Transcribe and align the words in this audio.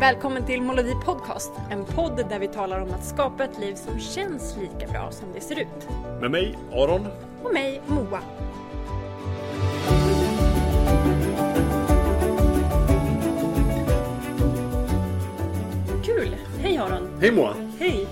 Välkommen 0.00 0.46
till 0.46 0.62
Molodi 0.62 0.94
Podcast, 1.04 1.52
en 1.70 1.84
podd 1.84 2.24
där 2.28 2.38
vi 2.38 2.48
talar 2.48 2.80
om 2.80 2.90
att 2.90 3.04
skapa 3.04 3.44
ett 3.44 3.58
liv 3.58 3.74
som 3.74 4.00
känns 4.00 4.56
lika 4.56 4.92
bra 4.92 5.10
som 5.12 5.32
det 5.34 5.40
ser 5.40 5.60
ut. 5.60 5.88
Med 6.20 6.30
mig, 6.30 6.58
Aron. 6.72 7.06
Och 7.42 7.52
mig, 7.52 7.82
Moa. 7.86 8.20
Kul! 16.04 16.36
Hej 16.58 16.78
Aron! 16.78 17.18
Hej 17.20 17.32
Moa! 17.32 17.54
Hej! 17.78 18.06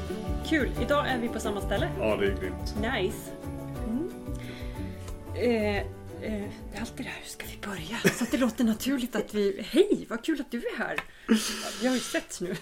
Kul! 0.47 0.71
Idag 0.83 1.09
är 1.09 1.19
vi 1.19 1.29
på 1.29 1.41
samma 1.41 1.61
ställe. 1.61 1.89
Ja, 2.01 2.17
det 2.17 2.27
är 2.27 2.37
grymt. 2.41 2.75
Nice. 2.81 3.31
Mm. 3.87 4.11
Eh, 5.35 5.77
eh, 5.77 5.83
det 6.23 6.77
är 6.77 6.81
alltid 6.81 7.07
det 7.07 7.11
här, 7.11 7.21
hur 7.23 7.29
ska 7.29 7.47
börja? 7.69 8.15
Så 8.15 8.25
att 8.25 8.31
det 8.31 8.39
låter 8.39 8.65
naturligt 8.65 9.17
att 9.17 9.35
vi... 9.35 9.67
Hej, 9.71 10.07
vad 10.09 10.25
kul 10.25 10.41
att 10.41 10.51
du 10.51 10.59
är 10.59 10.79
här! 10.79 11.01
Vi 11.81 11.87
har 11.87 11.95
ju 11.95 12.01
setts 12.01 12.41
nu. 12.41 12.57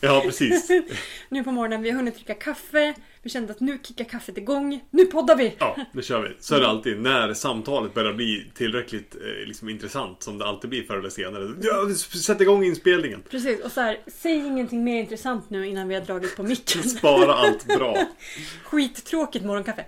Ja, 0.00 0.22
precis. 0.24 0.68
nu 1.28 1.44
på 1.44 1.52
morgonen, 1.52 1.82
vi 1.82 1.90
har 1.90 1.96
hunnit 1.96 2.14
dricka 2.14 2.34
kaffe. 2.34 2.94
Vi 3.22 3.30
kände 3.30 3.52
att 3.52 3.60
nu 3.60 3.78
kickar 3.82 4.04
kaffet 4.04 4.38
igång. 4.38 4.84
Nu 4.90 5.06
poddar 5.06 5.36
vi! 5.36 5.56
Ja, 5.58 5.76
det 5.92 6.02
kör 6.02 6.22
vi. 6.22 6.36
Så 6.40 6.54
är 6.54 6.60
det 6.60 6.68
alltid. 6.68 7.00
När 7.00 7.34
samtalet 7.34 7.94
börjar 7.94 8.12
bli 8.12 8.50
tillräckligt 8.54 9.14
eh, 9.14 9.46
liksom, 9.46 9.68
intressant, 9.68 10.22
som 10.22 10.38
det 10.38 10.46
alltid 10.46 10.70
blir 10.70 10.82
förr 10.82 10.98
eller 10.98 11.10
senare. 11.10 11.54
Ja, 11.62 11.94
sätt 11.94 12.40
igång 12.40 12.64
inspelningen. 12.64 13.22
Precis, 13.30 13.60
och 13.60 13.72
så 13.72 13.80
här, 13.80 13.98
säg 14.06 14.36
ingenting 14.36 14.84
mer 14.84 15.00
intressant 15.00 15.50
nu 15.50 15.66
innan 15.66 15.88
vi 15.88 15.94
har 15.94 16.02
dragit 16.02 16.36
på 16.36 16.42
micken. 16.42 16.82
Spara 16.82 17.34
allt 17.34 17.66
bra. 17.66 18.06
Skittråkigt 18.64 19.44
morgonkaffe. 19.44 19.84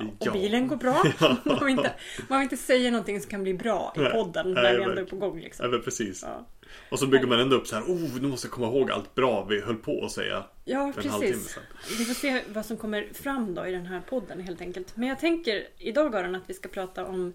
Ja, 0.00 0.06
och 0.18 0.26
Ja. 0.26 0.32
bilen 0.32 0.68
går 0.68 0.76
bra. 0.76 1.02
Man, 1.44 1.66
vill 1.66 1.78
inte, 1.78 1.92
man 2.28 2.38
vill 2.38 2.44
inte 2.44 2.56
säga 2.56 2.90
någonting 2.90 3.20
som 3.20 3.30
kan 3.30 3.42
bli 3.42 3.54
bra 3.54 3.92
i 3.96 4.00
Nej, 4.00 4.12
podden 4.12 4.52
nej, 4.52 4.62
när 4.62 4.76
vi 4.78 4.82
ändå 4.82 5.00
är 5.00 5.04
på 5.04 5.16
gång. 5.16 5.40
Liksom. 5.40 5.64
Ja, 5.64 5.70
men 5.70 5.82
precis. 5.82 6.22
Ja. 6.22 6.46
Och 6.90 6.98
så 6.98 7.06
bygger 7.06 7.26
man 7.26 7.40
ändå 7.40 7.56
upp 7.56 7.66
så 7.66 7.76
här. 7.76 7.82
Oh, 7.82 8.20
nu 8.20 8.28
måste 8.28 8.46
jag 8.46 8.52
komma 8.52 8.66
ihåg 8.66 8.90
allt 8.90 9.14
bra 9.14 9.44
vi 9.44 9.60
höll 9.60 9.76
på 9.76 10.04
att 10.04 10.12
säga. 10.12 10.44
Ja, 10.64 10.92
För 10.92 11.02
precis. 11.02 11.58
Vi 11.98 12.04
får 12.04 12.14
se 12.14 12.42
vad 12.48 12.66
som 12.66 12.76
kommer 12.76 13.08
fram 13.12 13.54
då 13.54 13.66
i 13.66 13.72
den 13.72 13.86
här 13.86 14.00
podden 14.00 14.40
helt 14.40 14.60
enkelt. 14.60 14.96
Men 14.96 15.08
jag 15.08 15.18
tänker 15.18 15.68
idag 15.78 16.16
Aron 16.16 16.34
att 16.34 16.42
vi 16.46 16.54
ska 16.54 16.68
prata 16.68 17.06
om 17.06 17.32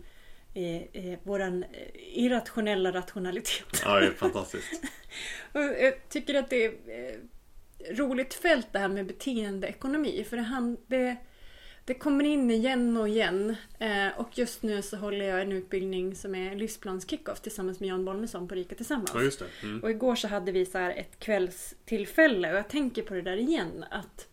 eh, 0.53 0.75
eh, 1.05 1.19
våran 1.23 1.63
eh, 1.63 1.69
irrationella 1.95 2.91
rationalitet. 2.91 3.81
Ja, 3.85 3.99
det 3.99 4.05
är 4.07 4.11
fantastiskt. 4.11 4.83
Och 5.51 5.61
jag 5.61 6.09
tycker 6.09 6.35
att 6.35 6.49
det 6.49 6.65
är 6.65 6.69
eh, 6.69 7.95
roligt 7.97 8.33
fält 8.33 8.67
det 8.71 8.79
här 8.79 8.87
med 8.87 9.05
beteendeekonomi. 9.05 10.25
För 10.29 10.37
det, 10.37 10.43
han, 10.43 10.77
det, 10.87 11.15
det 11.85 11.93
kommer 11.93 12.23
in 12.23 12.51
igen 12.51 12.97
och 12.97 13.09
igen. 13.09 13.55
Eh, 13.79 14.07
och 14.17 14.37
just 14.37 14.63
nu 14.63 14.81
så 14.81 14.97
håller 14.97 15.25
jag 15.25 15.41
en 15.41 15.51
utbildning 15.51 16.15
som 16.15 16.35
är 16.35 16.55
livsplans 16.55 17.09
kickoff 17.09 17.41
tillsammans 17.41 17.79
med 17.79 17.89
Jan 17.89 18.05
Bolmesson 18.05 18.47
på 18.47 18.55
Rika 18.55 18.75
Tillsammans. 18.75 19.11
Ja, 19.13 19.21
just 19.21 19.39
det. 19.39 19.45
Mm. 19.63 19.83
Och 19.83 19.89
igår 19.89 20.15
så 20.15 20.27
hade 20.27 20.51
vi 20.51 20.65
så 20.65 20.77
här 20.77 20.91
ett 20.91 21.19
kvällstillfälle 21.19 22.51
och 22.51 22.57
jag 22.57 22.67
tänker 22.67 23.01
på 23.01 23.13
det 23.13 23.21
där 23.21 23.37
igen 23.37 23.85
att 23.91 24.27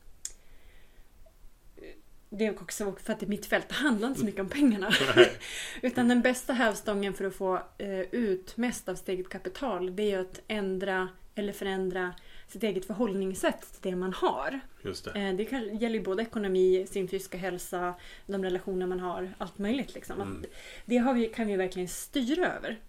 det 2.31 2.47
är 2.47 2.63
också 2.63 2.95
för 3.03 3.13
att 3.13 3.21
det 3.21 3.27
är 3.27 3.29
mitt 3.29 3.47
fält, 3.47 3.69
det 3.69 3.75
handlar 3.75 4.09
inte 4.09 4.21
så 4.21 4.27
mycket 4.27 4.41
om 4.41 4.49
pengarna. 4.49 4.93
Utan 5.83 6.09
den 6.09 6.23
bästa 6.23 6.53
hävstången 6.53 7.15
för 7.15 7.25
att 7.25 7.35
få 7.35 7.63
eh, 7.79 8.01
ut 8.01 8.57
mest 8.57 8.89
av 8.89 8.95
sitt 8.95 9.09
eget 9.09 9.29
kapital 9.29 9.97
det 9.97 10.13
är 10.13 10.19
att 10.19 10.41
ändra 10.49 11.09
eller 11.35 11.53
förändra 11.53 12.15
sitt 12.53 12.63
eget 12.63 12.85
förhållningssätt 12.85 13.83
till 13.83 13.91
det 13.91 13.97
man 13.97 14.13
har. 14.13 14.61
Just 14.83 15.05
det. 15.05 15.21
Eh, 15.21 15.35
det 15.35 15.45
kan, 15.45 15.79
gäller 15.79 15.99
ju 15.99 16.05
både 16.05 16.23
ekonomi, 16.23 16.87
sin 16.91 17.09
fysiska 17.09 17.39
hälsa, 17.39 17.95
de 18.27 18.45
relationer 18.45 18.87
man 18.87 19.01
har, 19.01 19.35
allt 19.39 19.59
möjligt. 19.59 19.95
Liksom. 19.95 20.21
Mm. 20.21 20.45
Det 20.85 21.13
vi, 21.15 21.29
kan 21.29 21.47
vi 21.47 21.57
verkligen 21.57 21.89
styra 21.89 22.57
över. 22.57 22.81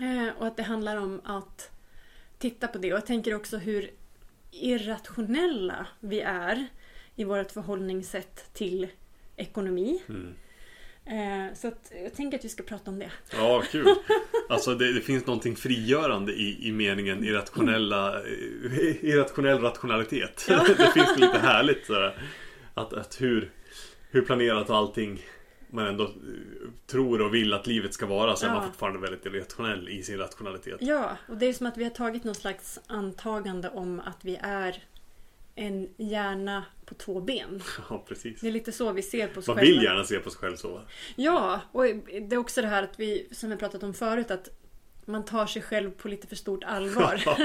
Eh, 0.00 0.28
och 0.38 0.46
att 0.46 0.56
det 0.56 0.62
handlar 0.62 0.96
om 0.96 1.20
att 1.24 1.70
titta 2.38 2.68
på 2.68 2.78
det. 2.78 2.92
Och 2.92 2.98
jag 2.98 3.06
tänker 3.06 3.34
också 3.34 3.56
hur 3.56 3.90
irrationella 4.50 5.86
vi 6.00 6.20
är 6.20 6.66
i 7.16 7.24
vårt 7.24 7.50
förhållningssätt 7.50 8.54
till 8.54 8.88
ekonomi. 9.36 10.02
Mm. 10.08 10.34
Eh, 11.06 11.54
så 11.54 11.68
att 11.68 11.92
jag 12.04 12.14
tänker 12.14 12.38
att 12.38 12.44
vi 12.44 12.48
ska 12.48 12.62
prata 12.62 12.90
om 12.90 12.98
det. 12.98 13.10
Ja, 13.32 13.62
kul. 13.70 13.94
Alltså 14.48 14.74
det, 14.74 14.92
det 14.92 15.00
finns 15.00 15.26
någonting 15.26 15.56
frigörande 15.56 16.32
i, 16.32 16.68
i 16.68 16.72
meningen 16.72 17.24
irrationella, 17.24 18.18
eh, 18.18 19.04
irrationell 19.04 19.58
rationalitet. 19.58 20.46
Ja. 20.48 20.64
Det 20.78 20.92
finns 20.94 21.18
lite 21.18 21.38
härligt 21.38 21.86
sådär. 21.86 22.22
Att, 22.74 22.92
att 22.92 23.20
hur, 23.20 23.50
hur 24.10 24.22
planerat 24.22 24.70
allting 24.70 25.22
man 25.70 25.86
ändå 25.86 26.04
eh, 26.04 26.10
tror 26.86 27.20
och 27.20 27.34
vill 27.34 27.52
att 27.52 27.66
livet 27.66 27.94
ska 27.94 28.06
vara 28.06 28.36
så 28.36 28.46
är 28.46 28.50
Ja. 28.50 28.54
man 28.54 28.66
fortfarande 28.66 29.00
väldigt 29.00 29.26
irrationell 29.26 29.88
i 29.88 30.02
sin 30.02 30.18
rationalitet. 30.18 30.76
Ja, 30.80 31.16
och 31.28 31.36
det 31.36 31.46
är 31.46 31.52
som 31.52 31.66
att 31.66 31.76
vi 31.76 31.84
har 31.84 31.90
tagit 31.90 32.24
någon 32.24 32.34
slags 32.34 32.80
antagande 32.86 33.68
om 33.68 34.00
att 34.00 34.18
vi 34.24 34.38
är 34.42 34.82
en 35.54 35.88
hjärna 35.96 36.64
på 36.84 36.94
två 36.94 37.20
ben. 37.20 37.62
Ja, 37.90 38.04
precis. 38.08 38.40
Det 38.40 38.48
är 38.48 38.52
lite 38.52 38.72
så 38.72 38.92
vi 38.92 39.02
ser 39.02 39.28
på 39.28 39.40
oss 39.40 39.46
Man 39.48 39.56
själva. 39.56 39.72
vill 39.72 39.82
gärna 39.82 40.04
se 40.04 40.18
på 40.18 40.30
sig 40.30 40.38
själv 40.38 40.56
så. 40.56 40.80
Ja, 41.16 41.60
och 41.72 41.84
det 42.28 42.34
är 42.34 42.36
också 42.36 42.62
det 42.62 42.68
här 42.68 42.82
att 42.82 43.00
vi, 43.00 43.28
som 43.32 43.50
vi 43.50 43.56
pratat 43.56 43.82
om 43.82 43.94
förut, 43.94 44.30
att 44.30 44.48
man 45.04 45.24
tar 45.24 45.46
sig 45.46 45.62
själv 45.62 45.90
på 45.90 46.08
lite 46.08 46.26
för 46.26 46.36
stort 46.36 46.64
allvar. 46.64 47.22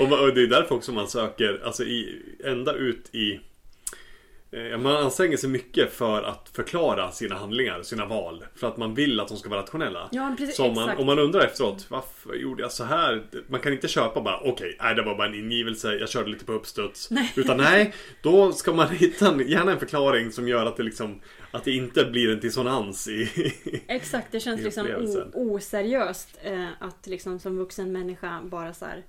och, 0.00 0.08
man, 0.08 0.20
och 0.20 0.34
det 0.34 0.42
är 0.42 0.46
därför 0.46 0.74
också 0.74 0.92
man 0.92 1.08
söker, 1.08 1.62
alltså 1.64 1.84
i, 1.84 2.22
ända 2.44 2.72
ut 2.74 3.14
i 3.14 3.40
man 4.78 4.96
anstränger 4.96 5.36
sig 5.36 5.50
mycket 5.50 5.92
för 5.92 6.22
att 6.22 6.50
förklara 6.52 7.12
sina 7.12 7.34
handlingar, 7.34 7.82
sina 7.82 8.06
val. 8.06 8.44
För 8.54 8.68
att 8.68 8.76
man 8.76 8.94
vill 8.94 9.20
att 9.20 9.28
de 9.28 9.36
ska 9.36 9.48
vara 9.48 9.60
rationella. 9.60 10.08
Ja, 10.12 10.34
precis, 10.38 10.56
Så 10.56 10.66
om 10.66 10.74
man, 10.74 10.96
om 10.96 11.06
man 11.06 11.18
undrar 11.18 11.40
efteråt, 11.40 11.86
varför 11.88 12.34
gjorde 12.34 12.62
jag 12.62 12.72
så 12.72 12.84
här? 12.84 13.26
Man 13.46 13.60
kan 13.60 13.72
inte 13.72 13.88
köpa 13.88 14.20
bara, 14.20 14.40
okej, 14.40 14.76
nej 14.80 14.94
det 14.94 15.02
var 15.02 15.14
bara 15.14 15.26
en 15.26 15.34
ingivelse, 15.34 15.94
jag 15.94 16.08
körde 16.08 16.30
lite 16.30 16.44
på 16.44 16.52
uppstuds. 16.52 17.10
Nej. 17.10 17.32
Utan 17.36 17.56
nej, 17.56 17.94
då 18.22 18.52
ska 18.52 18.72
man 18.72 18.88
hitta 18.96 19.28
en, 19.28 19.48
gärna 19.48 19.72
en 19.72 19.78
förklaring 19.78 20.32
som 20.32 20.48
gör 20.48 20.66
att 20.66 20.76
det 20.76 20.82
liksom, 20.82 21.20
att 21.50 21.64
det 21.64 21.72
inte 21.72 22.04
blir 22.04 22.32
en 22.32 22.40
dissonans 22.40 23.08
i... 23.08 23.52
Exakt, 23.88 24.32
det 24.32 24.40
känns 24.40 24.60
liksom 24.60 24.86
oseriöst 25.34 26.38
eh, 26.42 26.66
att 26.80 27.06
liksom 27.06 27.38
som 27.38 27.58
vuxen 27.58 27.92
människa 27.92 28.40
bara 28.44 28.74
så 28.74 28.84
här. 28.84 29.04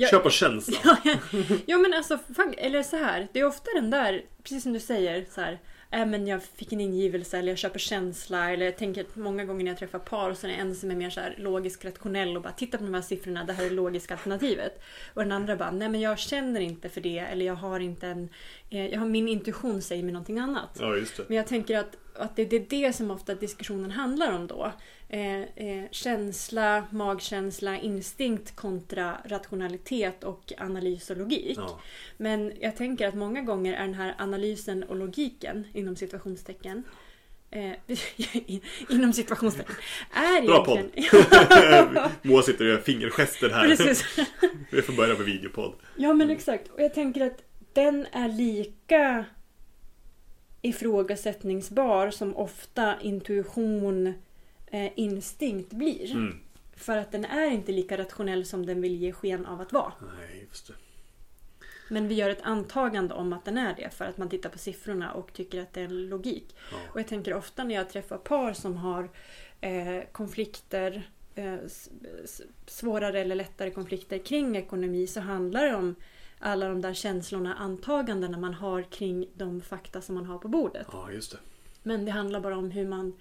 Jag- 0.00 0.10
Kör 0.10 0.18
på 0.18 0.30
känslan. 0.30 0.96
Ja 1.66 1.76
men 1.78 1.94
alltså, 1.94 2.18
fuck, 2.36 2.54
eller 2.58 2.82
så 2.82 2.96
här. 2.96 3.28
Det 3.32 3.40
är 3.40 3.44
ofta 3.46 3.70
den 3.74 3.90
där, 3.90 4.22
precis 4.42 4.62
som 4.62 4.72
du 4.72 4.80
säger, 4.80 5.24
så 5.34 5.40
här. 5.40 5.58
Äh, 5.90 6.06
men 6.06 6.26
jag 6.26 6.42
fick 6.42 6.72
en 6.72 6.80
ingivelse 6.80 7.38
eller 7.38 7.48
jag 7.48 7.58
köper 7.58 7.78
känsla 7.78 8.50
eller 8.50 8.66
jag 8.66 8.76
tänker 8.76 9.00
att 9.00 9.16
många 9.16 9.44
gånger 9.44 9.64
när 9.64 9.70
jag 9.70 9.78
träffar 9.78 9.98
par 9.98 10.34
så 10.34 10.46
är 10.46 10.50
det 10.50 10.56
en 10.56 10.74
som 10.74 10.90
är 10.90 10.94
mer 10.94 11.10
så 11.10 11.20
här 11.20 11.34
logisk 11.38 11.84
rationell 11.84 12.36
och 12.36 12.42
bara 12.42 12.52
titta 12.52 12.78
på 12.78 12.84
de 12.84 12.94
här 12.94 13.02
siffrorna, 13.02 13.44
det 13.44 13.52
här 13.52 13.66
är 13.66 13.70
logiska 13.70 14.14
alternativet. 14.14 14.82
Och 15.14 15.22
den 15.22 15.32
andra 15.32 15.56
bara, 15.56 15.70
nej 15.70 15.88
men 15.88 16.00
jag 16.00 16.18
känner 16.18 16.60
inte 16.60 16.88
för 16.88 17.00
det 17.00 17.18
eller 17.18 17.46
jag 17.46 17.54
har 17.54 17.80
inte 17.80 18.06
en, 18.06 18.28
eh, 18.70 18.86
jag 18.86 18.98
har 19.00 19.06
min 19.06 19.28
intuition 19.28 19.82
säger 19.82 20.02
mig 20.02 20.12
någonting 20.12 20.38
annat. 20.38 20.76
Ja, 20.80 20.96
just 20.96 21.16
det. 21.16 21.24
Men 21.28 21.36
jag 21.36 21.46
tänker 21.46 21.78
att, 21.78 21.96
att 22.18 22.36
det, 22.36 22.44
det 22.44 22.56
är 22.56 22.66
det 22.68 22.92
som 22.92 23.10
ofta 23.10 23.34
diskussionen 23.34 23.90
handlar 23.90 24.32
om 24.32 24.46
då. 24.46 24.72
Eh, 25.08 25.40
eh, 25.40 25.84
känsla, 25.90 26.84
magkänsla, 26.90 27.78
instinkt 27.78 28.56
kontra 28.56 29.18
rationalitet 29.24 30.24
och 30.24 30.52
analys 30.58 31.10
och 31.10 31.16
logik. 31.16 31.58
Ja. 31.58 31.80
Men 32.16 32.52
jag 32.60 32.76
tänker 32.76 33.08
att 33.08 33.14
många 33.14 33.42
gånger 33.42 33.74
är 33.74 33.82
den 33.82 33.94
här 33.94 34.14
analysen 34.18 34.82
och 34.82 34.96
logiken 34.96 35.66
inom 35.72 35.96
situationstecken 35.96 36.84
eh, 37.50 37.72
inom 38.88 39.12
situationstecken 39.12 39.74
är 40.14 40.46
Bra 40.46 40.64
podd. 40.64 40.78
egentligen... 40.78 42.10
Moa 42.22 42.42
sitter 42.42 42.64
och 42.64 42.70
gör 42.70 42.78
fingergester 42.78 43.50
här. 43.50 43.68
Precis. 43.68 44.04
Vi 44.70 44.82
får 44.82 44.92
börja 44.92 45.14
med 45.14 45.26
videopodd. 45.26 45.72
Ja 45.96 46.12
men 46.12 46.30
exakt. 46.30 46.68
Och 46.68 46.82
jag 46.82 46.94
tänker 46.94 47.26
att 47.26 47.42
den 47.72 48.06
är 48.12 48.28
lika 48.28 49.24
ifrågasättningsbar 50.62 52.10
som 52.10 52.36
ofta 52.36 53.00
intuition, 53.00 54.14
eh, 54.66 54.92
instinkt 54.96 55.72
blir. 55.72 56.12
Mm. 56.12 56.38
För 56.76 56.96
att 56.96 57.12
den 57.12 57.24
är 57.24 57.50
inte 57.50 57.72
lika 57.72 57.98
rationell 57.98 58.46
som 58.46 58.66
den 58.66 58.80
vill 58.80 58.96
ge 58.96 59.12
sken 59.12 59.46
av 59.46 59.60
att 59.60 59.72
vara. 59.72 59.92
Nej, 60.00 60.46
just 60.48 60.66
det. 60.66 60.74
Men 61.90 62.08
vi 62.08 62.14
gör 62.14 62.30
ett 62.30 62.42
antagande 62.42 63.14
om 63.14 63.32
att 63.32 63.44
den 63.44 63.58
är 63.58 63.74
det 63.74 63.90
för 63.94 64.04
att 64.04 64.18
man 64.18 64.28
tittar 64.28 64.50
på 64.50 64.58
siffrorna 64.58 65.12
och 65.12 65.32
tycker 65.32 65.62
att 65.62 65.72
det 65.72 65.80
är 65.80 65.84
en 65.84 66.08
logik. 66.08 66.56
Ja. 66.70 66.76
Och 66.92 67.00
jag 67.00 67.06
tänker 67.06 67.34
ofta 67.34 67.64
när 67.64 67.74
jag 67.74 67.90
träffar 67.90 68.18
par 68.18 68.52
som 68.52 68.76
har 68.76 69.10
eh, 69.60 70.02
konflikter, 70.12 71.10
eh, 71.34 71.56
svårare 72.66 73.20
eller 73.20 73.34
lättare 73.34 73.70
konflikter 73.70 74.18
kring 74.18 74.56
ekonomi 74.56 75.06
så 75.06 75.20
handlar 75.20 75.64
det 75.64 75.74
om 75.74 75.94
alla 76.38 76.68
de 76.68 76.80
där 76.80 76.94
känslorna, 76.94 77.54
antagandena 77.54 78.38
man 78.38 78.54
har 78.54 78.82
kring 78.82 79.26
de 79.34 79.60
fakta 79.60 80.00
som 80.00 80.14
man 80.14 80.26
har 80.26 80.38
på 80.38 80.48
bordet. 80.48 80.86
Ja, 80.92 81.12
just 81.12 81.32
det. 81.32 81.38
Men 81.82 82.04
det 82.04 82.10
handlar 82.10 82.40
bara 82.40 82.56
om 82.56 82.70
hur 82.70 82.88
man 82.88 83.20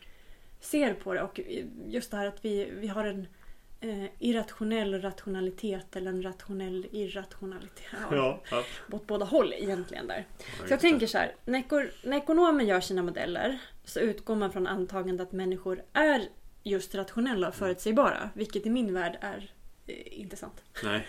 ser 0.59 0.93
på 0.93 1.13
det 1.13 1.21
och 1.21 1.39
just 1.87 2.11
det 2.11 2.17
här 2.17 2.25
att 2.27 2.45
vi, 2.45 2.71
vi 2.73 2.87
har 2.87 3.05
en 3.05 3.27
eh, 3.81 4.05
irrationell 4.19 5.01
rationalitet 5.01 5.95
eller 5.95 6.11
en 6.11 6.23
rationell 6.23 6.85
irrationalitet. 6.91 7.85
Ja, 8.11 8.41
ja. 8.51 8.63
Åt 8.91 9.07
båda 9.07 9.25
håll 9.25 9.53
egentligen 9.53 10.07
där. 10.07 10.25
Ja, 10.37 10.67
Så 10.67 10.73
jag 10.73 10.79
tänker 10.79 11.07
så 11.07 11.17
här, 11.17 11.35
när, 11.45 11.59
ekor- 11.59 11.91
när 12.03 12.17
ekonomen 12.17 12.67
gör 12.67 12.79
sina 12.81 13.03
modeller 13.03 13.59
så 13.85 13.99
utgår 13.99 14.35
man 14.35 14.51
från 14.51 14.67
antagandet 14.67 15.27
att 15.27 15.33
människor 15.33 15.83
är 15.93 16.21
just 16.63 16.95
rationella 16.95 17.47
och 17.47 17.55
förutsägbara. 17.55 18.29
Vilket 18.33 18.65
i 18.65 18.69
min 18.69 18.93
värld 18.93 19.17
är 19.21 19.51
eh, 19.87 20.19
inte 20.21 20.35
sant. 20.35 20.63
Nej. 20.83 21.07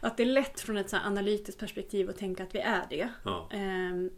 Att 0.00 0.16
det 0.16 0.22
är 0.22 0.26
lätt 0.26 0.60
från 0.60 0.76
ett 0.76 0.90
så 0.90 0.96
analytiskt 0.96 1.60
perspektiv 1.60 2.10
att 2.10 2.18
tänka 2.18 2.42
att 2.42 2.54
vi 2.54 2.58
är 2.58 2.86
det. 2.90 3.08
Ja. 3.24 3.48
Ehm, 3.52 4.10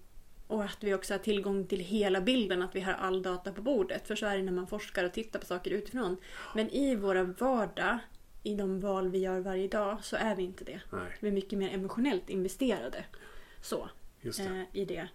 och 0.46 0.64
att 0.64 0.76
vi 0.81 0.94
också 0.94 1.14
har 1.14 1.19
tillgång 1.19 1.67
till 1.67 1.81
hela 1.81 2.20
bilden, 2.20 2.62
att 2.62 2.76
vi 2.76 2.81
har 2.81 2.93
all 2.93 3.23
data 3.23 3.52
på 3.52 3.62
bordet. 3.62 4.08
För 4.08 4.17
så 4.17 4.26
är 4.26 4.37
det 4.37 4.43
när 4.43 4.52
man 4.52 4.67
forskar 4.67 5.05
och 5.05 5.12
tittar 5.12 5.40
på 5.40 5.46
saker 5.46 5.70
utifrån. 5.70 6.17
Men 6.55 6.70
i 6.70 6.96
våra 6.96 7.25
vardag, 7.25 7.99
i 8.43 8.55
de 8.55 8.81
val 8.81 9.08
vi 9.08 9.19
gör 9.19 9.40
varje 9.40 9.69
dag, 9.69 9.99
så 10.02 10.17
är 10.17 10.37
vi 10.37 10.43
inte 10.43 10.64
det. 10.64 10.81
Nej, 10.93 11.17
Vi 11.20 11.29
är 11.29 11.32
mycket 11.32 11.58
mer 11.58 11.75
emotionellt 11.75 12.31
investerade. 12.31 13.05
Så, 13.61 13.88
det. 14.23 14.38
eh, 14.40 14.62
i 14.73 14.84
det. 14.84 15.08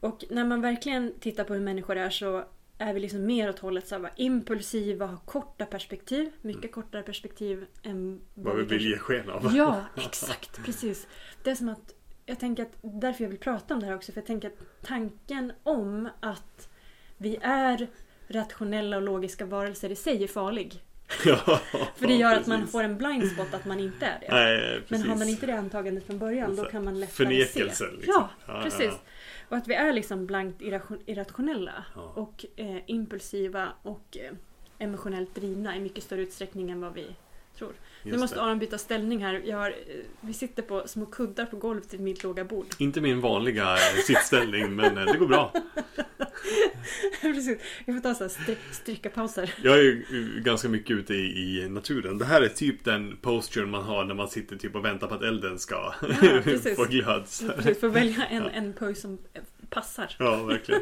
Och 0.00 0.24
när 0.30 0.44
man 0.44 0.60
verkligen 0.60 1.14
tittar 1.20 1.44
på 1.44 1.54
hur 1.54 1.60
människor 1.60 1.96
är 1.96 2.10
så 2.10 2.44
är 2.78 2.94
vi 2.94 3.00
liksom 3.00 3.26
mer 3.26 3.48
åt 3.48 3.58
hållet 3.58 3.88
så 3.88 3.98
här, 3.98 4.10
impulsiva, 4.16 5.06
ha 5.06 5.16
korta 5.16 5.66
perspektiv. 5.66 6.30
Mycket 6.42 6.72
kortare 6.72 7.02
perspektiv 7.02 7.66
än 7.82 8.20
Vad 8.34 8.56
vi 8.56 8.62
vill 8.62 8.86
ge 8.90 8.98
sken 8.98 9.30
av. 9.30 9.52
Ja, 9.56 9.84
exakt. 9.96 10.64
Precis. 10.64 11.06
Det 11.42 11.50
är 11.50 11.54
som 11.54 11.68
att 11.68 11.94
jag 12.26 12.38
tänker 12.40 12.62
att 12.62 12.72
därför 12.82 13.24
jag 13.24 13.28
vill 13.30 13.38
prata 13.38 13.74
om 13.74 13.80
det 13.80 13.86
här 13.86 13.94
också. 13.94 14.12
För 14.12 14.20
jag 14.20 14.26
tänker 14.26 14.48
att 14.48 14.82
tanken 14.82 15.52
om 15.62 16.08
att 16.20 16.68
vi 17.16 17.38
är 17.42 17.86
rationella 18.28 18.96
och 18.96 19.02
logiska 19.02 19.46
varelser 19.46 19.90
i 19.90 19.96
sig 19.96 20.24
är 20.24 20.28
farlig. 20.28 20.82
Ja, 21.24 21.36
För 21.96 22.06
det 22.06 22.14
gör 22.14 22.34
att 22.36 22.46
man 22.46 22.66
får 22.66 22.82
en 22.82 22.96
blind 22.98 23.26
spot 23.28 23.54
att 23.54 23.64
man 23.64 23.80
inte 23.80 24.06
är 24.06 24.20
det. 24.20 24.26
Nej, 24.30 24.82
Men 24.88 25.02
har 25.08 25.16
man 25.16 25.28
inte 25.28 25.46
det 25.46 25.58
antagandet 25.58 26.06
från 26.06 26.18
början 26.18 26.56
då 26.56 26.64
kan 26.64 26.84
man 26.84 27.00
lättare 27.00 27.14
Förnekelse, 27.16 27.52
se. 27.54 27.64
liksom. 27.64 27.86
Ja, 28.06 28.30
Ja, 28.46 28.60
precis. 28.64 28.80
ja, 28.84 29.00
Och 29.48 29.56
att 29.56 29.68
vi 29.68 29.74
är 29.74 29.92
liksom 29.92 30.26
blankt 30.26 30.60
irration- 30.62 31.02
irrationella 31.06 31.84
Ja. 31.94 32.12
och 32.14 32.44
eh, 32.56 32.76
impulsiva 32.86 33.68
och 33.82 34.16
eh, 34.20 34.32
emotionellt 34.78 35.34
drivna 35.34 35.76
i 35.76 35.80
mycket 35.80 36.04
större 36.04 36.20
utsträckning 36.22 36.70
än 36.70 36.80
vad 36.80 36.92
vi 36.92 37.06
tror. 37.58 37.72
nu 38.02 38.10
Just 38.10 38.20
måste 38.20 38.36
det. 38.36 38.42
Aron 38.42 38.58
byta 38.58 38.78
ställning 38.78 39.24
här. 39.24 39.52
Har, 39.52 39.68
eh, 39.70 39.74
vi 40.20 40.32
sitter 40.34 40.62
på 40.62 40.82
små 40.88 41.06
kuddar 41.06 41.46
på 41.46 41.56
golvet 41.56 41.90
till 41.90 42.00
mitt 42.00 42.22
låga 42.22 42.44
bord. 42.44 42.66
Inte 42.78 43.00
min 43.00 43.20
vanliga 43.20 43.72
eh, 43.74 44.02
sittställning, 44.06 44.76
men 44.76 44.98
eh, 44.98 45.04
det 45.04 45.18
går 45.18 45.26
bra. 45.26 45.52
Precis. 47.20 47.58
Vi 47.86 47.92
får 47.92 48.00
ta 48.00 48.14
så 48.14 48.24
här 48.24 48.28
stry- 48.30 48.56
strykarpauser. 48.72 49.54
Jag 49.62 49.78
är 49.78 49.82
ju 49.82 50.04
ganska 50.44 50.68
mycket 50.68 50.96
ute 50.96 51.14
i, 51.14 51.58
i 51.64 51.68
naturen. 51.68 52.18
Det 52.18 52.24
här 52.24 52.42
är 52.42 52.48
typ 52.48 52.84
den 52.84 53.16
posturen 53.22 53.70
man 53.70 53.82
har 53.82 54.04
när 54.04 54.14
man 54.14 54.28
sitter 54.28 54.56
typ 54.56 54.74
och 54.74 54.84
väntar 54.84 55.06
på 55.06 55.14
att 55.14 55.22
elden 55.22 55.58
ska 55.58 55.94
precis. 56.44 56.76
få 56.76 56.84
glöd. 56.84 57.24
Precis, 57.56 57.80
får 57.80 57.88
välja 57.88 58.24
en, 58.26 58.42
en 58.42 58.72
pose 58.72 59.00
som 59.00 59.18
passar. 59.70 60.16
Ja, 60.18 60.44
verkligen. 60.44 60.80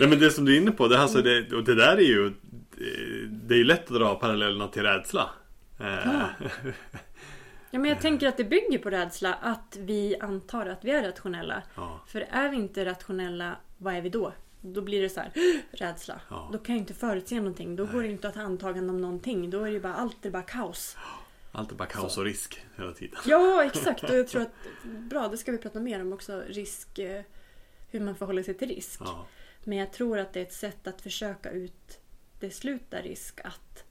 Nej, 0.00 0.08
men 0.08 0.18
det 0.18 0.30
som 0.30 0.44
du 0.44 0.52
är 0.54 0.56
inne 0.60 0.70
på, 0.70 0.88
det, 0.88 0.96
här, 0.98 1.06
så 1.06 1.20
det, 1.20 1.52
och 1.52 1.64
det 1.64 1.74
där 1.74 1.96
är 1.96 2.00
ju 2.00 2.32
Det 3.46 3.54
är 3.54 3.58
ju 3.58 3.64
lätt 3.64 3.90
att 3.90 3.96
dra 3.98 4.14
parallellerna 4.14 4.68
till 4.68 4.82
rädsla. 4.82 5.30
Eh, 5.80 5.86
Ja. 5.86 6.30
Ja, 7.70 7.78
men 7.80 7.90
jag 7.90 8.00
tänker 8.00 8.28
att 8.28 8.36
det 8.36 8.44
bygger 8.44 8.78
på 8.78 8.90
rädsla 8.90 9.34
att 9.34 9.76
vi 9.80 10.16
antar 10.20 10.66
att 10.66 10.84
vi 10.84 10.90
är 10.90 11.02
rationella. 11.02 11.62
ja, 11.74 12.00
För 12.06 12.20
är 12.20 12.48
vi 12.48 12.56
inte 12.56 12.84
rationella, 12.84 13.56
vad 13.78 13.94
är 13.94 14.00
vi 14.00 14.08
då? 14.08 14.32
Då 14.60 14.80
blir 14.80 15.02
det 15.02 15.08
så 15.08 15.20
här, 15.20 15.32
rädsla. 15.70 16.20
Ja. 16.30 16.48
Då 16.52 16.58
kan 16.58 16.74
jag 16.74 16.82
inte 16.82 16.94
förutse 16.94 17.34
någonting. 17.36 17.76
Då 17.76 17.86
går 17.86 18.02
det 18.02 18.08
inte 18.08 18.28
att 18.28 18.34
ha 18.34 18.42
antagande 18.42 18.90
om 18.92 19.00
någonting. 19.00 19.50
Då 19.50 19.64
är 19.64 19.70
det 19.72 19.80
bara, 19.80 19.94
allt 19.94 20.26
är 20.26 20.30
bara 20.30 20.42
kaos. 20.42 20.96
allt 21.52 21.70
är 21.72 21.76
bara 21.76 21.88
kaos 21.88 22.18
och 22.18 22.24
risk 22.24 22.66
hela 22.76 22.92
tiden. 22.92 23.18
Ja, 23.26 23.64
exakt. 23.64 24.04
Och 24.04 24.16
jag 24.16 24.28
tror 24.28 24.42
att, 24.42 24.52
bra, 24.84 25.28
det 25.28 25.36
ska 25.36 25.52
vi 25.52 25.58
prata 25.58 25.80
mer 25.80 26.00
om 26.00 26.12
också. 26.12 26.42
Risk, 26.48 26.98
eh, 26.98 27.22
hur 27.90 28.00
man 28.00 28.16
förhåller 28.16 28.42
sig 28.42 28.54
till 28.54 28.68
risk. 28.68 29.00
Ja, 29.04 29.26
Men 29.64 29.78
jag 29.78 29.92
tror 29.92 30.18
att 30.18 30.32
det 30.32 30.40
är 30.40 30.44
ett 30.44 30.52
sätt 30.52 30.86
att 30.86 31.00
försöka 31.00 31.50
utesluta 31.50 33.00
risk. 33.00 33.40
Att 33.44 33.84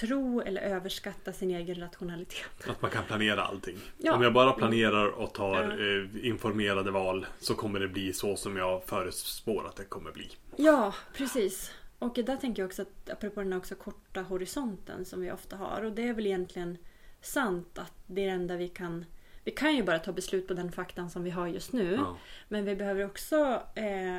tro 0.00 0.40
eller 0.40 0.62
överskatta 0.62 1.32
sin 1.32 1.50
egen 1.50 1.80
rationalitet. 1.80 2.68
att 2.68 2.82
man 2.82 2.90
kan 2.90 3.04
planera 3.04 3.42
allting. 3.42 3.78
Ja. 3.98 4.14
Om 4.14 4.22
jag 4.22 4.32
bara 4.32 4.52
planerar 4.52 5.08
och 5.08 5.34
tar 5.34 5.62
eh, 5.62 6.26
informerade 6.26 6.90
val 6.90 7.26
så 7.38 7.54
kommer 7.54 7.80
det 7.80 7.88
bli 7.88 8.12
så 8.12 8.36
som 8.36 8.56
jag 8.56 8.84
förutspår 8.84 9.66
att 9.66 9.76
det 9.76 9.84
kommer 9.84 10.12
bli. 10.12 10.30
Ja, 10.56 10.94
precis. 11.16 11.72
Och 11.98 12.14
där 12.14 12.36
tänker 12.36 12.62
jag 12.62 12.66
också 12.66 12.82
att, 12.82 13.10
apropå 13.10 13.40
den 13.42 13.52
här 13.52 13.58
också 13.58 13.74
korta 13.74 14.22
horisonten 14.22 15.04
som 15.04 15.20
vi 15.20 15.32
ofta 15.32 15.56
har. 15.56 15.82
Och 15.82 15.92
det 15.92 16.08
är 16.08 16.14
väl 16.14 16.26
egentligen 16.26 16.78
sant 17.20 17.78
att 17.78 17.92
det 18.06 18.22
är 18.22 18.26
det 18.26 18.32
enda 18.32 18.56
vi 18.56 18.68
kan... 18.68 19.04
Vi 19.44 19.52
kan 19.52 19.76
ju 19.76 19.82
bara 19.82 19.98
ta 19.98 20.12
beslut 20.12 20.48
på 20.48 20.54
den 20.54 20.72
faktan 20.72 21.10
som 21.10 21.22
vi 21.22 21.30
har 21.30 21.46
just 21.46 21.72
nu. 21.72 21.94
Ja, 21.94 22.16
Men 22.48 22.64
vi 22.64 22.76
behöver 22.76 23.04
också 23.04 23.62
eh, 23.74 24.16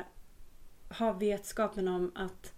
ha 0.98 1.12
vetskapen 1.12 1.88
om 1.88 2.12
att 2.14 2.52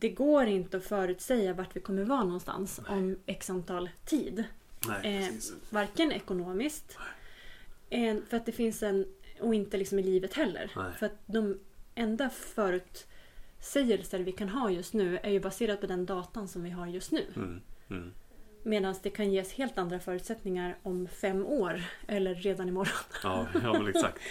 det 0.00 0.08
går 0.08 0.46
inte 0.46 0.76
att 0.76 0.84
förutsäga 0.84 1.52
vart 1.54 1.76
vi 1.76 1.80
kommer 1.80 2.04
vara 2.04 2.24
någonstans 2.24 2.80
om 2.88 3.16
x 3.26 3.50
antal 3.50 3.90
tid. 4.04 4.44
nej, 4.88 5.16
Eh, 5.24 5.28
varken 5.70 6.12
ekonomiskt, 6.12 6.98
eh, 7.90 8.16
för 8.28 8.36
att 8.36 8.46
det 8.46 8.52
finns 8.52 8.82
en, 8.82 9.06
och 9.40 9.54
inte 9.54 9.76
liksom 9.76 9.98
i 9.98 10.02
livet 10.02 10.34
heller. 10.34 10.70
Nej. 10.76 10.92
För 10.98 11.06
att 11.06 11.18
de 11.26 11.58
enda 11.94 12.30
förutsägelser 12.30 14.18
vi 14.18 14.32
kan 14.32 14.48
ha 14.48 14.70
just 14.70 14.92
nu 14.94 15.18
är 15.22 15.30
ju 15.30 15.40
baserat 15.40 15.80
på 15.80 15.86
den 15.86 16.06
datan 16.06 16.48
som 16.48 16.62
vi 16.62 16.70
har 16.70 16.86
just 16.86 17.10
nu. 17.12 17.24
Mm, 17.36 17.60
mm. 17.90 18.12
Medan 18.62 18.94
det 19.02 19.10
kan 19.10 19.32
ges 19.32 19.52
helt 19.52 19.78
andra 19.78 20.00
förutsättningar 20.00 20.76
om 20.82 21.08
fem 21.20 21.46
år 21.46 21.82
eller 22.08 22.34
redan 22.34 22.68
imorgon. 22.68 22.92
Ja, 23.22 23.46
ja, 23.62 23.72
men 23.72 23.88
exakt. 23.88 24.18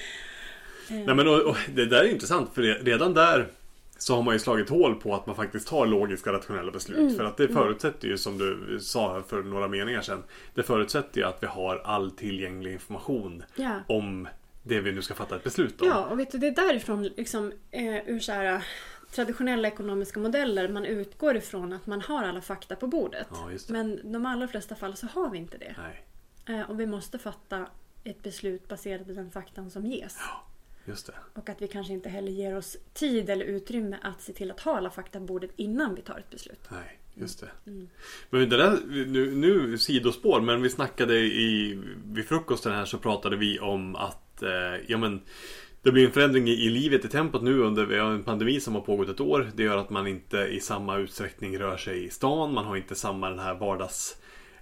Eh, 0.91 0.95
Nej, 0.95 1.15
men 1.15 1.27
och, 1.27 1.41
och, 1.41 1.57
det 1.75 1.85
där 1.85 2.03
är 2.03 2.07
intressant 2.11 2.53
för 2.53 2.61
re- 2.61 2.83
redan 2.83 3.13
där 3.13 3.51
så 3.99 4.15
har 4.15 4.23
man 4.23 4.35
ju 4.35 4.39
slagit 4.39 4.69
hål 4.69 4.95
på 4.95 5.15
att 5.15 5.25
man 5.25 5.35
faktiskt 5.35 5.67
tar 5.67 5.85
logiska 5.85 6.33
rationella 6.33 6.71
beslut. 6.71 6.99
Mm, 6.99 7.15
För 7.15 7.23
att 7.23 7.37
det 7.37 7.47
förutsätter 7.47 8.07
ju 8.07 8.17
som 8.17 8.37
du 8.37 8.79
sa 8.81 9.23
för 9.27 9.43
några 9.43 9.67
meningar 9.67 10.01
sedan. 10.01 10.23
Det 10.53 10.63
förutsätter 10.63 11.21
ju 11.21 11.27
att 11.27 11.43
vi 11.43 11.47
har 11.47 11.81
all 11.85 12.11
tillgänglig 12.11 12.73
information 12.73 13.43
ja. 13.55 13.79
om 13.87 14.27
det 14.63 14.79
vi 14.79 14.91
nu 14.91 15.01
ska 15.01 15.13
fatta 15.13 15.35
ett 15.35 15.43
beslut 15.43 15.81
om. 15.81 15.87
Ja, 15.87 16.05
och 16.05 16.19
vet 16.19 16.31
du, 16.31 16.37
det 16.37 16.47
är 16.47 16.51
därifrån 16.51 17.03
liksom, 17.03 17.51
eh, 17.71 18.09
ur 18.09 18.19
så 18.19 18.31
här, 18.31 18.65
traditionella 19.11 19.67
ekonomiska 19.67 20.19
modeller 20.19 20.69
man 20.69 20.85
utgår 20.85 21.37
ifrån 21.37 21.73
att 21.73 21.87
man 21.87 22.01
har 22.01 22.23
alla 22.23 22.41
fakta 22.41 22.75
på 22.75 22.87
bordet. 22.87 23.27
Ja. 23.31 23.49
Men 23.67 24.11
de 24.11 24.25
allra 24.25 24.47
flesta 24.47 24.75
fall 24.75 24.95
så 24.95 25.07
har 25.07 25.29
vi 25.29 25.37
inte 25.37 25.57
det. 25.57 25.75
Eh, 26.53 26.69
och 26.69 26.79
vi 26.79 26.85
måste 26.85 27.19
fatta 27.19 27.65
ett 28.03 28.23
beslut 28.23 28.67
baserat 28.67 29.07
på 29.07 29.13
den 29.13 29.31
faktan 29.31 29.71
som 29.71 29.85
ges. 29.85 30.17
Just 30.89 31.07
det. 31.07 31.13
Och 31.33 31.49
att 31.49 31.61
vi 31.61 31.67
kanske 31.67 31.93
inte 31.93 32.09
heller 32.09 32.31
ger 32.31 32.57
oss 32.57 32.77
tid 32.93 33.29
eller 33.29 33.45
utrymme 33.45 33.97
att 34.01 34.21
se 34.21 34.33
till 34.33 34.51
att 34.51 34.59
ha 34.59 34.77
alla 34.77 34.89
fakta 34.89 35.19
på 35.19 35.25
bordet 35.25 35.51
innan 35.55 35.95
vi 35.95 36.01
tar 36.01 36.19
ett 36.19 36.29
beslut. 36.29 36.59
Nej, 36.69 36.99
just 37.13 37.39
det. 37.39 37.49
Mm. 37.67 37.89
Men 38.29 38.49
det 38.49 38.57
där, 38.57 38.79
nu, 38.87 39.35
nu 39.35 39.77
sidospår, 39.77 40.41
men 40.41 40.61
vi 40.61 40.69
snackade 40.69 41.17
i, 41.17 41.79
vid 42.05 42.25
frukosten 42.25 42.73
här 42.73 42.85
så 42.85 42.97
pratade 42.97 43.35
vi 43.35 43.59
om 43.59 43.95
att, 43.95 44.43
eh, 44.43 44.49
ja 44.87 44.97
men 44.97 45.21
det 45.81 45.91
blir 45.91 46.05
en 46.05 46.11
förändring 46.11 46.47
i, 46.47 46.51
i 46.51 46.69
livet, 46.69 47.05
i 47.05 47.07
tempot 47.07 47.41
nu 47.41 47.59
under 47.59 47.85
vi 47.85 47.97
har 47.97 48.11
en 48.11 48.23
pandemi 48.23 48.59
som 48.59 48.75
har 48.75 48.81
pågått 48.81 49.09
ett 49.09 49.19
år. 49.19 49.51
Det 49.55 49.63
gör 49.63 49.77
att 49.77 49.89
man 49.89 50.07
inte 50.07 50.37
i 50.37 50.59
samma 50.59 50.97
utsträckning 50.97 51.59
rör 51.59 51.77
sig 51.77 52.05
i 52.05 52.09
stan. 52.09 52.53
Man 52.53 52.65
har 52.65 52.77
inte 52.77 52.95
samma 52.95 53.29
den 53.29 53.39
här 53.39 53.55
vardags 53.55 54.18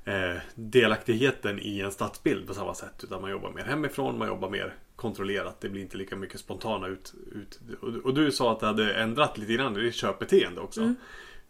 eh, 0.07 0.41
delaktigheten 0.55 1.59
i 1.59 1.81
en 1.81 1.91
stadsbild 1.91 2.47
på 2.47 2.53
samma 2.53 2.73
sätt. 2.73 3.03
Utan 3.03 3.21
man 3.21 3.31
jobbar 3.31 3.51
mer 3.51 3.63
hemifrån, 3.63 4.17
man 4.17 4.27
jobbar 4.27 4.49
mer 4.49 4.73
kontrollerat. 4.95 5.61
Det 5.61 5.69
blir 5.69 5.81
inte 5.81 5.97
lika 5.97 6.15
mycket 6.15 6.39
spontana 6.39 6.87
ut. 6.87 7.13
ut. 7.31 7.59
Och, 7.81 7.89
och 7.89 8.13
du 8.13 8.31
sa 8.31 8.51
att 8.51 8.59
det 8.59 8.65
hade 8.65 8.93
ändrat 8.93 9.37
lite 9.37 9.53
grann 9.53 9.77
i 9.77 9.81
ditt 9.81 9.95
köpbeteende 9.95 10.61
också. 10.61 10.81
Mm. 10.81 10.95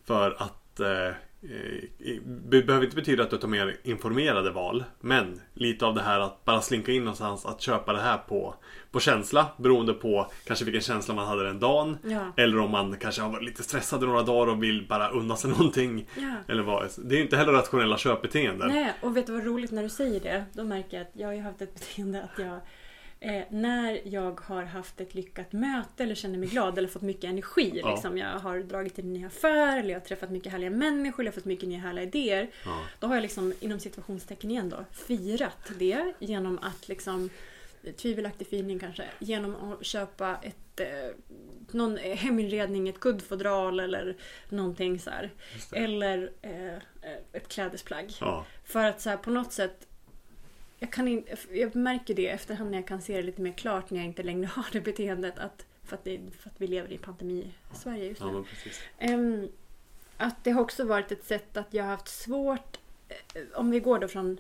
För 0.06 0.32
att 0.40 0.80
eh, 0.80 1.16
det 2.50 2.62
behöver 2.62 2.84
inte 2.86 2.96
betyda 2.96 3.24
att 3.24 3.30
du 3.30 3.38
tar 3.38 3.48
mer 3.48 3.78
informerade 3.84 4.52
val. 4.52 4.84
Men 5.00 5.42
lite 5.54 5.86
av 5.86 5.96
det 5.96 6.02
här 6.02 6.20
att 6.20 6.46
bara 6.46 6.62
slinka 6.62 6.92
in 6.92 7.04
någonstans 7.04 7.46
att 7.46 7.62
köpa 7.62 7.94
det 7.94 8.00
här 8.00 8.18
på, 8.18 8.56
på 8.92 9.00
känsla. 9.00 9.46
Beroende 9.58 9.94
på 9.94 10.32
kanske 10.46 10.66
vilken 10.66 10.82
känsla 10.82 11.14
man 11.14 11.28
hade 11.28 11.44
den 11.44 11.60
dagen. 11.60 11.98
Ja. 12.04 12.34
Eller 12.38 12.60
om 12.60 12.72
man 12.72 12.98
kanske 12.98 13.22
har 13.22 13.30
varit 13.30 13.46
lite 13.46 13.64
stressad 13.64 14.04
i 14.04 14.06
några 14.06 14.24
dagar 14.24 14.52
och 14.52 14.64
vill 14.64 14.88
bara 14.88 15.10
unna 15.10 15.36
sig 15.36 15.50
någonting. 15.58 16.10
Ja. 16.16 16.34
Eller 16.48 16.64
vad. 16.64 16.90
Det 16.98 17.16
är 17.16 17.22
inte 17.22 17.38
heller 17.38 17.54
rationella 17.54 17.98
köpbeteenden. 17.98 18.68
Nej, 18.68 18.94
och 19.02 19.18
vet 19.18 19.28
du 19.28 19.34
vad 19.34 19.46
roligt 19.46 19.72
när 19.72 19.84
du 19.84 19.90
säger 19.90 20.20
det? 20.20 20.46
Då 20.54 20.64
märker 20.64 20.98
jag 20.98 21.08
att 21.08 21.14
jag 21.14 21.28
har 21.28 21.42
haft 21.42 21.62
ett 21.62 21.74
beteende 21.74 22.24
att 22.24 22.40
jag 22.40 22.60
eh, 23.20 23.44
när 23.50 24.02
jag 24.08 24.40
har 24.40 24.64
haft 24.64 25.02
ett 25.02 25.16
lyckat 25.16 25.54
möte 25.54 26.04
eller 26.04 26.16
känner 26.16 26.38
mig 26.38 26.50
glad 26.50 26.78
eller 26.78 26.88
fått 26.88 27.02
mycket 27.02 27.24
energi. 27.24 27.72
Ja. 27.76 27.92
Liksom, 27.92 28.18
jag 28.18 28.40
har 28.40 28.60
dragit 28.60 28.96
till 28.96 29.04
en 29.04 29.14
ny 29.14 29.26
affär 29.26 29.78
eller 29.78 29.90
jag 29.90 30.00
har 30.00 30.06
träffat 30.06 30.30
mycket 30.30 30.52
härliga 30.52 30.70
människor 30.70 31.20
eller 31.20 31.28
jag 31.28 31.34
har 31.34 31.40
fått 31.42 31.46
mycket 31.46 31.70
nya 31.70 31.80
härliga 31.80 32.04
idéer. 32.04 32.50
Ja. 32.66 32.82
Då 33.00 33.08
har 33.08 33.16
jag 33.16 33.22
liksom 33.22 33.54
inom 33.60 33.80
situationstecken 33.80 34.52
igen 34.52 34.70
då 34.70 34.86
firat 34.92 35.72
det 35.80 36.14
genom 36.20 36.60
att 36.62 36.88
liksom 36.88 37.30
tvivelaktig 37.98 38.48
firning 38.48 38.80
kanske, 38.80 39.04
genom 39.20 39.56
att 39.56 39.86
köpa 39.86 40.38
ett 40.42 40.80
eh, 40.80 40.88
någon 41.72 41.98
heminredning, 41.98 42.90
ett 42.90 43.00
kuddfodral 43.00 43.80
eller 43.80 44.18
någonting 44.50 45.00
så. 45.00 45.12
Eller 45.72 46.32
eh, 46.42 46.78
ett 47.34 47.48
klädesplagg. 47.48 48.14
Ja. 48.20 48.46
För 48.64 48.84
att 48.84 49.02
så 49.02 49.10
här, 49.10 49.18
på 49.18 49.30
något 49.30 49.54
sätt 49.54 49.87
jag, 50.80 50.92
kan 50.92 51.08
in, 51.08 51.24
jag 51.52 51.76
märker 51.76 52.14
det 52.14 52.28
efterhand 52.28 52.72
när 52.72 52.78
jag 52.78 52.88
kan 52.88 53.02
se 53.02 53.16
det 53.16 53.22
lite 53.24 53.42
mer 53.42 53.52
klart 53.52 53.90
när 53.90 53.98
jag 53.98 54.06
inte 54.06 54.24
längre 54.24 54.46
har 54.56 54.66
det 54.72 54.82
beteendet. 54.82 55.40
Att, 55.40 55.66
för, 55.84 55.96
att 55.96 56.04
det, 56.04 56.20
för 56.40 56.50
att 56.50 56.62
vi 56.62 56.68
lever 56.68 56.92
i 56.92 56.98
pandemi-Sverige 56.98 58.06
just 58.06 58.22
nu. 58.22 58.28
ja. 58.28 58.44
Ehm, 58.98 59.48
att 60.18 60.44
det 60.44 60.52
har 60.52 60.62
också 60.62 60.84
varit 60.86 61.12
ett 61.12 61.26
sätt 61.26 61.58
att 61.58 61.74
jag 61.74 61.84
har 61.84 61.92
haft 61.92 62.08
svårt, 62.08 62.78
eh, 63.10 63.42
om 63.56 63.72
vi 63.72 63.80
går 63.80 64.00
då 64.00 64.08
från 64.08 64.40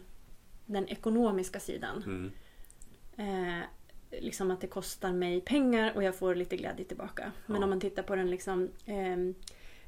den 0.65 0.87
ekonomiska 0.87 1.59
sidan. 1.59 2.03
Mm. 2.05 2.31
Eh, 3.17 3.63
liksom 4.21 4.51
att 4.51 4.61
det 4.61 4.67
kostar 4.67 5.11
mig 5.11 5.41
pengar 5.41 5.91
och 5.95 6.03
jag 6.03 6.15
får 6.15 6.35
lite 6.35 6.57
glädje 6.57 6.85
tillbaka. 6.85 7.31
Men 7.45 7.57
Ja. 7.57 7.63
om 7.63 7.69
man 7.69 7.79
tittar 7.79 8.03
på 8.03 8.15
den 8.15 8.29
liksom 8.31 8.69
eh, 8.85 9.17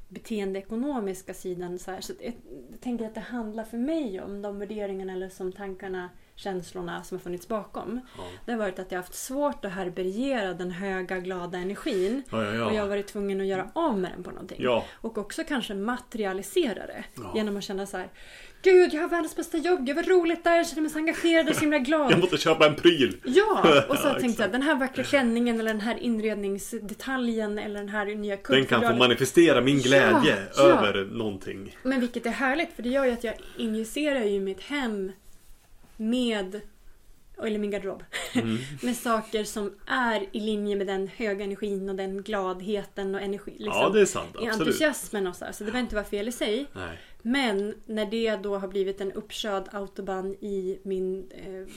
beteendeekonomiska 0.08 1.34
sidan 1.34 1.78
så, 1.78 1.90
här, 1.90 2.00
så 2.00 2.12
jag, 2.20 2.34
jag 2.70 2.80
tänker 2.80 3.06
att 3.06 3.14
det 3.14 3.20
handlar 3.20 3.64
för 3.64 3.78
mig 3.78 4.20
om 4.20 4.42
de 4.42 4.58
värderingarna 4.58 5.12
eller 5.12 5.28
som 5.28 5.52
tankarna, 5.52 6.10
känslorna 6.40 7.04
som 7.04 7.18
har 7.18 7.22
funnits 7.22 7.48
bakom. 7.48 8.00
Ja. 8.18 8.24
Det 8.44 8.52
har 8.52 8.58
varit 8.58 8.78
att 8.78 8.92
jag 8.92 8.98
har 8.98 9.02
haft 9.02 9.14
svårt 9.14 9.64
att 9.64 9.72
härbärgera 9.72 10.54
den 10.54 10.70
höga 10.70 11.18
glada 11.18 11.58
energin. 11.58 12.22
Ja, 12.30 12.54
ja, 12.54 12.66
Och 12.66 12.74
jag 12.74 12.82
har 12.82 12.88
varit 12.88 13.06
tvungen 13.06 13.40
att 13.40 13.46
göra 13.46 13.70
av 13.72 13.98
med 13.98 14.10
den 14.12 14.22
på 14.22 14.30
någonting. 14.30 14.68
Och 15.00 15.18
också 15.18 15.44
kanske 15.44 15.74
materialisera 15.74 16.86
det. 16.86 17.04
Genom 17.34 17.56
att 17.56 17.64
känna 17.64 17.86
så 17.86 17.96
här. 17.96 18.08
Gud, 18.62 18.94
jag 18.94 19.00
har 19.00 19.08
världens 19.08 19.36
bästa 19.36 19.58
jobb. 19.58 19.86
Gud 19.86 19.96
vad 19.96 20.08
roligt 20.08 20.44
där. 20.44 20.56
Jag 20.56 20.68
känner 20.68 20.82
mig 20.82 20.90
så 20.90 20.98
engagerad 20.98 21.48
och 21.48 21.54
så 21.54 21.60
himla 21.60 21.78
glad. 21.78 22.12
Jag 22.12 22.18
måste 22.18 22.36
köpa 22.36 22.66
en 22.66 22.74
pryl! 22.74 23.20
Ja! 23.24 23.82
Och 23.88 23.96
så 23.96 24.14
tänkte 24.14 24.42
jag, 24.42 24.52
den 24.52 24.62
här 24.62 24.74
vackra 24.74 25.04
klänningen 25.04 25.60
eller 25.60 25.72
den 25.72 25.80
här 25.80 25.98
inredningsdetaljen 25.98 27.58
eller 27.58 27.78
den 27.80 27.88
här 27.88 28.06
nya 28.06 28.36
Den 28.48 28.66
kan 28.66 28.82
få 28.82 28.96
manifestera 28.96 29.60
min 29.60 29.78
glädje 29.78 30.36
över 30.58 31.04
någonting. 31.04 31.76
Men 31.82 32.00
vilket 32.00 32.26
är 32.26 32.30
härligt 32.30 32.72
för 32.76 32.82
det 32.82 32.88
gör 32.88 33.04
ju 33.04 33.12
att 33.12 33.24
jag 33.24 33.34
injicerar 33.56 34.24
ju 34.24 34.40
mitt 34.40 34.60
hem 34.60 35.12
med 36.00 36.60
eller 37.44 37.58
min 37.58 37.70
garderob. 37.70 38.04
Mm. 38.34 38.58
med 38.82 38.96
saker 38.96 39.44
som 39.44 39.74
är 39.86 40.26
i 40.32 40.40
linje 40.40 40.76
med 40.76 40.86
den 40.86 41.08
höga 41.16 41.44
energin 41.44 41.88
och 41.88 41.94
den 41.96 42.22
gladheten 42.22 43.14
och 43.14 43.20
energi. 43.20 43.50
Liksom, 43.50 43.82
Ja, 43.82 43.88
det 43.88 44.00
är 44.00 44.04
sant. 44.06 44.28
i 44.34 44.46
Absolut. 44.46 44.60
entusiasmen 44.68 45.26
och 45.26 45.36
så 45.36 45.44
här. 45.44 45.52
Så 45.52 45.64
det 45.64 45.70
behöver 45.70 45.80
inte 45.84 45.94
vara 45.94 46.04
fel 46.04 46.28
i 46.28 46.32
sig. 46.32 46.66
Nej. 46.72 46.98
Men 47.22 47.74
när 47.86 48.06
det 48.06 48.36
då 48.36 48.58
har 48.58 48.68
blivit 48.68 49.00
en 49.00 49.12
uppkörd 49.12 49.64
autobahn 49.72 50.34
i 50.40 50.78
min 50.82 51.30
eh, 51.30 51.74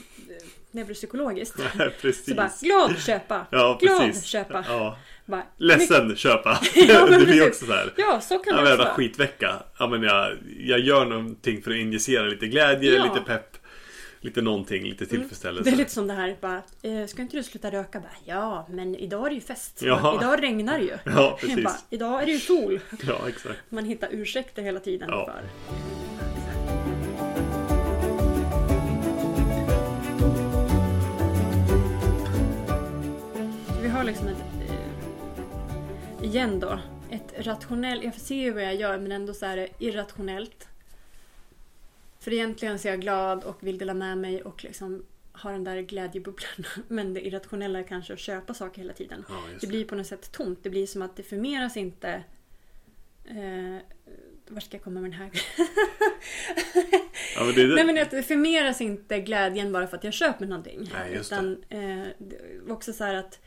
neuropsykologiskt. 0.72 1.60
Så 2.26 2.34
bara 2.36 2.52
glad 2.62 2.98
köpa! 3.00 3.46
ja, 3.52 3.78
glad 3.82 4.00
precis. 4.02 4.26
köpa! 4.26 4.66
Ja. 4.68 4.98
Bara, 5.26 5.44
Ledsen 5.58 6.16
köpa. 6.16 6.60
Ja, 6.76 7.06
det 7.06 7.26
blir 7.26 7.48
också 7.48 7.66
så 7.66 7.72
här. 7.74 7.94
Ja, 7.98 8.22
så 8.22 8.38
kan 8.40 8.56
Ja, 8.58 8.62
det 8.64 8.74
också 8.74 8.84
vara. 8.84 8.94
skitvecka. 8.94 9.64
Ja, 9.80 9.88
men 9.88 10.04
jag, 10.04 10.38
jag 10.60 10.80
gör 10.80 11.06
någonting 11.06 11.62
för 11.62 11.72
att 11.72 11.78
injicera 11.78 12.24
lite 12.24 12.48
glädje, 12.48 12.94
Ja. 12.96 13.04
lite 13.04 13.26
pepp, 13.26 13.53
lite 14.24 14.42
någonting, 14.42 14.84
lite 14.84 15.06
tillfredsställelse. 15.06 15.70
Det 15.70 15.76
är 15.76 15.78
lite 15.78 15.92
som 15.92 16.08
det 16.08 16.14
här 16.14 16.38
bara, 16.42 16.62
eh, 16.82 17.06
ska 17.08 17.22
inte 17.22 17.38
du 17.38 17.44
sluta 17.44 17.72
röka? 17.72 18.00
Bara, 18.00 18.12
ja, 18.26 18.68
men 18.70 18.96
idag 18.96 19.26
är 19.26 19.30
det 19.30 19.36
ju 19.36 19.42
fest. 19.42 19.82
Ja. 19.82 20.18
Idag 20.22 20.44
regnar 20.44 20.78
det 20.80 20.84
ju. 20.86 20.98
Ja, 21.16 21.38
precis. 21.42 21.64
Bara, 21.64 21.78
idag 21.90 22.22
är 22.22 22.26
det 22.26 22.32
ju 22.32 22.40
sol. 22.40 22.80
Ja, 23.08 23.28
exakt. 23.28 23.60
Man 23.70 23.86
hittar 23.86 24.10
ursäkter 24.12 24.62
hela 24.64 24.80
tiden 24.80 25.10
Ja. 25.12 25.26
för. 25.26 25.44
Vi 33.82 33.88
har 33.90 34.04
liksom 34.04 34.28
ett... 34.28 34.44
Eh, 34.70 36.26
igen 36.26 36.60
då. 36.60 36.80
Ett 37.10 37.34
rationellt... 37.46 38.04
Jag 38.04 38.14
ser 38.16 38.36
ju 38.36 38.52
vad 38.54 38.64
jag 38.64 38.76
gör 38.76 38.98
men 38.98 39.12
ändå 39.12 39.34
så 39.34 39.46
är 39.46 39.58
det 39.58 39.68
irrationellt. 39.80 40.68
För 42.24 42.34
egentligen 42.34 42.80
så 42.80 42.88
är 42.88 42.92
jag 42.92 43.02
glad 43.02 43.44
och 43.44 43.58
vill 43.64 43.78
dela 43.78 43.94
med 43.94 44.18
mig 44.18 44.42
och 44.42 44.64
liksom 44.64 45.06
ha 45.34 45.52
den 45.52 45.64
där 45.64 45.82
glädjebubblan. 45.82 46.66
Men 46.88 47.14
det 47.14 47.28
irrationella 47.28 47.80
är 47.80 47.84
kanske 47.84 48.14
att 48.14 48.20
köpa 48.20 48.54
saker 48.54 48.82
hela 48.82 48.94
tiden. 48.94 49.26
Ja, 49.30 49.36
just 49.50 49.62
Det 49.62 49.68
blir 49.68 49.86
på 49.86 49.96
något 49.96 50.08
sätt 50.08 50.32
tomt. 50.32 50.60
Det 50.64 50.70
blir 50.70 50.88
som 50.88 51.02
att 51.02 51.16
det 51.16 51.24
förmeras 51.24 51.78
inte... 51.78 52.24
Eh, 53.26 53.78
vart 54.48 54.64
ska 54.64 54.78
jag 54.78 54.84
komma 54.84 55.02
med 55.02 55.12
den 55.12 55.20
här? 55.20 55.32
Ja, 57.36 57.44
men 57.44 57.56
det 57.56 57.68
det. 57.68 57.76
Nej 57.76 57.86
men 57.86 57.96
det 57.96 58.24
förmeras 58.24 58.82
inte 58.82 59.20
glädjen 59.20 59.72
bara 59.72 59.88
för 59.88 59.98
att 59.98 60.04
jag 60.04 60.14
köper 60.14 60.46
någonting. 60.46 60.90
Nej, 60.94 61.14
just 61.14 61.32
Utan 61.32 61.64
eh, 61.70 62.08
det 62.18 62.72
också 62.72 62.94
så 62.94 63.04
här 63.04 63.16
att 63.16 63.40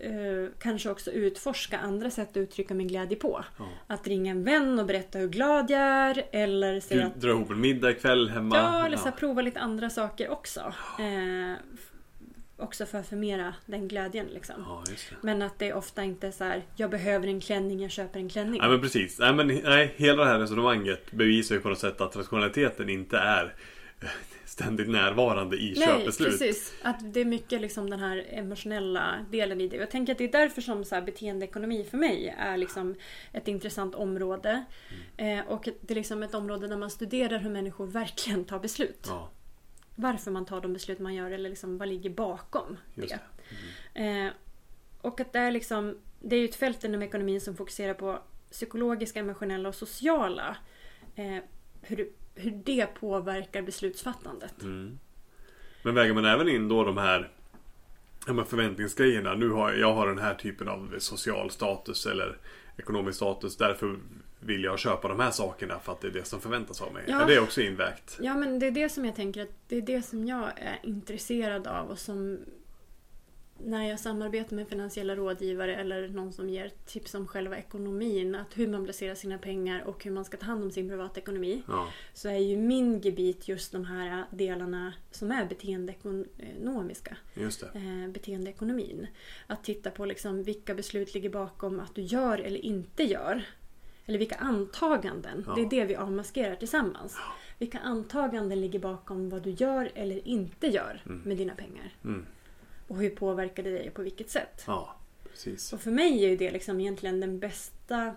eh, 0.00 0.52
kanske 0.58 0.90
också 0.90 1.10
utforska 1.10 1.78
andra 1.78 2.10
sätt 2.10 2.30
att 2.30 2.36
uttrycka 2.36 2.74
min 2.74 2.88
glädje 2.88 3.16
på. 3.16 3.44
Ja. 3.58 3.68
Att 3.86 4.06
ringa 4.06 4.30
en 4.30 4.44
vän 4.44 4.78
och 4.78 4.86
berätta 4.86 5.18
hur 5.18 5.28
glad 5.28 5.70
jag 5.70 5.80
är. 5.80 6.26
Eller 6.32 6.80
säga 6.80 7.06
att 7.06 7.14
Du 7.14 7.20
drar 7.20 7.30
ihop 7.30 7.50
en 7.50 7.60
middag 7.60 7.90
ikväll 7.90 8.28
hemma. 8.28 8.56
Ja, 8.56 8.86
eller 8.86 8.96
så 8.96 9.04
här, 9.04 9.12
prova 9.12 9.42
lite 9.42 9.60
andra 9.60 9.90
saker 9.90 10.30
också. 10.30 10.74
Eh, 10.98 11.54
också 12.56 12.86
för 12.86 12.98
att 12.98 13.08
förmera 13.08 13.54
den 13.66 13.88
glädjen 13.88 14.26
liksom. 14.26 14.54
Ja. 14.58 14.84
Men 15.20 15.42
att 15.42 15.58
det 15.58 15.68
är 15.68 15.74
ofta 15.74 16.04
inte 16.04 16.26
är 16.26 16.30
så 16.30 16.44
här, 16.44 16.62
jag 16.76 16.90
behöver 16.90 17.28
en 17.28 17.40
klänning, 17.40 17.80
jag 17.82 17.90
köper 17.90 18.20
en 18.20 18.28
klänning. 18.28 18.60
Nej 18.60 18.70
men 18.70 18.80
precis. 18.80 19.18
Nej, 19.18 19.34
men, 19.34 19.46
nej, 19.46 19.94
hela 19.96 20.24
det 20.24 20.30
här 20.30 20.38
resonemanget 20.38 21.12
bevisar 21.12 21.54
ju 21.54 21.60
på 21.60 21.68
något 21.68 21.78
sätt 21.78 22.00
att 22.00 22.16
rationaliteten 22.16 22.88
inte 22.88 23.18
är 23.18 23.54
ständigt 24.44 24.88
närvarande 24.88 25.56
i 25.56 25.74
Nej, 25.76 25.86
köpbeslut. 25.86 26.28
precis. 26.30 26.74
Att 26.82 27.12
det 27.14 27.20
är 27.20 27.24
mycket 27.24 27.60
liksom 27.60 27.90
den 27.90 28.00
här 28.00 28.26
emotionella 28.30 29.26
delen 29.30 29.60
i 29.60 29.68
det. 29.68 29.76
Jag 29.76 29.90
tänker 29.90 30.12
att 30.12 30.18
det 30.18 30.24
är 30.24 30.32
därför 30.32 30.60
som 30.62 30.84
så 30.84 30.94
här 30.94 31.02
beteendeekonomi 31.02 31.84
för 31.90 31.98
mig 31.98 32.34
är 32.38 32.56
liksom 32.56 32.94
ett 33.32 33.48
intressant 33.48 33.94
område. 33.94 34.64
Mm. 35.18 35.38
Eh, 35.38 35.46
och 35.46 35.68
det 35.80 35.90
är 35.90 35.94
liksom 35.94 36.22
ett 36.22 36.34
område 36.34 36.68
där 36.68 36.76
man 36.76 36.90
studerar 36.90 37.38
hur 37.38 37.50
människor 37.50 37.86
verkligen 37.86 38.44
tar 38.44 38.58
beslut. 38.58 39.06
Ja, 39.08 39.30
Varför 39.94 40.30
man 40.30 40.46
tar 40.46 40.60
de 40.60 40.72
beslut 40.72 40.98
man 40.98 41.14
gör 41.14 41.30
eller 41.30 41.50
liksom 41.50 41.78
vad 41.78 41.88
ligger 41.88 42.10
bakom 42.10 42.76
just 42.94 43.08
det. 43.08 43.20
det. 43.94 44.26
Eh, 44.26 44.30
och 45.00 45.20
att 45.20 45.32
det 45.32 45.38
är 45.38 45.50
liksom, 45.50 45.98
det 46.20 46.36
är 46.36 46.40
ju 46.40 46.44
ett 46.48 46.54
fält 46.54 46.84
inom 46.84 47.02
ekonomin 47.02 47.40
som 47.40 47.56
fokuserar 47.56 47.94
på 47.94 48.18
psykologiska, 48.50 49.20
emotionella 49.20 49.68
och 49.68 49.74
sociala. 49.74 50.56
Eh, 51.16 51.36
hur, 51.82 52.08
hur 52.40 52.62
det 52.64 52.86
påverkar 52.86 53.62
beslutsfattandet. 53.62 54.62
Mm. 54.62 54.98
Men 55.82 55.94
väger 55.94 56.14
man 56.14 56.24
även 56.24 56.48
in 56.48 56.68
då 56.68 56.84
de 56.84 56.96
här 56.96 57.30
ja, 58.26 58.44
förväntningsgrejerna. 58.44 59.34
Nu 59.34 59.48
har 59.48 59.72
jag 59.72 59.94
har 59.94 60.06
den 60.06 60.18
här 60.18 60.34
typen 60.34 60.68
av 60.68 60.94
social 60.98 61.50
status 61.50 62.06
eller 62.06 62.38
ekonomisk 62.76 63.16
status. 63.16 63.56
Därför 63.56 63.96
vill 64.40 64.64
jag 64.64 64.78
köpa 64.78 65.08
de 65.08 65.20
här 65.20 65.30
sakerna 65.30 65.78
för 65.80 65.92
att 65.92 66.00
det 66.00 66.08
är 66.08 66.12
det 66.12 66.26
som 66.26 66.40
förväntas 66.40 66.82
av 66.82 66.92
mig. 66.92 67.04
Ja. 67.06 67.22
Är 67.22 67.26
det 67.26 67.40
också 67.40 67.60
invägt? 67.60 68.18
Ja 68.20 68.34
men 68.34 68.58
det 68.58 68.66
är 68.66 68.70
det 68.70 68.88
som 68.88 69.04
jag 69.04 69.16
tänker 69.16 69.42
att 69.42 69.54
det 69.68 69.76
är 69.76 69.82
det 69.82 70.02
som 70.02 70.26
jag 70.26 70.44
är 70.56 70.78
intresserad 70.82 71.66
av 71.66 71.90
och 71.90 71.98
som 71.98 72.38
när 73.64 73.88
jag 73.88 74.00
samarbetar 74.00 74.56
med 74.56 74.68
finansiella 74.68 75.16
rådgivare 75.16 75.76
eller 75.76 76.08
någon 76.08 76.32
som 76.32 76.48
ger 76.48 76.70
tips 76.86 77.14
om 77.14 77.26
själva 77.26 77.58
ekonomin, 77.58 78.34
att 78.34 78.58
hur 78.58 78.68
man 78.68 78.84
placerar 78.84 79.14
sina 79.14 79.38
pengar 79.38 79.82
och 79.82 80.04
hur 80.04 80.10
man 80.10 80.24
ska 80.24 80.36
ta 80.36 80.46
hand 80.46 80.64
om 80.64 80.70
sin 80.70 80.88
privatekonomi. 80.88 81.62
Ja. 81.68 81.88
Så 82.14 82.28
är 82.28 82.38
ju 82.38 82.56
min 82.56 83.00
gebit 83.00 83.48
just 83.48 83.72
de 83.72 83.84
här 83.84 84.24
delarna 84.30 84.94
som 85.10 85.30
är 85.30 85.44
beteendeekonomiska. 85.44 87.16
Just 87.34 87.60
det. 87.60 87.78
Eh, 87.78 88.08
beteendeekonomin. 88.08 89.06
Att 89.46 89.64
titta 89.64 89.90
på 89.90 90.04
liksom 90.04 90.42
vilka 90.42 90.74
beslut 90.74 91.14
ligger 91.14 91.30
bakom 91.30 91.80
att 91.80 91.94
du 91.94 92.02
gör 92.02 92.38
eller 92.38 92.64
inte 92.64 93.02
gör. 93.02 93.42
Eller 94.06 94.18
vilka 94.18 94.36
antaganden. 94.36 95.44
Ja. 95.46 95.54
Det 95.54 95.60
är 95.60 95.70
det 95.70 95.84
vi 95.84 95.96
avmaskerar 95.96 96.54
tillsammans. 96.56 97.16
Vilka 97.58 97.78
antaganden 97.78 98.60
ligger 98.60 98.78
bakom 98.78 99.28
vad 99.28 99.42
du 99.42 99.50
gör 99.50 99.90
eller 99.94 100.28
inte 100.28 100.66
gör 100.66 101.02
med 101.04 101.36
dina 101.36 101.54
pengar. 101.54 101.94
Mm. 102.04 102.26
Och 102.90 102.96
hur 102.96 103.10
påverkar 103.10 103.62
det 103.62 103.70
dig 103.70 103.88
och 103.88 103.94
på 103.94 104.02
vilket 104.02 104.30
sätt? 104.30 104.64
Ja, 104.66 104.96
precis. 105.30 105.72
Och 105.72 105.80
för 105.80 105.90
mig 105.90 106.24
är 106.24 106.28
ju 106.28 106.36
det 106.36 106.50
liksom 106.50 106.80
egentligen 106.80 107.20
den 107.20 107.38
bästa 107.38 108.14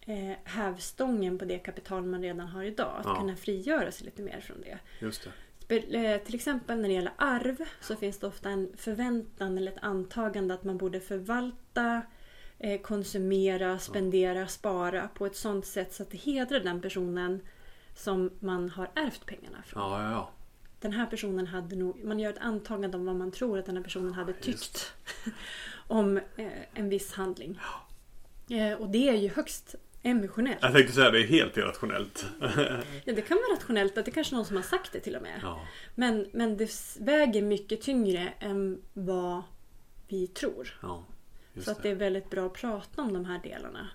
eh, 0.00 0.36
hävstången 0.44 1.38
på 1.38 1.44
det 1.44 1.58
kapital 1.58 2.02
man 2.04 2.22
redan 2.22 2.46
har 2.48 2.62
idag. 2.62 2.94
Att 2.98 3.06
Ja. 3.06 3.14
kunna 3.20 3.36
frigöra 3.36 3.92
sig 3.92 4.04
lite 4.04 4.22
mer 4.22 4.40
från 4.40 4.60
det. 4.60 4.78
Just 5.00 5.28
det. 5.68 5.94
Eh, 5.96 6.22
Till 6.24 6.34
exempel 6.34 6.80
när 6.80 6.88
det 6.88 6.94
gäller 6.94 7.12
arv 7.18 7.56
så 7.80 7.96
finns 7.96 8.18
det 8.18 8.26
ofta 8.26 8.50
en 8.50 8.72
förväntan 8.76 9.58
eller 9.58 9.72
ett 9.72 9.78
antagande 9.82 10.54
att 10.54 10.64
man 10.64 10.78
borde 10.78 11.00
förvalta, 11.00 12.02
eh, 12.58 12.80
konsumera, 12.80 13.78
spendera, 13.78 14.46
spara 14.46 15.08
på 15.14 15.26
ett 15.26 15.36
sånt 15.36 15.66
sätt 15.66 15.94
så 15.94 16.02
att 16.02 16.10
det 16.10 16.18
hedrar 16.18 16.60
den 16.60 16.80
personen 16.82 17.40
som 17.94 18.30
man 18.40 18.68
har 18.70 18.90
ärvt 18.94 19.26
pengarna 19.26 19.62
från. 19.66 19.82
Ja, 19.82 20.02
ja, 20.02 20.10
ja. 20.10 20.30
Den 20.80 20.92
här 20.92 21.06
personen 21.06 21.46
hade 21.46 21.76
nog, 21.76 22.04
man 22.04 22.18
gör 22.18 22.30
ett 22.30 22.38
antagande 22.38 22.96
om 22.96 23.06
vad 23.06 23.16
man 23.16 23.30
tror 23.30 23.58
att 23.58 23.66
den 23.66 23.76
här 23.76 23.84
personen 23.84 24.12
hade 24.12 24.32
tyckt 24.32 24.92
om 25.86 26.16
eh, 26.36 26.46
en 26.74 26.88
viss 26.88 27.12
handling. 27.12 27.60
Eh, 28.50 28.72
och 28.72 28.88
det 28.88 29.08
är 29.08 29.14
ju 29.14 29.28
högst 29.28 29.74
emotionellt. 30.02 30.58
Jag 30.62 30.72
tänkte 30.72 30.92
säga 30.92 31.10
det 31.10 31.20
är 31.20 31.26
helt 31.26 31.56
irrationellt. 31.56 32.26
Ja, 33.04 33.12
det 33.14 33.22
kan 33.22 33.36
vara 33.36 33.56
rationellt, 33.56 33.98
att 33.98 34.04
det 34.04 34.10
är 34.10 34.12
kanske 34.12 34.34
någon 34.34 34.44
som 34.44 34.56
har 34.56 34.62
sagt 34.62 34.92
det 34.92 35.00
till 35.00 35.16
och 35.16 35.22
med. 35.22 35.40
ja. 35.42 35.66
Men, 35.94 36.26
men 36.32 36.56
det 36.56 36.96
väger 37.00 37.42
mycket 37.42 37.80
tyngre 37.80 38.32
än 38.38 38.82
vad 38.92 39.42
vi 40.08 40.26
tror. 40.26 40.78
ja. 40.82 41.04
Så 41.60 41.70
att 41.70 41.82
det 41.82 41.88
är 41.90 41.94
väldigt 41.94 42.30
bra 42.30 42.46
att 42.46 42.52
prata 42.52 43.02
om 43.02 43.12
de 43.12 43.24
här 43.24 43.40
delarna. 43.42 43.88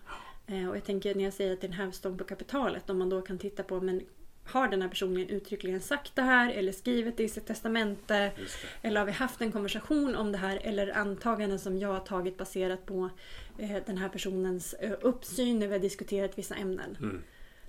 Eh, 0.47 0.69
och 0.69 0.75
jag 0.75 0.83
tänker 0.83 1.15
när 1.15 1.23
jag 1.23 1.33
säger 1.33 1.53
att 1.53 1.61
det 1.61 1.67
är 1.67 1.69
en 1.69 1.73
hävstång 1.77 2.17
på 2.17 2.23
kapitalet, 2.23 2.89
om 2.89 2.99
man 2.99 3.09
då 3.09 3.21
kan 3.21 3.37
titta 3.37 3.63
på 3.63 3.81
men 3.81 4.01
har 4.45 4.67
den 4.67 4.81
här 4.81 4.89
personen 4.89 5.29
uttryckligen 5.29 5.81
sagt 5.81 6.15
det 6.15 6.21
här 6.21 6.49
eller 6.49 6.71
skrivit 6.71 7.17
det 7.17 7.23
i 7.23 7.29
sitt 7.29 7.47
testamente? 7.47 8.31
Eller 8.81 8.99
har 8.99 9.05
vi 9.05 9.11
haft 9.11 9.41
en 9.41 9.51
konversation 9.51 10.15
om 10.15 10.31
det 10.31 10.37
här 10.37 10.59
eller 10.63 10.97
antaganden 10.97 11.59
som 11.59 11.77
jag 11.77 11.89
har 11.89 11.99
tagit 11.99 12.37
baserat 12.37 12.85
på 12.85 13.09
eh, 13.57 13.77
den 13.85 13.97
här 13.97 14.09
personens 14.09 14.73
eh, 14.73 14.93
uppsyn 15.01 15.59
när 15.59 15.67
vi 15.67 15.73
har 15.73 15.79
diskuterat 15.79 16.37
vissa 16.37 16.55
ämnen? 16.55 16.97
Mm. 17.01 17.23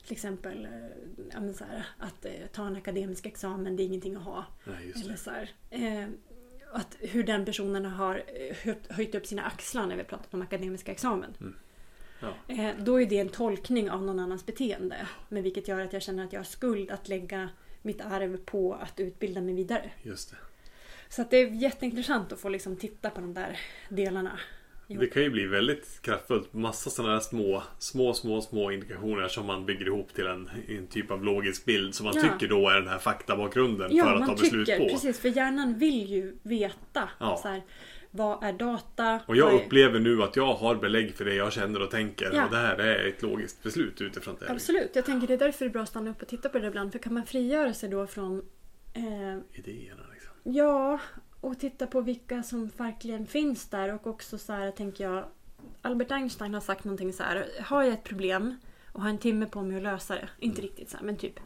till 0.05 0.13
exempel 0.13 0.65
eh, 0.65 1.41
här, 1.61 1.87
att 1.99 2.25
eh, 2.25 2.33
ta 2.53 2.67
en 2.67 2.77
akademisk 2.77 3.27
examen, 3.27 3.77
det 3.77 3.83
är 3.83 3.85
ingenting 3.85 4.17
att 4.17 4.23
ha. 4.23 4.45
Nej, 4.65 4.93
Eller 5.05 5.17
så 5.17 5.31
här, 5.31 5.51
eh, 5.71 6.09
att 6.73 6.97
hur 7.01 7.25
den 7.25 7.45
personen 7.45 7.85
har 7.85 8.15
eh, 8.15 8.57
höjt, 8.57 8.93
höjt 8.93 9.15
upp 9.15 9.27
sina 9.27 9.43
axlar 9.43 9.87
när 9.87 9.97
vi 9.97 10.05
pratat 10.05 10.35
om 10.35 10.43
akademiska 10.43 10.93
examen. 10.93 11.55
Ja. 12.47 12.55
Eh, 12.55 12.71
då 12.79 13.01
är 13.01 13.07
det 13.07 13.19
en 13.19 13.29
tolkning 13.29 13.91
av 13.91 14.03
någon 14.03 14.19
annans 14.21 14.47
beteende. 14.47 14.97
Men 15.29 15.43
vilket 15.43 15.69
gör 15.69 15.81
att 15.81 15.93
jag 15.93 16.03
känner 16.03 16.25
att 16.25 16.33
jag 16.33 16.41
har 16.41 16.45
skuld 16.45 16.91
att 16.91 17.09
lägga 17.09 17.49
mitt 17.83 18.01
arv 18.01 18.37
på 18.45 18.75
att 18.75 19.01
utbilda 19.01 19.41
mig 19.41 19.55
vidare. 19.55 19.91
Just 20.03 20.31
det. 20.31 20.37
Så 21.09 21.23
att 21.23 21.31
det 21.31 21.37
är 21.37 21.47
jätteintressant 21.63 22.33
att 22.33 22.41
få 22.41 22.49
liksom 22.49 22.77
titta 22.77 23.11
på 23.11 23.21
de 23.21 23.35
där 23.35 23.59
delarna. 23.89 24.39
Jo. 24.87 25.01
Det 25.01 25.07
kan 25.07 25.23
ju 25.23 25.31
bli 25.31 25.47
väldigt 25.47 25.99
kraftfullt. 26.03 26.53
Massa 26.53 26.91
sådana 26.91 27.13
här 27.15 27.21
små, 27.21 27.63
små, 27.79 28.15
små, 28.15 28.41
små 28.41 28.71
indikationer 28.73 29.29
som 29.29 29.47
man 29.47 29.67
bygger 29.67 29.87
ihop 29.87 30.15
till 30.15 30.27
en, 30.27 30.51
en 30.69 30.87
typ 30.87 31.11
av 31.11 31.25
logisk 31.25 31.65
bild 31.65 31.95
som 31.95 32.05
man 32.07 32.15
Ja. 32.17 32.23
tycker 32.23 32.49
då 32.49 32.69
är 32.69 32.75
den 32.81 32.89
här 32.89 32.99
faktabakgrunden 32.99 33.97
Ja, 33.97 34.05
för 34.05 34.13
att 34.13 34.19
man 34.21 34.29
ta 34.29 34.35
beslut 34.43 34.67
tycker, 34.67 34.79
på. 34.85 34.89
precis. 34.89 35.19
För 35.21 35.29
hjärnan 35.29 35.79
vill 35.79 36.11
ju 36.11 36.37
veta. 36.43 37.09
Ja. 37.21 37.39
Så 37.43 37.49
här, 37.49 37.63
vad 38.17 38.45
är 38.45 38.53
data? 38.53 39.21
Och 39.27 39.37
jag 39.37 39.55
är- 39.55 39.57
upplever 39.65 40.01
nu 40.01 40.23
att 40.23 40.37
jag 40.37 40.55
har 40.55 40.75
belägg 40.75 41.15
för 41.15 41.25
det 41.25 41.35
jag 41.35 41.53
känner 41.53 41.83
och 41.83 41.91
tänker. 41.91 42.31
Ja. 42.35 42.45
Och 42.45 42.51
det 42.51 42.57
här 42.57 42.77
är 42.79 43.09
ett 43.09 43.23
logiskt 43.23 43.63
beslut 43.63 44.01
utifrån 44.01 44.37
det. 44.41 44.51
Absolut. 44.51 44.91
Jag 44.97 45.05
tänker 45.05 45.27
det 45.27 45.35
är 45.35 45.39
därför 45.39 45.65
det 45.65 45.69
är 45.69 45.73
bra 45.73 45.83
att 45.83 45.89
stanna 45.89 46.11
upp 46.11 46.23
och 46.23 46.29
titta 46.29 46.49
på 46.49 46.59
det 46.59 46.67
ibland. 46.67 46.93
För 46.93 46.99
kan 46.99 47.15
man 47.15 47.27
frigöra 47.27 47.75
sig 47.75 47.89
då 47.89 48.07
från 48.07 48.43
eh, 48.93 49.03
Idéerna 49.53 50.03
liksom. 50.13 50.33
Ja, 50.43 50.99
och 51.41 51.59
titta 51.61 51.87
på 51.87 52.01
vilka 52.01 52.43
som 52.43 52.71
verkligen 52.77 53.27
finns 53.27 53.69
där 53.69 53.95
och 53.95 54.07
också 54.07 54.39
så 54.39 54.53
här 54.53 54.71
tänker 54.71 55.05
jag 55.05 55.25
Albert 55.83 56.11
Einstein 56.11 56.55
har 56.55 56.61
sagt 56.61 56.85
någonting 56.85 57.13
så 57.13 57.23
här. 57.23 57.47
Har 57.61 57.83
jag 57.83 57.93
ett 57.93 58.05
problem 58.05 58.57
och 58.93 59.03
har 59.03 59.11
en 59.11 59.19
timme 59.19 59.47
på 59.47 59.63
mig 59.63 59.77
att 59.77 59.83
lösa 59.83 60.15
det. 60.15 60.29
Inte 60.39 60.63
riktigt 60.63 60.91
så 60.91 60.97
här, 60.97 61.05
men 61.05 61.17
typ. 61.17 61.41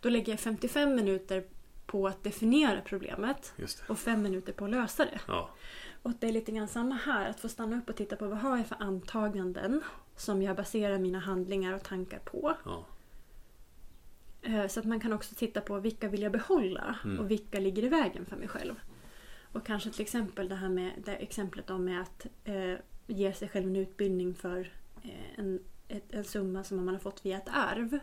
Då 0.00 0.08
lägger 0.08 0.32
jag 0.32 0.40
55 0.40 0.94
minuter 0.94 1.44
på 1.86 2.06
att 2.06 2.24
definiera 2.24 2.80
problemet 2.84 3.52
och 3.88 3.98
5 3.98 4.22
minuter 4.22 4.52
på 4.52 4.64
att 4.64 4.70
lösa 4.70 5.04
det. 5.04 5.20
Ja. 5.28 5.50
Och 6.04 6.12
det 6.20 6.28
är 6.28 6.32
lite 6.32 6.52
grann 6.52 6.68
samma 6.68 6.94
här. 6.94 7.30
Att 7.30 7.40
få 7.40 7.48
stanna 7.48 7.78
upp 7.78 7.88
och 7.88 7.96
titta 7.96 8.16
på 8.16 8.26
vad 8.28 8.38
har 8.38 8.56
jag 8.56 8.66
för 8.66 8.76
antaganden 8.80 9.80
som 10.16 10.42
jag 10.42 10.56
baserar 10.56 10.98
mina 10.98 11.18
handlingar 11.18 11.72
och 11.72 11.82
tankar 11.82 12.18
på. 12.18 12.56
ja. 12.64 12.84
Eh, 14.42 14.66
Så 14.66 14.80
att 14.80 14.86
man 14.86 15.00
kan 15.00 15.12
också 15.12 15.34
titta 15.34 15.60
på 15.60 15.78
vilka 15.80 16.08
vill 16.08 16.22
jag 16.22 16.32
behålla 16.32 16.98
Mm. 17.04 17.18
och 17.20 17.30
vilka 17.30 17.60
ligger 17.60 17.82
i 17.84 17.88
vägen 17.88 18.26
för 18.26 18.36
mig 18.36 18.48
själv. 18.48 18.74
Och 19.52 19.66
kanske 19.66 19.90
till 19.90 20.02
exempel 20.02 20.48
det 20.48 20.54
här 20.54 20.68
med 20.68 20.92
det 21.04 21.16
exemplet 21.16 21.70
om 21.70 21.84
med 21.84 22.00
att 22.02 22.26
eh, 22.44 22.74
ge 23.06 23.32
sig 23.32 23.48
själv 23.48 23.66
en 23.66 23.76
utbildning 23.76 24.34
för 24.34 24.72
eh, 25.02 25.38
en, 25.38 25.60
ett, 25.88 26.04
en 26.14 26.24
summa 26.24 26.64
som 26.64 26.76
man 26.84 26.94
har 26.94 26.98
fått 27.00 27.26
via 27.26 27.36
ett 27.36 27.48
arv. 27.52 27.98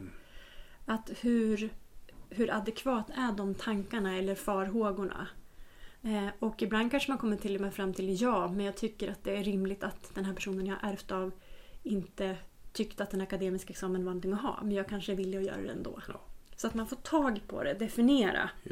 Att 0.86 1.10
hur, 1.22 1.70
hur 2.30 2.52
adekvat 2.54 3.10
är 3.10 3.32
de 3.32 3.56
tankarna 3.56 4.18
eller 4.18 4.36
farhågorna? 4.36 5.28
Eh, 6.04 6.28
och 6.40 6.62
ibland 6.62 6.92
kanske 6.92 7.12
man 7.12 7.18
kommer 7.18 7.38
till 7.38 7.56
och 7.56 7.62
med 7.62 7.74
fram 7.74 7.94
till 7.94 8.22
ja, 8.22 8.48
men 8.48 8.66
jag 8.66 8.78
tycker 8.78 9.12
att 9.12 9.24
det 9.24 9.38
är 9.38 9.44
rimligt 9.44 9.84
att 9.84 10.16
den 10.16 10.26
här 10.26 10.34
personen 10.34 10.66
jag 10.66 10.76
har 10.76 10.90
ärvt 10.92 11.12
av 11.12 11.32
inte 11.84 12.38
tyckte 12.74 13.04
att 13.04 13.14
en 13.14 13.22
akademisk 13.22 13.70
examen 13.70 14.06
var 14.06 14.12
någonting 14.12 14.34
att 14.34 14.42
ha. 14.42 14.60
Men 14.64 14.72
jag 14.72 14.88
kanske 14.88 15.12
är 15.12 15.16
villig 15.16 15.38
att 15.38 15.44
göra 15.46 15.62
det 15.62 15.72
ändå. 15.72 16.00
Ja. 16.08 16.22
Så 16.56 16.68
att 16.68 16.74
man 16.74 16.88
får 16.88 16.96
tag 16.96 17.42
på 17.48 17.64
det, 17.64 17.74
definiera 17.74 18.50
det. 18.64 18.70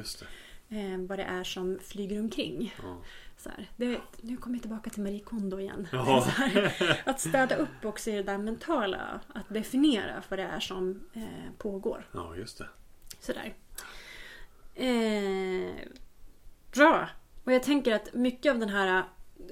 eh, 0.70 0.98
vad 0.98 1.20
det 1.20 1.24
är 1.24 1.44
som 1.44 1.80
flyger 1.84 2.20
omkring. 2.20 2.76
Ja. 2.84 2.98
Så 3.38 3.50
det, 3.78 4.00
nu 4.22 4.38
kommer 4.38 4.56
jag 4.56 4.62
tillbaka 4.62 4.90
till 4.90 5.04
Marie 5.04 5.20
Kondo 5.20 5.60
igen. 5.60 5.88
Så 5.92 6.30
här, 6.30 7.02
att 7.06 7.20
städa 7.20 7.56
upp 7.56 7.86
också 7.86 8.10
i 8.10 8.14
det 8.16 8.24
där 8.24 8.38
mentala. 8.38 9.20
Att 9.34 9.50
definiera 9.50 10.24
vad 10.30 10.40
det 10.40 10.44
är 10.44 10.60
som 10.60 11.02
eh, 11.14 11.24
pågår. 11.58 12.08
ja, 12.12 12.36
just 12.36 12.58
det. 12.58 12.68
Sådär. 13.20 13.54
Eh, 14.76 15.76
bra. 16.74 17.10
Och 17.44 17.52
jag 17.54 17.64
tänker 17.64 17.92
att 17.96 18.14
mycket 18.14 18.52
av 18.52 18.60
den 18.60 18.70
här... 18.70 19.04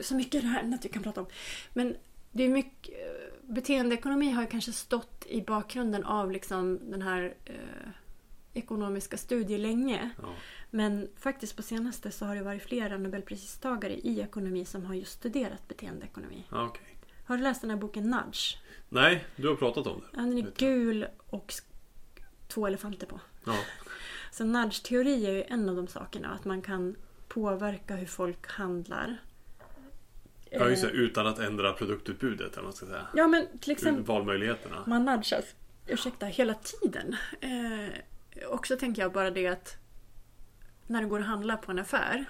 Så 0.01 0.15
mycket 0.15 0.35
av 0.39 0.41
det 0.41 0.47
här 0.47 0.63
ämnet 0.63 0.85
vi 0.85 0.89
kan 0.89 1.03
prata 1.03 1.21
om. 1.21 1.27
Men 1.73 1.95
det 2.31 2.43
är 2.43 2.49
mycket... 2.49 2.93
eh, 2.93 3.53
Beteendeekonomi 3.53 4.31
har 4.31 4.41
ju 4.41 4.47
kanske 4.47 4.71
stått 4.71 5.25
i 5.25 5.41
bakgrunden 5.41 6.03
av 6.03 6.31
liksom 6.31 6.91
den 6.91 7.01
här 7.01 7.33
eh, 7.45 7.55
ekonomiska 8.53 9.17
studier 9.17 9.59
länge. 9.59 10.09
Ja. 10.21 10.27
Men 10.71 11.09
faktiskt 11.17 11.55
på 11.55 11.61
senaste 11.63 12.11
så 12.11 12.25
har 12.25 12.35
det 12.35 12.41
varit 12.41 12.63
flera 12.63 12.97
nobelpristagare 12.97 13.93
i 13.93 14.19
ekonomi 14.21 14.65
som 14.65 14.85
har 14.85 14.95
just 14.95 15.11
studerat 15.11 15.67
beteendeekonomi. 15.67 16.43
Okej. 16.51 16.97
Har 17.25 17.37
du 17.37 17.43
läst 17.43 17.61
den 17.61 17.69
här 17.69 17.77
boken 17.77 18.03
Nudge? 18.09 18.57
Nej, 18.89 19.25
du 19.35 19.47
har 19.47 19.55
pratat 19.55 19.87
om. 19.87 20.01
Ja, 20.13 20.19
Den 20.21 20.37
är 20.37 20.51
gul 20.57 21.07
och 21.29 21.53
två 22.47 22.67
elefanter 22.67 23.07
på. 23.07 23.19
Ja. 23.45 23.55
Så 24.31 24.43
nudge-teori 24.43 25.25
är 25.25 25.31
ju 25.31 25.43
en 25.43 25.69
av 25.69 25.75
de 25.75 25.87
sakerna. 25.87 26.29
Att 26.29 26.45
man 26.45 26.61
kan 26.61 26.95
påverka 27.41 27.95
hur 27.95 28.05
folk 28.05 28.47
handlar. 28.51 29.17
ja, 30.51 30.69
just 30.69 30.81
det. 30.81 30.89
Eh, 30.89 30.93
Utan 30.95 31.27
att 31.27 31.39
ändra 31.39 31.73
produktutbudet, 31.73 32.53
eller 32.53 32.63
man 32.63 32.73
ska 32.73 32.85
säga. 32.85 33.07
Ja, 33.15 33.27
men 33.27 33.47
till 33.59 33.71
exempel 33.71 34.03
Valmöjligheterna. 34.03 34.83
man 34.87 35.05
nudgas, 35.05 35.45
ursäkta, 35.87 36.25
hela 36.25 36.53
tiden. 36.53 37.15
Eh, 37.41 38.49
också 38.49 38.77
tänker 38.77 39.01
jag 39.01 39.11
bara 39.13 39.31
det 39.31 39.47
att 39.47 39.77
när 40.87 41.01
du 41.01 41.07
går 41.07 41.19
och 41.19 41.25
handlar 41.25 41.57
på 41.57 41.71
en 41.71 41.79
affär. 41.79 42.25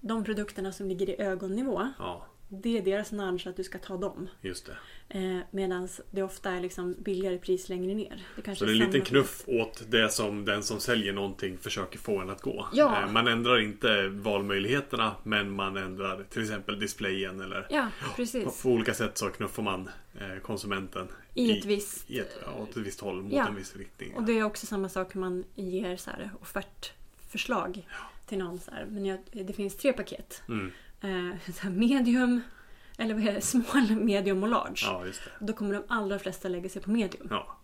De 0.00 0.24
produkterna 0.24 0.72
som 0.72 0.88
ligger 0.88 1.10
i 1.10 1.20
ögonnivå. 1.22 1.88
Ja, 1.98 2.26
Det 2.52 2.78
är 2.78 2.82
deras 2.82 3.12
nudge 3.12 3.46
att 3.46 3.56
du 3.56 3.64
ska 3.64 3.78
ta 3.78 3.96
dem. 3.96 4.28
just 4.40 4.66
det. 4.66 4.76
Eh, 5.18 5.38
Medan 5.50 5.88
det 6.10 6.22
ofta 6.22 6.50
är 6.50 6.60
liksom 6.60 6.94
billigare 6.98 7.38
pris 7.38 7.68
längre 7.68 7.94
ner. 7.94 8.22
Det 8.44 8.54
Så 8.54 8.64
det 8.64 8.70
är 8.70 8.72
en 8.72 8.78
liten 8.78 9.00
knuff 9.00 9.42
åt 9.46 9.82
det 9.88 10.12
som 10.12 10.44
den 10.44 10.62
som 10.62 10.80
säljer 10.80 11.12
någonting 11.12 11.58
försöker 11.58 11.98
få 11.98 12.18
en 12.18 12.30
att 12.30 12.40
gå. 12.42 12.68
Ja. 12.72 13.02
Eh, 13.02 13.10
Man 13.12 13.26
ändrar 13.28 13.58
inte 13.60 14.08
valmöjligheterna 14.08 15.16
men 15.22 15.50
man 15.50 15.76
ändrar 15.76 16.24
till 16.30 16.42
exempel 16.42 16.80
displayen 16.80 17.40
eller 17.40 17.66
Ja, 17.70 17.88
på, 18.04 18.12
precis. 18.16 18.62
på 18.62 18.68
olika 18.68 18.94
sätt 18.94 19.18
så 19.18 19.28
knuffar 19.28 19.62
man 19.62 19.90
eh, 20.20 20.40
konsumenten 20.42 21.08
I 21.34 21.58
ett 21.58 21.64
visst... 21.64 22.10
i 22.10 22.18
ett, 22.18 22.38
ja, 22.44 22.62
åt 22.62 22.70
ett 22.70 22.76
visst 22.76 23.00
håll 23.00 23.22
mot 23.22 23.32
Ja. 23.32 23.48
en 23.48 23.54
viss 23.56 23.76
riktning. 23.76 24.14
Och 24.14 24.22
det 24.22 24.38
är 24.38 24.42
också 24.42 24.66
samma 24.66 24.88
sak 24.88 25.14
när 25.14 25.20
man 25.20 25.44
ger 25.54 25.96
så 25.96 26.10
här 26.10 26.30
offertförslag 26.40 27.86
till 28.26 28.38
någon. 28.38 28.58
Så 28.60 28.70
här. 28.70 28.86
Men 28.88 29.06
jag, 29.06 29.18
det 29.32 29.52
finns 29.52 29.76
tre 29.76 29.92
paket. 29.92 30.42
Mm. 30.48 30.72
Eh, 31.02 31.70
medium, 31.70 32.40
eller 32.98 33.14
vad 33.14 33.22
är 33.28 33.32
det? 33.32 33.40
Small, 33.40 33.90
medium 33.96 34.42
och 34.42 34.48
large. 34.48 34.82
Ja. 34.82 35.04
Då 35.40 35.52
kommer 35.52 35.74
de 35.74 35.82
allra 35.88 36.18
flesta 36.18 36.48
lägga 36.48 36.68
sig 36.68 36.82
på 36.82 36.90
medium. 36.90 37.26
Ja, 37.30 37.56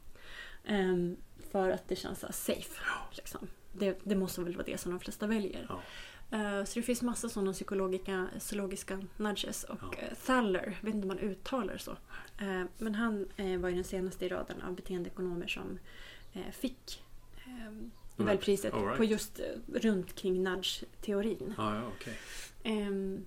Ehm, 0.69 1.17
för 1.53 1.71
att 1.71 1.89
det 1.89 1.97
känns 1.97 2.21
så 2.21 2.27
safe. 2.33 2.83
Liksom. 3.13 3.47
Det, 3.73 3.99
det 4.05 4.17
måste 4.17 4.41
väl 4.41 4.57
vara 4.57 4.67
det 4.67 4.79
som 4.81 4.91
de 4.91 5.01
flesta 5.01 5.27
väljer. 5.27 5.67
ja. 5.69 5.81
Eh, 6.31 6.65
så 6.65 6.79
det 6.79 6.83
finns 6.83 7.03
massa 7.03 7.29
sådana 7.29 7.53
psykologiska, 7.53 8.27
psykologiska 8.39 9.03
nudges. 9.17 9.65
Och 9.65 9.79
Ja. 9.83 9.99
eh, 9.99 10.15
Thaler, 10.27 10.79
vet 10.81 10.95
inte 10.95 11.05
om 11.05 11.09
man 11.09 11.19
uttalar 11.19 11.77
så. 11.79 11.91
Eh, 12.39 12.63
men 12.79 12.95
han 12.95 13.27
eh, 13.37 13.59
var 13.61 13.69
ju 13.69 13.75
den 13.75 13.85
senaste 13.85 14.25
i 14.25 14.29
raden 14.29 14.63
av 14.63 14.75
beteendeekonomer 14.75 15.47
som 15.47 15.79
eh, 16.33 16.51
fick 16.53 17.05
eh, 17.47 17.73
Nobelpriset 18.17 18.75
All 18.75 18.83
right. 18.85 18.97
på 18.97 19.05
just 19.05 19.41
eh, 19.41 19.81
runt 19.81 20.15
kring 20.15 20.43
nudge-teorin. 20.43 21.55
ja, 21.57 21.75
ja 21.77 21.83
okej. 21.97 22.19
Ehm, 22.63 23.25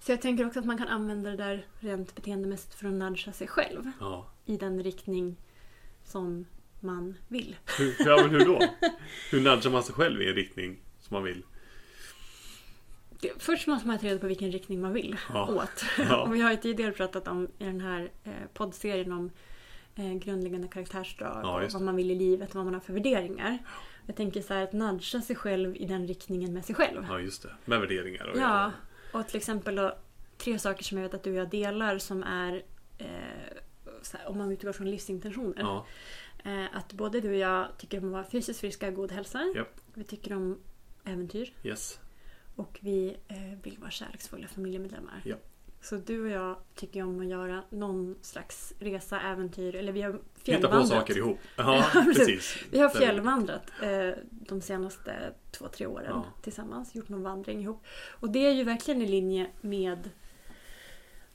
så 0.00 0.12
jag 0.12 0.22
tänker 0.22 0.46
också 0.46 0.58
att 0.60 0.66
man 0.66 0.78
kan 0.78 0.88
använda 0.88 1.30
det 1.30 1.36
där 1.36 1.66
rent 1.80 2.14
beteendemässigt 2.14 2.74
för 2.74 2.86
att 2.88 2.92
nudga 2.94 3.32
sig 3.32 3.48
själv 3.48 3.90
Ja. 4.00 4.30
i 4.44 4.56
den 4.56 4.82
riktning 4.82 5.36
som 6.04 6.46
man 6.80 7.14
vill. 7.28 7.56
Hur, 7.78 7.96
ja, 7.98 8.16
men 8.22 8.30
hur 8.30 8.44
då? 8.46 8.62
Hur 9.30 9.40
nudgar 9.40 9.70
man 9.70 9.82
sig 9.82 9.94
själv 9.94 10.22
i 10.22 10.28
en 10.28 10.34
riktning 10.34 10.78
som 11.00 11.14
man 11.14 11.22
vill? 11.24 11.42
Det- 13.20 13.32
Först 13.42 13.66
måste 13.66 13.86
man 13.88 13.98
ta 13.98 14.06
reda 14.06 14.18
på 14.20 14.26
vilken 14.26 14.52
riktning 14.52 14.80
man 14.80 14.92
vill 14.92 15.16
Ja. 15.32 15.46
åt. 15.54 15.84
Ja. 15.98 16.22
Och 16.26 16.34
vi 16.34 16.40
har 16.40 16.50
ju 16.50 16.56
tidigare 16.56 16.92
pratat 16.92 17.28
om 17.28 17.48
i 17.58 17.64
den 17.64 17.80
här 17.80 18.10
eh, 18.24 18.32
poddserien 18.54 19.12
om 19.12 19.30
eh, 19.98 20.14
grundläggande 20.14 20.68
karaktärsdrag 20.68 21.40
Ja, 21.44 21.64
och 21.64 21.72
vad 21.72 21.82
man 21.82 21.96
vill 21.96 22.10
i 22.10 22.14
livet 22.14 22.48
och 22.48 22.54
vad 22.54 22.64
man 22.64 22.74
har 22.74 22.80
för 22.80 22.92
värderingar. 22.92 23.58
Jag 24.06 24.16
tänker 24.16 24.42
så 24.42 24.54
här 24.54 24.62
att 24.64 24.72
nudga 24.72 25.20
sig 25.20 25.36
själv 25.36 25.76
i 25.76 25.86
den 25.86 26.06
riktningen 26.06 26.52
med 26.54 26.64
sig 26.64 26.74
själv. 26.74 27.06
Ja, 27.08 27.20
just 27.20 27.42
det. 27.42 27.54
Med 27.64 27.80
värderingar 27.80 28.26
och 28.26 28.38
Ja, 28.38 28.72
och 29.12 29.26
till 29.28 29.36
exempel 29.36 29.74
då, 29.76 29.96
tre 30.38 30.58
saker 30.58 30.84
som 30.84 30.98
jag 30.98 31.02
vet 31.04 31.14
att 31.14 31.22
du 31.22 31.30
och 31.30 31.36
jag 31.36 31.50
delar 31.50 31.98
som 31.98 32.22
är 32.22 32.62
eh, 32.98 33.06
här, 34.12 34.28
om 34.28 34.38
man 34.38 34.52
utgår 34.52 34.72
från 34.72 34.90
livsintentioner. 34.90 35.60
Ja, 35.62 35.86
Eh, 36.44 36.76
att 36.76 36.92
både 36.92 37.20
du 37.20 37.28
och 37.28 37.36
jag 37.36 37.66
tycker 37.78 37.98
om 37.98 38.04
att 38.04 38.12
vara 38.12 38.24
fysiskt 38.24 38.60
friska 38.60 38.88
och 38.88 38.94
god 38.94 39.12
hälsa. 39.12 39.52
Japp. 39.56 39.80
Vi 39.94 40.04
tycker 40.04 40.32
om 40.36 40.58
äventyr. 41.04 41.52
yes. 41.64 42.00
Och 42.56 42.78
vi 42.82 43.16
eh, 43.28 43.62
vill 43.62 43.78
vara 43.78 43.90
kärleksfulla 43.90 44.48
familjemedlemmar. 44.48 45.22
Ja. 45.24 45.36
Så 45.80 45.96
du 45.96 46.22
och 46.24 46.28
jag 46.30 46.56
tycker 46.74 47.02
om 47.02 47.20
att 47.20 47.26
göra 47.26 47.62
någon 47.70 48.16
slags 48.22 48.72
resa, 48.78 49.20
äventyr. 49.20 49.74
Eller 49.74 49.92
vi 49.92 50.02
har 50.02 50.10
Hitta 50.12 50.20
på 50.34 50.44
fjällvandrat. 50.44 50.88
saker 50.88 51.16
ihop. 51.16 51.38
Ja, 51.56 51.84
precis. 52.14 52.56
Vi 52.70 52.78
har 52.80 52.88
fjällvandrat 52.88 53.70
eh, 53.82 54.10
de 54.30 54.60
senaste 54.60 55.32
två, 55.50 55.68
tre 55.68 55.86
åren 55.86 56.06
Ja. 56.08 56.24
tillsammans. 56.42 56.94
Gjort 56.94 57.08
någon 57.08 57.22
vandring 57.22 57.60
ihop. 57.62 57.86
Och 58.20 58.30
det 58.30 58.46
är 58.46 58.52
ju 58.52 58.64
verkligen 58.64 59.02
i 59.02 59.06
linje 59.06 59.46
med 59.60 60.10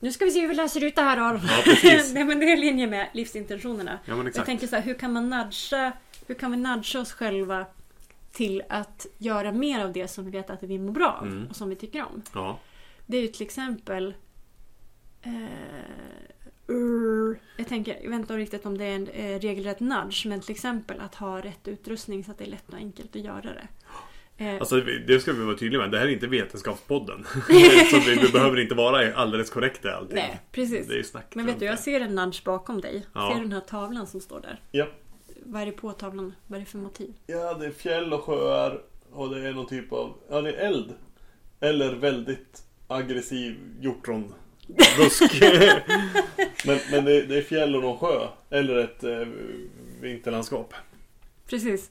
Nu 0.00 0.12
ska 0.12 0.24
vi 0.24 0.30
se 0.30 0.40
hur 0.40 0.48
vi 0.48 0.54
läser 0.54 0.84
ut 0.84 0.96
det 0.96 1.02
här 1.02 1.16
då. 1.16 1.22
Ja. 1.22 1.74
Nej, 2.14 2.24
men 2.24 2.40
det 2.40 2.46
är 2.46 2.56
i 2.56 2.60
linje 2.60 2.86
med 2.86 3.08
livsintentionerna. 3.14 3.98
Ja, 4.04 4.10
men 4.10 4.18
Jag 4.18 4.26
exakt. 4.26 4.46
tänker 4.46 4.66
så 4.66 4.76
här, 4.76 4.82
hur 4.82 4.94
kan 4.94 5.12
man 5.12 5.30
nudga, 5.30 5.92
hur 6.26 6.34
kan 6.34 6.50
vi 6.50 6.56
nudga 6.56 7.00
oss 7.00 7.12
själva 7.12 7.66
till 8.32 8.62
att 8.68 9.06
göra 9.18 9.52
mer 9.52 9.84
av 9.84 9.92
det 9.92 10.08
som 10.08 10.24
vi 10.24 10.30
vet 10.30 10.50
att 10.50 10.62
vi 10.62 10.78
mår 10.78 10.92
bra 10.92 11.18
av 11.20 11.26
Mm. 11.26 11.46
och 11.46 11.56
som 11.56 11.68
vi 11.68 11.76
tycker 11.76 12.02
om? 12.02 12.22
Ja. 12.34 12.58
Det 13.06 13.16
är 13.16 13.22
ju 13.22 13.28
till 13.28 13.42
exempel... 13.46 14.14
Eh, 15.24 15.48
ur- 16.66 17.40
jag 17.56 17.68
tänker, 17.68 17.98
jag 18.02 18.10
vet 18.10 18.20
inte 18.20 18.36
riktigt 18.36 18.66
om 18.66 18.78
det 18.78 18.84
är 18.84 18.94
en 18.96 19.08
eh, 19.08 19.38
regelrätt 19.40 19.80
nudge, 19.80 20.26
men 20.26 20.40
till 20.40 20.50
exempel 20.50 21.00
att 21.00 21.14
ha 21.14 21.40
rätt 21.40 21.68
utrustning 21.68 22.24
så 22.24 22.30
att 22.30 22.38
det 22.38 22.44
är 22.44 22.48
lätt 22.50 22.68
och 22.68 22.74
enkelt 22.74 23.16
att 23.16 23.22
göra 23.24 23.40
det. 23.42 23.68
Eh, 24.44 24.54
Alltså 24.60 24.80
det 24.80 25.20
ska 25.20 25.32
vi 25.32 25.44
vara 25.44 25.56
tydliga 25.56 25.80
med. 25.82 25.90
Det 25.90 25.98
här 25.98 26.06
är 26.06 26.10
inte 26.12 26.26
Vetenskapspodden. 26.26 27.24
så 27.90 27.98
vi, 28.06 28.18
vi 28.22 28.32
behöver 28.32 28.60
inte 28.60 28.74
vara 28.74 29.14
alldeles 29.14 29.50
korrekta 29.50 29.88
i 29.88 29.92
allting. 29.92 30.16
nej, 30.16 30.40
precis. 30.52 30.86
Det 30.88 30.98
är 30.98 31.02
snack. 31.02 31.34
Men 31.34 31.46
vet 31.46 31.58
du, 31.60 31.64
jag 31.66 31.78
ser 31.78 32.00
en 32.00 32.14
nudge 32.14 32.44
bakom 32.44 32.80
dig. 32.80 33.06
Ja. 33.14 33.28
Ser 33.30 33.36
du 33.36 33.42
den 33.42 33.52
här 33.52 33.60
tavlan 33.60 34.06
som 34.06 34.20
står 34.20 34.40
där? 34.40 34.60
Ja. 34.72 34.86
Vad 35.46 35.62
är 35.62 35.66
det 35.66 35.72
på 35.72 35.92
tavlan? 35.92 36.34
Vad 36.46 36.56
är 36.56 36.60
det 36.64 36.70
för 36.70 36.78
motiv? 36.78 37.14
Ja, 37.26 37.54
det 37.54 37.66
är 37.66 37.70
fjäll 37.70 38.12
och 38.12 38.22
sjöar 38.22 38.80
och 39.12 39.30
det 39.34 39.48
är 39.48 39.52
någon 39.52 39.66
typ 39.66 39.92
av, 39.92 40.14
ja 40.30 40.40
det 40.40 40.52
är 40.52 40.66
eld. 40.66 40.94
Eller 41.60 41.94
väldigt 41.94 42.62
aggressiv 42.88 43.56
hjortronbusk. 44.66 45.42
men 46.64 46.78
men 46.90 47.04
det, 47.04 47.22
det 47.22 47.36
är 47.36 47.42
fjäll 47.42 47.76
och 47.76 47.82
någon 47.82 47.98
sjö. 47.98 48.28
Eller 48.50 48.76
ett 48.76 49.04
eh, 49.04 49.28
vinterlandskap. 50.00 50.74
Precis. 51.48 51.90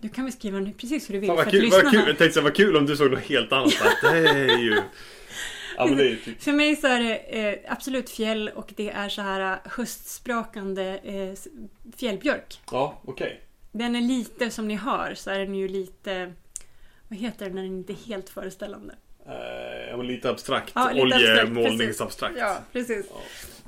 Du 0.00 0.08
kan 0.08 0.24
väl 0.24 0.32
skriva 0.32 0.58
nu 0.58 0.72
precis 0.72 1.08
hur 1.08 1.14
du 1.14 1.20
vill 1.20 1.28
Fan 1.28 1.36
vad 1.36 1.50
kul, 1.50 1.70
vad 1.70 1.90
kul. 1.90 2.04
Jag 2.06 2.18
tänkte 2.18 2.40
vad 2.40 2.54
kul 2.54 2.76
om 2.76 2.86
du 2.86 2.96
såg 2.96 3.10
något 3.10 3.20
helt 3.20 3.52
annat. 3.52 3.74
Det 4.02 4.18
är 4.28 4.58
ju... 4.58 4.82
Ja 5.76 5.88
typ... 5.88 6.42
För 6.42 6.52
mig 6.52 6.76
så 6.76 6.86
är 6.86 7.00
det 7.00 7.16
eh, 7.16 7.72
absolut 7.72 8.10
fjäll 8.10 8.48
och 8.48 8.72
det 8.76 8.90
är 8.90 9.08
så 9.08 9.22
här 9.22 9.52
eh, 9.52 9.72
höstsprakande 9.72 11.00
eh, 11.04 11.38
fjällbjörk. 11.96 12.60
Ja, 12.70 13.00
okej. 13.04 13.40
Den 13.72 13.96
är 13.96 14.00
lite, 14.00 14.50
som 14.50 14.68
ni 14.68 14.74
hör, 14.74 15.14
så 15.14 15.30
är 15.30 15.38
den 15.38 15.54
ju 15.54 15.68
lite... 15.68 16.32
Vad 17.08 17.18
heter 17.18 17.46
den 17.46 17.54
när 17.54 17.62
den 17.62 17.72
inte 17.72 17.92
är 17.92 18.06
helt 18.06 18.30
föreställande? 18.30 18.94
Eh, 19.28 19.90
ja, 19.90 19.96
lite 19.96 20.30
abstrakt. 20.30 20.72
Ja, 20.74 20.90
lite 20.92 21.16
abstrakt, 21.16 21.42
Oljemålningsabstrakt. 21.42 22.36
Ja, 22.38 22.58
precis. 22.72 23.06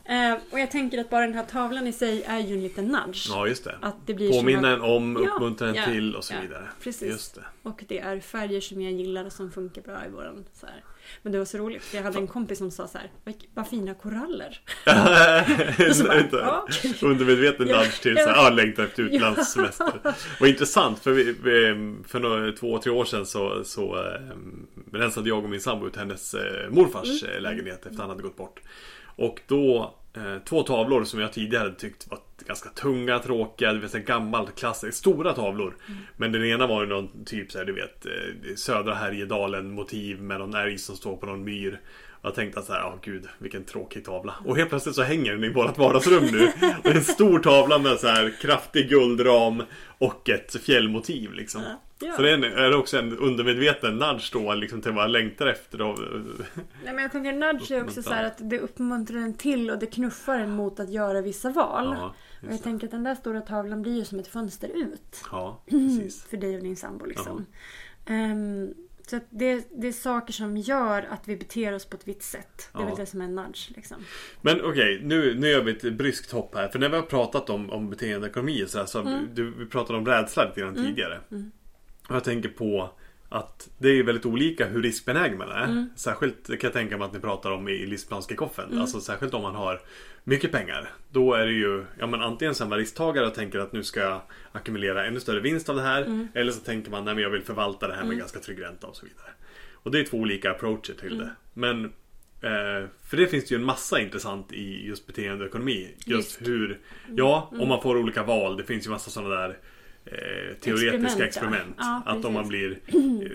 Eh, 0.05 0.37
och 0.51 0.61
jag 0.61 0.71
tänker 0.71 0.99
att 0.99 1.11
bara 1.11 1.27
den 1.27 1.35
här 1.35 1.45
tavlan 1.45 1.87
i 1.87 1.93
sig 1.93 2.23
är 2.23 2.39
ju 2.39 2.55
en 2.55 2.63
liten 2.63 2.85
nudge. 2.85 3.27
Ja, 3.29 3.47
just 3.47 3.65
det. 3.65 3.75
Att 3.81 3.97
det 4.07 4.15
blir 4.15 4.33
Påminna 4.33 4.73
en 4.73 4.81
om, 4.81 5.17
uppmuntra 5.17 5.69
en 5.69 5.75
ja, 5.75 5.85
till 5.85 6.17
och 6.17 6.25
så 6.25 6.35
ja, 6.35 6.41
vidare. 6.43 6.69
precis. 6.83 7.09
Just 7.09 7.35
det. 7.35 7.45
Och 7.63 7.85
det 7.89 7.99
är 7.99 8.21
färger 8.21 8.61
som 8.61 8.83
jag 8.83 8.93
gillar 8.93 9.25
och 9.25 9.33
som 9.33 9.53
funkar 9.53 9.83
bra 9.83 10.07
i 10.07 10.11
våran 10.11 10.45
så 10.55 10.67
här. 10.67 10.85
Men 11.23 11.33
det 11.33 11.39
var 11.39 11.45
så 11.45 11.59
roligt 11.59 11.83
för 11.83 11.97
jag 11.97 12.05
hade 12.05 12.19
en 12.19 12.27
kompis 12.27 12.59
som 12.59 12.71
sa 12.71 12.89
så 12.89 12.99
här, 12.99 13.11
vad, 13.55 13.69
fina 13.69 13.95
koraller. 13.95 14.61
Bara. 16.31 16.63
Undermedveten 17.11 17.67
nudge 17.67 18.03
till 18.03 18.17
så 18.17 18.29
här, 18.29 18.47
ah, 18.47 18.51
längtar 18.51 18.85
efter 18.85 19.03
utlandssemester. 19.03 19.93
Vad 20.41 20.49
intressant, 20.49 20.99
för, 20.99 21.13
vi, 21.13 21.25
vi, 21.25 21.95
för 22.07 22.21
några, 22.21 22.53
två, 22.53 22.79
tre 22.79 22.93
år 22.93 23.05
sedan 23.05 23.27
så, 23.27 23.65
så 23.65 23.97
eh, 23.97 24.21
rensade 24.93 25.29
jag 25.29 25.45
och 25.45 25.51
min 25.51 25.61
sambo 25.61 25.87
ut 25.87 25.97
hennes 25.97 26.35
eh, 26.35 26.71
morfars 26.71 27.23
Mm. 27.23 27.35
eh, 27.35 27.41
lägenhet 27.41 27.77
efter 27.77 27.91
att 27.91 27.99
han 27.99 28.09
hade 28.09 28.23
gått 28.23 28.37
bort. 28.37 28.61
Och 29.17 29.41
då, 29.47 29.95
eh, 30.17 30.39
två 30.45 30.63
tavlor 30.63 31.05
som 31.05 31.21
jag 31.21 31.33
tidigare 31.33 31.75
tyckt 31.75 32.11
var 32.11 32.19
ganska 32.47 32.69
tunga, 32.69 33.19
tråkiga, 33.19 33.73
du 33.73 33.79
vet 33.79 33.95
en 33.95 34.05
gammal 34.05 34.49
klassisk, 34.49 34.99
stora 34.99 35.33
tavlor. 35.33 35.77
Mm. 35.89 36.01
Men 36.17 36.33
den 36.33 36.45
ena 36.45 36.67
var 36.67 36.83
ju 36.83 36.89
någon 36.89 37.25
typ 37.25 37.53
så 37.53 37.59
här, 37.59 37.65
du 37.65 37.73
vet, 37.73 38.07
eh, 38.07 38.55
södra 38.57 38.95
Härjedalen 38.95 39.71
motiv 39.71 40.23
med 40.23 40.39
någon 40.39 40.55
älg 40.55 40.79
som 40.79 40.97
står 40.97 41.17
på 41.17 41.27
någon 41.27 41.45
myr. 41.45 41.81
Och 42.25 42.29
jag 42.29 42.35
tänkte 42.35 42.61
att 42.61 42.67
så 42.67 42.73
här, 42.73 42.81
ja 42.81 42.99
gud 43.03 43.29
vilken 43.39 43.65
tråkig 43.65 44.05
tavla. 44.05 44.35
Och 44.45 44.57
helt 44.57 44.69
plötsligt 44.69 44.95
så 44.95 45.03
hänger 45.03 45.33
den 45.33 45.45
i 45.45 45.49
vårt 45.49 45.79
vardagsrum 45.79 46.25
nu. 46.25 46.47
Och 46.47 46.83
det 46.83 46.91
är 46.91 46.95
en 46.95 47.05
stor 47.05 47.39
tavla 47.39 47.79
med 47.79 47.99
så 47.99 48.09
här 48.09 48.35
kraftig 48.41 48.89
guldram 48.89 49.63
och 49.99 50.29
ett 50.29 50.63
fjällmotiv 50.63 51.33
liksom. 51.33 51.63
Ja. 51.63 51.81
Ja. 52.01 52.13
Så 52.17 52.23
det 52.23 52.31
är, 52.31 52.43
är 52.43 52.71
det 52.71 52.77
också 52.77 52.99
en 52.99 53.19
undermedveten 53.19 53.97
nudge 53.99 54.31
då 54.33 54.55
liksom 54.55 54.83
till 54.83 54.93
vad 54.93 55.05
jag 55.05 55.11
längtar 55.11 55.47
efter. 55.47 55.81
Och, 55.83 55.99
Nej, 56.85 56.95
men 56.95 56.99
jag 56.99 57.13
tänker 57.13 57.33
nudge 57.33 57.71
är 57.73 57.83
också 57.85 58.03
så 58.03 58.11
här 58.13 58.25
att 58.25 58.51
det 58.51 58.61
uppmuntrar 58.61 59.19
en 59.19 59.35
till 59.35 59.71
och 59.71 59.79
det 59.79 59.87
knuffar 59.87 60.39
en 60.39 60.51
mot 60.51 60.81
att 60.81 60.91
göra 60.91 61.21
vissa 61.21 61.51
val. 61.51 61.95
ja, 61.99 62.15
och 62.47 62.53
jag 62.53 62.63
tänker 62.63 62.87
att 62.87 62.91
den 62.91 63.05
där 63.05 63.15
stora 63.15 63.41
tavlan 63.41 63.83
blir 63.83 63.95
ju 63.99 64.05
som 64.05 64.19
ett 64.19 64.29
fönster 64.29 64.69
ut. 64.75 65.23
ja, 65.33 65.63
precis. 65.71 66.25
För 66.25 66.37
dig 66.37 66.57
och 66.57 66.63
din 66.63 66.77
sambo 66.77 67.05
liksom. 67.05 67.47
Ehm, 68.07 68.75
så 69.07 69.21
det, 69.31 69.65
det 69.71 69.89
är 69.89 69.93
saker 69.93 70.33
som 70.33 70.57
gör 70.57 71.03
att 71.11 71.29
vi 71.29 71.37
beter 71.37 71.75
oss 71.75 71.85
på 71.87 71.97
ett 71.97 72.09
vitt 72.09 72.23
sätt. 72.23 72.69
Det 72.73 72.79
är 72.79 72.83
Ja. 72.83 72.87
väl 72.89 72.97
det 72.97 73.07
som 73.07 73.21
är 73.21 73.25
en 73.25 73.35
nudge 73.35 73.71
liksom. 73.77 73.97
Men 74.43 74.65
okej, 74.65 75.01
nu, 75.05 75.35
nu 75.39 75.49
gör 75.49 75.63
vi 75.63 75.73
ett 75.73 75.93
bryskt 75.95 76.31
hopp 76.33 76.55
här. 76.55 76.69
För 76.69 76.79
när 76.79 76.89
vi 76.89 76.97
har 76.97 77.03
pratat 77.03 77.51
om, 77.51 77.71
om 77.71 77.91
beteendeekonomi 77.91 78.65
så, 78.67 78.79
här, 78.79 78.87
så 78.87 79.01
Mm. 79.01 79.29
du, 79.35 79.51
vi 79.59 79.67
pratade 79.67 79.99
om 79.99 80.07
rädsla 80.07 80.45
lite 80.45 80.61
grann 80.61 80.75
tidigare. 80.75 81.21
Och 82.09 82.17
jag 82.17 82.25
tänker 82.25 82.49
på 82.49 82.91
att 83.29 83.69
det 83.79 83.89
är 83.89 84.03
väldigt 84.03 84.27
olika 84.27 84.67
hur 84.67 84.83
riskbenägen 84.83 85.39
man 85.39 85.51
är. 85.51 85.65
Mm. 85.65 85.87
Särskilt 85.97 86.47
kan 86.47 86.59
jag 86.61 86.73
tänka 86.73 86.99
mig 86.99 87.07
att 87.07 87.13
ni 87.13 87.21
pratar 87.21 87.51
om 87.51 87.69
i 87.69 87.87
livsplanskickoffen. 87.87 88.79
Alltså 88.79 89.01
särskilt 89.01 89.35
om 89.35 89.43
man 89.43 89.55
har 89.55 89.81
mycket 90.25 90.53
pengar. 90.53 90.91
Då 91.11 91.35
är 91.35 91.47
det 91.47 91.53
ju, 91.53 91.85
ja 91.99 92.07
men 92.07 92.23
antingen 92.23 92.55
man 92.61 92.79
risktagare 92.79 93.27
och 93.27 93.35
tänker 93.35 93.59
att 93.59 93.73
nu 93.73 93.83
ska 93.83 94.01
jag 94.01 94.21
ackumulera 94.53 95.07
ännu 95.07 95.21
större 95.21 95.41
vinst 95.41 95.69
av 95.69 95.77
det 95.77 95.83
här. 95.83 96.03
Mm. 96.03 96.29
Eller 96.35 96.53
så 96.53 96.61
tänker 96.61 96.91
man, 96.91 97.05
men 97.05 97.19
jag 97.19 97.31
vill 97.31 97.43
förvalta 97.43 97.89
det 97.89 97.95
här 97.95 98.05
med 98.05 98.19
ganska 98.19 98.39
trygg 98.39 98.63
ränta 98.63 98.87
och 98.87 98.97
så 98.97 99.07
vidare. 99.07 99.31
Och 99.73 99.91
det 99.91 100.01
är 100.01 100.05
två 100.05 100.17
olika 100.17 100.51
approacher 100.51 100.95
till 101.01 101.13
Mm. 101.13 101.19
det. 101.19 101.31
Men 101.55 101.93
Eh, 102.45 102.89
för 103.05 103.17
det 103.17 103.27
finns 103.27 103.45
det 103.45 103.55
ju 103.55 103.59
en 103.59 103.65
massa 103.65 104.01
intressant 104.01 104.53
i 104.53 104.87
just 104.87 105.07
beteendeekonomi. 105.07 105.95
Just 106.07 106.41
Visst. 106.41 106.49
hur, 106.49 106.81
ja, 107.17 107.51
om 107.59 107.69
man 107.69 107.83
får 107.83 107.97
olika 107.97 108.23
val. 108.23 108.57
Det 108.57 108.65
finns 108.65 108.87
ju 108.87 108.91
massa 108.91 109.11
sådana 109.11 109.35
där 109.35 109.59
eh, 110.07 110.57
teoretiska 110.61 111.25
Experiment, 111.27 111.77
ja. 111.79 112.03
Att 112.07 112.25
om 112.25 112.33
man 112.33 112.49
blir 112.49 112.79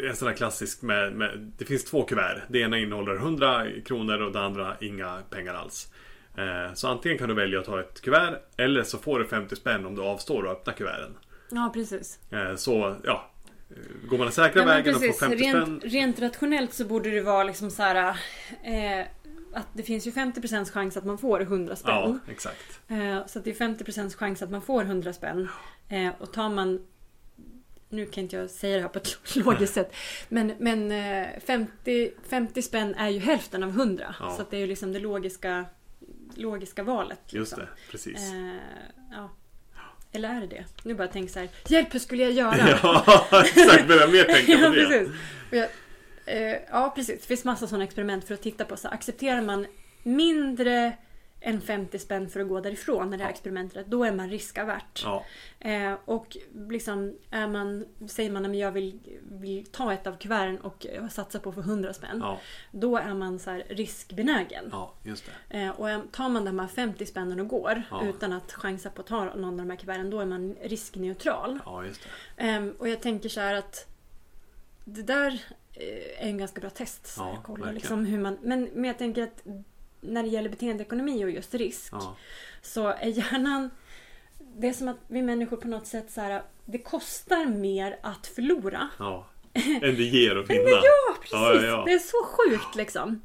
en 0.09 0.15
sån 0.15 0.27
här 0.27 0.35
klassisk 0.35 0.81
med, 0.81 1.13
med, 1.13 1.51
det 1.57 1.65
finns 1.65 1.83
två 1.85 2.03
kuvert. 2.03 2.41
Det 2.47 2.59
ena 2.59 2.77
innehåller 2.77 3.15
100 3.15 3.65
kronor 3.85 4.21
och 4.21 4.31
det 4.31 4.39
andra 4.39 4.75
inga 4.81 5.17
pengar 5.29 5.53
alls. 5.53 5.91
Eh, 6.37 6.73
så 6.73 6.87
antingen 6.87 7.17
kan 7.17 7.29
du 7.29 7.35
välja 7.35 7.59
att 7.59 7.65
ta 7.65 7.79
ett 7.79 8.01
kuvert 8.01 8.35
eller 8.57 8.83
så 8.83 8.97
får 8.97 9.19
du 9.19 9.25
50 9.25 9.55
spänn 9.55 9.85
om 9.85 9.95
du 9.95 10.01
avstår 10.01 10.43
och 10.43 10.51
öppnar 10.51 10.73
kuverten. 10.73 11.17
Ja, 11.51 11.71
precis. 11.73 12.19
Eh, 12.31 12.55
så 12.55 12.95
ja, 13.03 13.31
går 14.09 14.17
man 14.17 14.25
den 14.25 14.33
säkra 14.33 14.61
Ja, 14.61 14.67
vägen 14.67 14.95
och 14.95 15.01
får 15.01 15.07
precis. 15.07 15.19
50 15.19 15.37
Rent, 15.37 15.79
spänn. 15.79 15.91
rent 15.91 16.19
rationellt 16.19 16.73
så 16.73 16.85
borde 16.85 17.09
det 17.09 17.21
vara 17.21 17.43
liksom 17.43 17.71
så 17.71 17.83
här. 17.83 18.15
Att 19.53 19.67
det 19.73 19.83
finns 19.83 20.07
ju 20.07 20.11
50% 20.11 20.71
chans 20.71 20.97
att 20.97 21.05
man 21.05 21.17
får 21.17 21.41
100 21.41 21.75
spänn. 21.75 21.93
Ja, 21.93 22.19
exakt. 22.31 22.79
Så 23.31 23.39
det 23.39 23.49
är 23.49 23.53
50% 23.67 24.17
chans 24.17 24.41
att 24.41 24.49
man 24.51 24.61
får 24.61 24.81
100 24.83 25.13
spänn. 25.13 25.47
Eh, 25.89 26.11
och 26.19 26.33
tar 26.33 26.49
man 26.49 26.79
nu 27.89 28.05
kan 28.05 28.23
inte 28.23 28.35
jag 28.35 28.49
säga 28.49 28.75
det 28.75 28.81
här 28.81 28.89
på 28.89 28.99
ett 28.99 29.17
logiskt 29.35 29.73
sätt. 29.73 29.95
Men, 30.29 30.53
men 30.59 30.91
eh, 30.91 31.27
50, 31.45 32.11
50 32.29 32.61
spänn 32.61 32.95
är 32.95 33.09
ju 33.09 33.19
hälften 33.19 33.63
av 33.63 33.69
100. 33.69 34.15
Ja. 34.19 34.35
Så 34.37 34.45
det 34.49 34.57
är 34.57 34.59
ju 34.59 34.67
liksom 34.67 34.93
det 34.93 34.99
logiska, 34.99 35.65
logiska 36.35 36.83
valet. 36.83 37.19
Just 37.25 37.33
liksom. 37.33 37.59
det, 37.59 37.91
precis. 37.91 38.31
Eh, 38.31 38.53
ja. 39.11 39.29
Eller 40.11 40.29
är 40.29 40.41
det 40.41 40.47
det? 40.47 40.65
Nu 40.83 40.95
bara 40.95 41.07
tänk 41.07 41.29
så 41.29 41.39
här. 41.39 41.49
Hjälp, 41.67 41.93
hur 41.93 41.99
skulle 41.99 42.23
jag 42.23 42.31
göra? 42.31 42.79
Ja, 42.83 43.43
exakt. 43.45 43.87
Börja 43.87 44.07
mer 44.07 44.23
tänka 44.23 44.57
på 44.57 44.63
ja, 44.63 44.69
det. 44.69 44.85
precis. 44.85 45.09
Och 45.51 45.57
jag, 45.57 45.67
eh, 46.25 46.57
ja, 46.71 46.93
precis. 46.95 47.21
Det 47.21 47.27
finns 47.27 47.43
massa 47.43 47.67
sådana 47.67 47.83
experiment 47.83 48.27
för 48.27 48.33
att 48.33 48.41
titta 48.41 48.65
på. 48.65 48.77
Så 48.77 48.87
accepterar 48.87 49.41
man 49.41 49.65
mindre 50.03 50.97
än 51.41 51.61
50 51.61 51.99
spänn 51.99 52.29
för 52.29 52.39
att 52.39 52.47
gå 52.47 52.59
därifrån 52.59 53.13
i 53.13 53.17
det 53.17 53.23
här 53.23 53.29
Ja. 53.29 53.33
experimentet, 53.33 53.87
då 53.87 54.03
är 54.03 54.11
man 54.11 54.29
riskavärt. 54.29 55.01
Ja, 55.03 55.25
Eh, 55.59 55.93
och 56.05 56.37
liksom 56.69 57.17
är 57.31 57.47
man, 57.47 57.85
säger 58.07 58.31
man 58.31 58.45
att 58.45 58.55
jag 58.57 58.71
vill, 58.71 58.99
vill 59.31 59.65
ta 59.65 59.93
ett 59.93 60.07
av 60.07 60.17
kuverten 60.17 60.57
och 60.61 60.85
eh, 60.85 61.07
satsa 61.07 61.39
på 61.39 61.51
för 61.51 61.61
100 61.61 61.93
spänn. 61.93 62.19
ja, 62.21 62.39
Då 62.71 62.97
är 62.97 63.13
man 63.13 63.39
så 63.39 63.61
riskbenägen. 63.69 64.69
ja, 64.71 64.93
just 65.03 65.25
det. 65.49 65.57
Eh, 65.59 65.69
och 65.69 66.11
tar 66.11 66.29
man 66.29 66.45
de 66.45 66.59
här 66.59 66.67
50 66.67 67.05
spännen 67.05 67.39
och 67.39 67.47
går 67.47 67.83
utan 68.03 68.33
att 68.33 68.51
chansa 68.53 68.89
på 68.89 69.01
att 69.01 69.07
ta 69.07 69.23
någon 69.25 69.43
av 69.45 69.57
de 69.57 69.69
här 69.69 69.77
kuverten, 69.77 70.09
då 70.09 70.19
är 70.19 70.25
man 70.25 70.55
riskneutral. 70.61 71.59
Ja, 71.65 71.85
just 71.85 72.01
det. 72.37 72.43
Ehm, 72.43 72.75
och 72.79 72.89
jag 72.89 73.01
tänker 73.01 73.29
så 73.29 73.39
här 73.39 73.53
att 73.53 73.87
det 74.85 75.01
där 75.01 75.41
eh, 75.73 76.23
är 76.25 76.29
en 76.29 76.37
ganska 76.37 76.61
bra 76.61 76.69
test. 76.69 77.07
Så 77.07 77.21
Ja, 77.21 77.53
verkligen. 77.53 77.73
liksom 77.75 78.05
hur 78.05 78.19
man, 78.19 78.37
men, 78.41 78.63
men 78.73 78.83
jag 78.83 78.97
tänker 78.97 79.23
att 79.23 79.43
när 80.01 80.23
det 80.23 80.29
gäller 80.29 80.49
beteendeekonomi 80.49 81.25
och 81.25 81.31
just 81.31 81.53
risk 81.55 81.89
Ja, 81.91 82.15
så 82.61 82.87
är 82.87 83.07
hjärnan 83.07 83.69
det 84.57 84.67
är 84.67 84.73
som 84.73 84.87
att 84.87 84.97
vi 85.07 85.21
människor 85.21 85.57
på 85.57 85.67
något 85.67 85.87
sätt 85.87 86.11
så 86.11 86.21
här, 86.21 86.41
det 86.65 86.77
kostar 86.77 87.45
mer 87.45 87.99
att 88.03 88.27
förlora. 88.27 88.89
ja. 88.99 89.27
Än 89.53 89.79
det 89.95 90.03
ger 90.03 90.35
att 90.35 90.49
vinna. 90.49 90.69
Ja, 90.69 91.15
precis! 91.21 91.31
Ja, 91.31 91.55
ja. 91.67 91.83
Det 91.85 91.93
är 91.93 91.99
så 91.99 92.17
sjukt 92.25 92.75
liksom. 92.75 93.21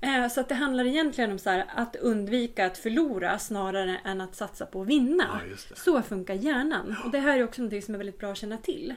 Eh, 0.00 0.28
Så 0.28 0.40
att 0.40 0.48
det 0.48 0.54
handlar 0.54 0.84
egentligen 0.84 1.32
om 1.32 1.38
så 1.38 1.50
här, 1.50 1.64
att 1.74 1.96
undvika 1.96 2.66
att 2.66 2.78
förlora 2.78 3.38
snarare 3.38 4.00
än 4.04 4.20
att 4.20 4.34
satsa 4.34 4.66
på 4.66 4.82
att 4.82 4.88
vinna. 4.88 5.40
Så 5.74 6.02
funkar 6.02 6.34
hjärnan. 6.34 6.96
Och 7.04 7.10
det 7.10 7.18
här 7.18 7.38
är 7.38 7.44
också 7.44 7.62
något 7.62 7.84
som 7.84 7.94
är 7.94 7.98
väldigt 7.98 8.18
bra 8.18 8.30
att 8.32 8.38
känna 8.38 8.56
till. 8.56 8.94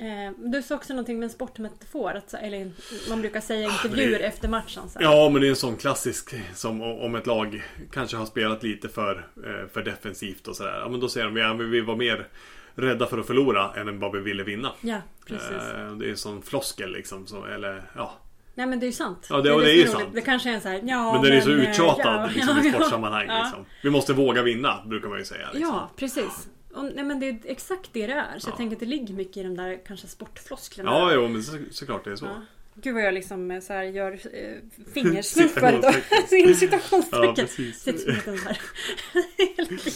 Eh, 0.00 0.32
du 0.52 0.62
sa 0.62 0.74
också 0.74 0.92
någonting 0.92 1.18
med 1.18 1.26
en 1.26 1.30
sportmetafor. 1.30 2.14
Att, 2.14 2.34
eller 2.34 2.70
man 3.08 3.20
brukar 3.20 3.40
säga 3.40 3.60
i 3.68 3.72
intervjuer 3.72 4.14
Ah, 4.16 4.18
det- 4.18 4.24
efter 4.26 4.48
matchen. 4.48 4.88
Så. 4.88 4.98
Ja, 5.02 5.28
men 5.32 5.40
det 5.42 5.48
är 5.48 5.50
en 5.50 5.56
sån 5.56 5.76
klassisk 5.76 6.34
som 6.54 6.82
om 6.82 7.14
ett 7.14 7.26
lag 7.26 7.62
kanske 7.92 8.16
har 8.16 8.26
spelat 8.26 8.62
lite 8.62 8.88
för, 8.88 9.26
eh, 9.46 9.68
för 9.72 9.82
defensivt 9.82 10.48
och 10.48 10.56
sådär. 10.56 10.78
Ja, 10.80 10.88
men 10.88 11.00
då 11.00 11.08
säger 11.08 11.26
de 11.26 11.36
ja, 11.36 11.54
men 11.54 11.70
vi 11.70 11.80
var 11.80 11.96
mer 11.96 12.28
rädda 12.74 13.06
för 13.06 13.18
att 13.18 13.26
förlora 13.26 13.72
än 13.76 14.00
vad 14.00 14.12
vi 14.12 14.20
ville 14.20 14.42
vinna. 14.42 14.72
Ja, 14.80 14.98
precis. 15.26 15.50
Eh, 15.50 15.90
Det 15.96 16.06
är 16.06 16.10
en 16.10 16.16
sån 16.16 16.42
floskel 16.42 16.92
liksom. 16.92 17.26
Så, 17.26 17.44
eller, 17.44 17.82
ja. 17.96 18.12
Nej 18.54 18.66
men 18.66 18.80
det 18.80 18.84
är 18.86 18.88
ju 18.88 18.92
sant. 18.92 19.26
Ja, 19.30 19.40
det- 19.40 19.52
och 19.52 19.60
det 19.60 19.70
är 19.70 19.74
ju 19.74 19.86
som 19.86 20.00
sant. 20.00 20.10
Det 20.14 20.20
kanske 20.20 20.50
är 20.50 20.54
en 20.54 20.60
så 20.60 20.68
här, 20.68 20.80
ja 20.84 21.12
Men 21.12 21.22
den 21.22 21.32
är 21.32 21.40
så 21.40 21.50
uttjatad 21.50 22.20
ja, 22.22 22.28
liksom, 22.34 22.56
ja, 22.62 22.68
i 22.68 22.70
sportsammanhang. 22.72 23.26
Liksom. 23.42 23.64
Vi 23.82 23.90
måste 23.90 24.12
våga 24.12 24.42
vinna, 24.42 24.82
brukar 24.86 25.08
man 25.08 25.18
ju 25.18 25.24
säga. 25.24 25.46
Liksom. 25.52 25.74
Ja, 25.74 25.90
precis. 25.96 26.48
Och, 26.76 26.84
nej, 26.94 27.04
men 27.04 27.20
det 27.20 27.28
är 27.28 27.38
exakt 27.44 27.90
det 27.92 28.06
det 28.06 28.12
är. 28.12 28.38
Så 28.38 28.48
Ja. 28.48 28.50
jag 28.50 28.56
tänker 28.56 28.76
att 28.76 28.80
det 28.80 28.86
ligger 28.86 29.14
mycket 29.14 29.36
i 29.36 29.42
de 29.42 29.56
där 29.56 29.78
kanske 29.86 30.06
sportflosklerna. 30.06 30.90
Ja, 30.90 31.14
jo, 31.14 31.28
men 31.28 31.42
så, 31.42 31.58
såklart 31.70 32.04
det 32.04 32.10
är 32.12 32.16
så. 32.16 32.24
Ja. 32.24 32.42
Gud 32.82 32.94
vad 32.94 33.02
jag 33.02 33.14
liksom 33.14 33.50
eh, 33.50 33.60
så 33.60 33.72
här 33.72 33.82
gör 33.82 34.12
eh, 34.12 34.82
fingersnuffar 34.94 35.72
idag. 35.78 35.94
Citationstecken. 35.94 36.38
Inom 36.38 36.50
Ja, 36.50 36.56
citationstecken. 36.56 37.34
precis. 37.34 37.80
Sitter 37.80 37.98
som 37.98 38.08
en 38.10 38.14
liten 38.16 38.38
så 38.38 38.48
här. 38.48 38.58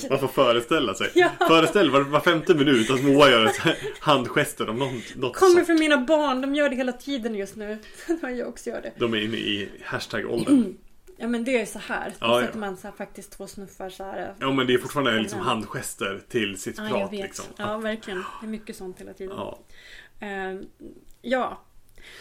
Man 0.10 0.18
får 0.18 0.28
föreställa 0.28 0.94
sig. 0.94 1.10
Ja. 1.14 1.30
Föreställ 1.48 1.90
var, 1.90 2.00
var 2.00 2.20
femte 2.20 2.54
minut 2.54 2.90
att 2.90 3.02
Moa 3.04 3.30
gör 3.30 3.46
ett 3.46 3.60
handgester 4.00 4.68
om 4.70 4.76
något, 4.78 4.92
något 5.16 5.36
Kommer 5.36 5.52
sånt. 5.54 5.66
från 5.66 5.78
mina 5.80 5.96
barn, 5.98 6.40
de 6.40 6.54
gör 6.54 6.68
det 6.68 6.76
hela 6.76 6.92
tiden 6.92 7.34
just 7.34 7.56
nu. 7.56 7.78
Jag 8.22 8.48
också 8.48 8.70
gör 8.70 8.80
det. 8.82 8.92
De 8.98 9.14
är 9.14 9.20
inne 9.20 9.36
i 9.36 9.68
hashtag-åldern. 9.84 10.76
Ja 11.20 11.28
men 11.28 11.44
det 11.44 11.61
är 11.61 11.66
så 11.66 11.78
här. 11.78 12.11
Då 12.11 12.16
Ja, 12.26 12.40
ja. 12.40 12.46
sätter 12.46 12.59
man 12.59 12.76
så 12.76 12.87
här, 12.88 12.94
faktiskt 12.94 13.33
två 13.33 13.46
snuffar 13.46 13.90
så 13.90 14.04
här. 14.04 14.35
Ja 14.40 14.52
men 14.52 14.66
det 14.66 14.74
är 14.74 14.78
fortfarande 14.78 15.18
liksom 15.20 15.40
handgester 15.40 16.22
till 16.28 16.61
sitt 16.61 16.78
Ja, 16.78 16.88
prat 16.88 17.12
liksom. 17.12 17.44
Ja, 17.56 17.76
verkligen. 17.78 18.24
Det 18.40 18.46
är 18.46 18.50
mycket 18.50 18.76
sånt 18.76 19.00
hela 19.00 19.12
tiden. 19.12 19.37
Ja. 19.37 19.59
Ehm, 20.20 20.66
ja. 21.22 21.61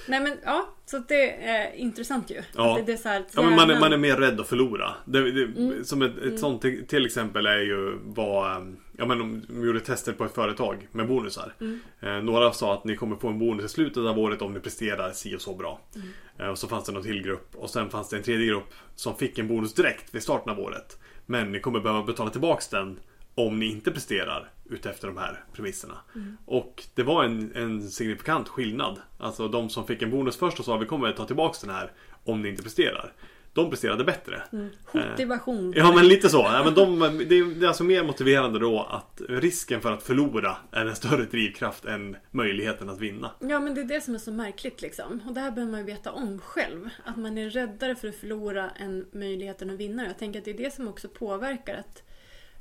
Nej 0.08 0.20
men 0.20 0.38
ja, 0.44 0.70
så 0.86 0.98
det 0.98 1.32
är 1.46 1.76
intressant 1.76 2.32
ju. 2.32 2.42
Ja. 2.56 2.76
Det, 2.76 2.82
det 2.82 2.94
är 2.94 2.98
så 2.98 3.10
här, 3.10 3.26
Ja, 3.36 3.42
men 3.42 3.56
man, 3.56 3.70
är, 3.70 3.80
man 3.80 3.94
är 3.94 3.98
mer 3.98 4.16
rädd 4.16 4.40
att 4.40 4.48
förlora. 4.48 4.94
Det, 5.06 5.32
det, 5.32 5.44
Mm. 5.44 5.84
Som 5.84 6.02
ett, 6.02 6.18
ett 6.18 6.40
sånt 6.40 6.62
till, 6.62 6.88
till 6.88 7.06
exempel 7.06 7.46
är 7.46 7.60
ju 7.60 8.00
vad... 8.04 8.56
ehm, 8.56 8.78
Ja 8.98 9.06
men 9.06 9.20
de 9.20 9.46
de 9.48 9.66
gjorde 9.66 9.80
tester 9.80 10.14
på 10.14 10.26
ett 10.26 10.36
företag 10.36 10.88
med 10.92 11.08
bonusar. 11.08 11.54
Mm. 11.62 11.80
Eh, 12.00 12.22
några 12.24 12.52
sa 12.52 12.74
att 12.74 12.84
ni 12.84 12.96
kommer 12.96 13.16
få 13.16 13.28
en 13.28 13.40
bonus 13.40 13.66
i 13.66 13.70
slutet 13.70 13.98
av 14.04 14.20
året 14.20 14.42
om 14.42 14.54
ni 14.54 14.60
presterar 14.60 15.12
si 15.12 15.36
och 15.36 15.42
så 15.42 15.56
bra. 15.56 15.82
Mm. 15.96 16.08
Eh, 16.40 16.48
och 16.48 16.58
så 16.58 16.68
fanns 16.68 16.86
det 16.86 16.92
någon 16.92 17.04
till 17.04 17.22
grupp. 17.24 17.56
Och 17.56 17.70
sen 17.70 17.90
fanns 17.90 18.10
det 18.10 18.18
en 18.18 18.24
tredje 18.24 18.48
grupp 18.48 18.74
som 18.96 19.16
fick 19.18 19.40
en 19.40 19.48
bonus 19.48 19.74
direkt 19.74 20.16
vid 20.16 20.24
starten 20.24 20.52
av 20.52 20.60
året. 20.60 20.98
Men 21.26 21.52
ni 21.52 21.60
kommer 21.60 21.80
behöva 21.80 22.04
betala 22.04 22.30
tillbaks 22.30 22.68
den 22.68 23.00
om 23.36 23.60
ni 23.60 23.66
inte 23.66 23.92
presterar 23.92 24.50
utefter 24.70 25.08
de 25.08 25.18
här 25.18 25.44
premisserna. 25.54 25.98
Mm. 26.16 26.38
Och 26.46 26.84
det 26.96 27.04
var 27.04 27.24
en, 27.24 27.56
en 27.56 27.90
signifikant 27.90 28.48
skillnad. 28.48 29.00
Alltså 29.18 29.48
de 29.48 29.70
som 29.70 29.88
fick 29.88 30.02
en 30.02 30.12
bonus 30.12 30.38
först 30.38 30.60
och 30.60 30.66
sa 30.66 30.78
vi 30.78 30.86
kommer 30.86 31.12
ta 31.12 31.26
tillbaks 31.26 31.62
den 31.62 31.70
här 31.70 31.92
om 32.24 32.42
ni 32.42 32.50
inte 32.50 32.64
presterar. 32.64 33.14
De 33.54 33.70
presterade 33.70 34.04
bättre. 34.04 34.44
Mm. 34.52 34.70
Motivation. 34.94 35.74
Ja 35.76 35.96
men 35.96 36.08
lite 36.08 36.30
så. 36.30 36.38
Ja, 36.38 36.62
men 36.64 36.74
de, 36.74 37.00
det, 37.00 37.38
är, 37.38 37.60
det 37.60 37.66
är 37.66 37.68
alltså 37.68 37.84
mer 37.84 38.04
motiverande 38.04 38.60
då 38.60 38.84
att 38.90 39.22
risken 39.30 39.82
för 39.82 39.92
att 39.92 40.04
förlora 40.04 40.58
är 40.72 40.86
en 40.86 40.96
större 40.96 41.26
drivkraft 41.26 41.86
än 41.86 42.18
möjligheten 42.32 42.90
att 42.90 43.00
vinna. 43.00 43.32
Ja 43.40 43.60
men 43.60 43.76
det 43.76 43.82
är 43.82 43.86
det 43.86 44.02
som 44.02 44.16
är 44.16 44.20
så 44.20 44.32
märkligt 44.32 44.82
liksom. 44.82 45.22
Och 45.28 45.34
det 45.34 45.40
här 45.40 45.52
behöver 45.52 45.72
man 45.72 45.80
ju 45.80 45.86
veta 45.86 46.12
om 46.12 46.40
själv. 46.40 46.90
Att 47.06 47.18
man 47.18 47.38
är 47.38 47.50
räddare 47.50 47.96
för 47.96 48.08
att 48.08 48.16
förlora 48.16 48.70
än 48.70 49.06
möjligheten 49.12 49.70
att 49.70 49.78
vinna. 49.78 50.06
Jag 50.06 50.18
tänker 50.18 50.40
att 50.40 50.46
det 50.46 50.52
är 50.52 50.58
det 50.58 50.74
som 50.74 50.88
också 50.88 51.08
påverkar 51.08 51.74
att 51.74 52.04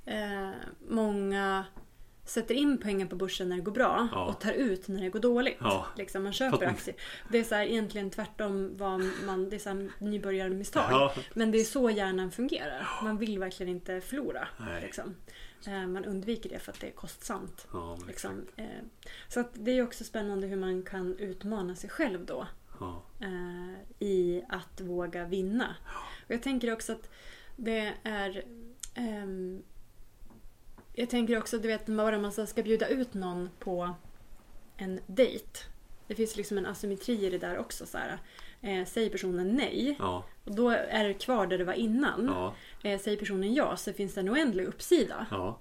eh, 0.07 0.51
många 0.89 1.65
sätter 2.29 2.55
in 2.55 2.79
pengar 2.79 3.07
på 3.07 3.17
börsen 3.17 3.49
när 3.49 3.57
det 3.57 3.63
går 3.63 3.73
bra 3.73 4.09
Ja. 4.13 4.25
och 4.27 4.41
tar 4.41 4.53
ut 4.53 4.89
när 4.89 5.01
det 5.03 5.09
går 5.11 5.21
dåligt. 5.21 5.57
Ja. 5.61 5.87
Liksom, 5.97 6.23
man 6.23 6.33
köper 6.33 6.57
att- 6.67 6.73
aktier. 6.73 6.97
Det 7.31 7.39
är 7.39 7.45
så 7.45 7.55
här, 7.55 7.67
egentligen 7.67 8.11
tvärtom 8.11 8.77
vad 8.77 9.01
man, 9.27 9.49
det 9.51 9.57
är 9.57 9.61
så 9.61 9.69
här 9.69 9.91
nybörjarmisstag. 9.99 10.85
Ja. 10.91 11.15
Men 11.35 11.51
det 11.51 11.59
är 11.61 11.65
så 11.65 11.91
hjärnan 11.91 12.31
fungerar. 12.31 12.89
Man 13.03 13.19
vill 13.19 13.39
verkligen 13.39 13.73
inte 13.73 14.01
förlora. 14.01 14.49
Liksom. 14.83 15.15
Eh, 15.67 15.87
Man 15.87 16.05
undviker 16.05 16.51
det 16.51 16.59
för 16.59 16.73
att 16.73 16.81
det 16.81 16.87
är 16.87 16.91
kostsamt. 16.93 17.67
Liksom. 18.07 18.47
Eh, 18.57 18.65
Så 19.29 19.45
det 19.55 19.71
är 19.71 19.83
också 19.83 20.05
spännande 20.05 20.47
hur 20.47 20.57
man 20.57 20.83
kan 20.83 21.17
utmana 21.19 21.75
sig 21.77 21.91
själv 21.91 22.25
då. 22.27 22.47
Eh, 23.21 24.07
I 24.09 24.43
att 24.49 24.81
våga 24.81 25.25
vinna. 25.25 25.77
Och 26.27 26.31
jag 26.35 26.43
tänker 26.43 26.73
också 26.73 26.93
att 26.93 27.11
det 27.57 27.93
är... 28.03 28.45
ehm, 28.95 29.63
jag 30.99 31.11
tänker 31.11 31.39
också, 31.39 31.59
du 31.59 31.69
vet, 31.69 31.87
bara 31.87 32.19
man 32.19 32.47
ska 32.47 32.63
bjuda 32.63 32.89
ut 32.89 33.15
någon 33.15 33.51
på 33.59 33.95
en 34.77 35.01
dejt. 35.07 35.59
Det 36.07 36.15
finns 36.15 36.37
liksom 36.37 36.59
en 36.59 36.67
asymmetri 36.67 37.27
i 37.27 37.31
det 37.31 37.39
där 37.39 37.59
också. 37.59 37.87
Så 37.87 37.99
här. 37.99 38.19
Eh, 38.61 38.87
säger 38.87 39.11
personen 39.11 39.49
nej, 39.49 39.97
Ja. 39.99 40.25
och 40.45 40.55
då 40.55 40.71
är 40.71 41.09
det 41.09 41.15
kvar 41.15 41.47
där 41.47 41.59
det 41.59 41.65
var 41.65 41.73
innan. 41.73 42.25
Ja. 42.27 42.55
Eh, 42.91 43.01
säger 43.01 43.17
personen 43.17 43.55
ja 43.55 43.77
så 43.77 43.93
finns 43.93 44.15
det 44.15 44.21
en 44.21 44.31
oändlig 44.31 44.65
uppsida. 44.65 45.27
Ja. 45.31 45.59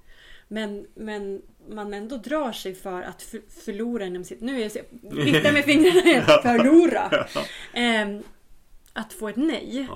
Men, 0.47 0.88
men 0.95 1.41
man 1.69 1.93
ändå 1.93 2.17
drar 2.17 2.52
sig 2.52 2.76
för 2.76 3.02
att 3.02 3.21
för, 3.21 3.41
förlora 3.65 4.06
inom 4.06 4.23
sitt... 4.23 4.41
Nu 4.41 4.62
är 4.62 4.71
jag 4.78 4.84
viftar 5.26 5.52
med 5.54 5.63
fingrarna. 5.63 6.41
Förlora! 6.41 7.28
Ehm, 7.73 8.23
att 8.93 9.13
få 9.13 9.30
ett 9.30 9.36
nej 9.36 9.88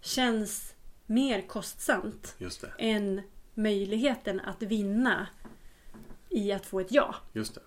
känns 0.00 0.74
mer 1.06 1.40
kostsamt 1.40 2.36
än 2.78 3.22
möjligheten 3.62 4.40
att 4.40 4.62
vinna 4.62 5.26
i 6.28 6.52
att 6.52 6.66
få 6.66 6.80
ett 6.80 6.92
ja. 6.92 7.14
Just 7.32 7.54
det. 7.54 7.60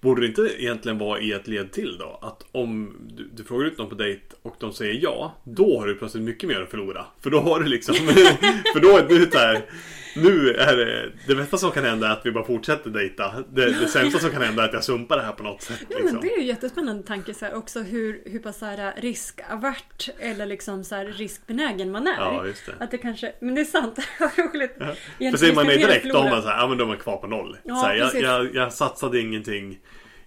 Borde 0.00 0.20
det 0.20 0.26
inte 0.26 0.42
egentligen 0.58 0.98
vara 0.98 1.20
i 1.20 1.32
ett 1.32 1.46
led 1.48 1.72
till 1.72 1.98
då? 1.98 2.18
Att 2.22 2.46
om 2.52 2.96
du, 3.16 3.30
du 3.34 3.44
frågar 3.44 3.66
ut 3.66 3.78
någon 3.78 3.88
på 3.88 3.94
dejt 3.94 4.22
och 4.42 4.56
de 4.58 4.72
säger 4.72 5.00
ja, 5.02 5.34
då 5.44 5.80
har 5.80 5.86
du 5.86 5.94
plötsligt 5.94 6.24
mycket 6.24 6.48
mer 6.48 6.60
att 6.60 6.70
förlora. 6.70 7.04
För 7.20 7.30
då 7.30 7.40
har 7.40 7.60
du 7.60 7.68
liksom... 7.68 7.94
för 8.72 8.80
då 8.80 8.96
är 8.96 9.08
du 9.08 9.26
där... 9.26 9.64
Nu 10.16 10.50
är 10.50 10.76
det... 10.76 11.12
Det 11.26 11.34
bästa 11.34 11.56
som 11.56 11.70
kan 11.70 11.84
hända 11.84 12.08
är 12.08 12.12
att 12.12 12.26
vi 12.26 12.32
bara 12.32 12.44
fortsätter 12.44 12.90
dejta. 12.90 13.44
Det, 13.52 13.80
det 13.80 13.88
sämsta 13.88 14.18
som 14.18 14.30
kan 14.30 14.42
hända 14.42 14.62
är 14.62 14.68
att 14.68 14.74
jag 14.74 14.84
sumpar 14.84 15.16
det 15.16 15.22
här 15.22 15.32
på 15.32 15.42
något 15.42 15.62
sätt. 15.62 15.76
Ja, 15.88 15.98
Liksom. 15.98 16.12
men 16.12 16.20
det 16.20 16.32
är 16.32 16.36
ju 16.36 16.40
en 16.40 16.46
jättespännande 16.46 17.02
tanke 17.02 17.34
så 17.34 17.44
här, 17.44 17.54
också 17.54 17.80
hur, 17.82 18.22
hur 18.26 18.38
pass 18.38 18.58
så 18.58 18.64
här, 18.66 18.94
riskavert 18.96 20.08
eller 20.18 20.46
liksom 20.46 20.84
så 20.84 20.94
här, 20.94 21.04
riskbenägen 21.06 21.90
man 21.92 22.06
är. 22.06 22.16
Ja, 22.18 22.46
just 22.46 22.66
det. 22.66 22.84
Att 22.84 22.90
det 22.90 22.98
kanske, 22.98 23.32
men 23.40 23.54
det 23.54 23.60
är 23.60 23.64
sant. 23.64 23.98
Roligt. 24.36 24.76
Ja. 25.18 25.30
För 25.30 25.38
säger 25.38 25.54
man 25.54 25.66
nej 25.66 25.78
direkt, 25.78 26.12
då 26.12 26.18
har 26.18 26.30
man 26.30 26.42
så 26.42 26.48
här, 26.48 26.58
ja 26.58 26.68
men 26.68 26.78
då 26.78 26.84
är 26.84 26.88
man 26.88 26.98
kvar 26.98 27.16
på 27.16 27.26
noll. 27.26 27.56
Ja, 27.62 27.74
så 27.74 27.86
här, 27.86 27.94
jag, 27.94 28.14
jag, 28.14 28.54
jag 28.54 28.72
satsade 28.72 29.20
ingenting. 29.20 29.78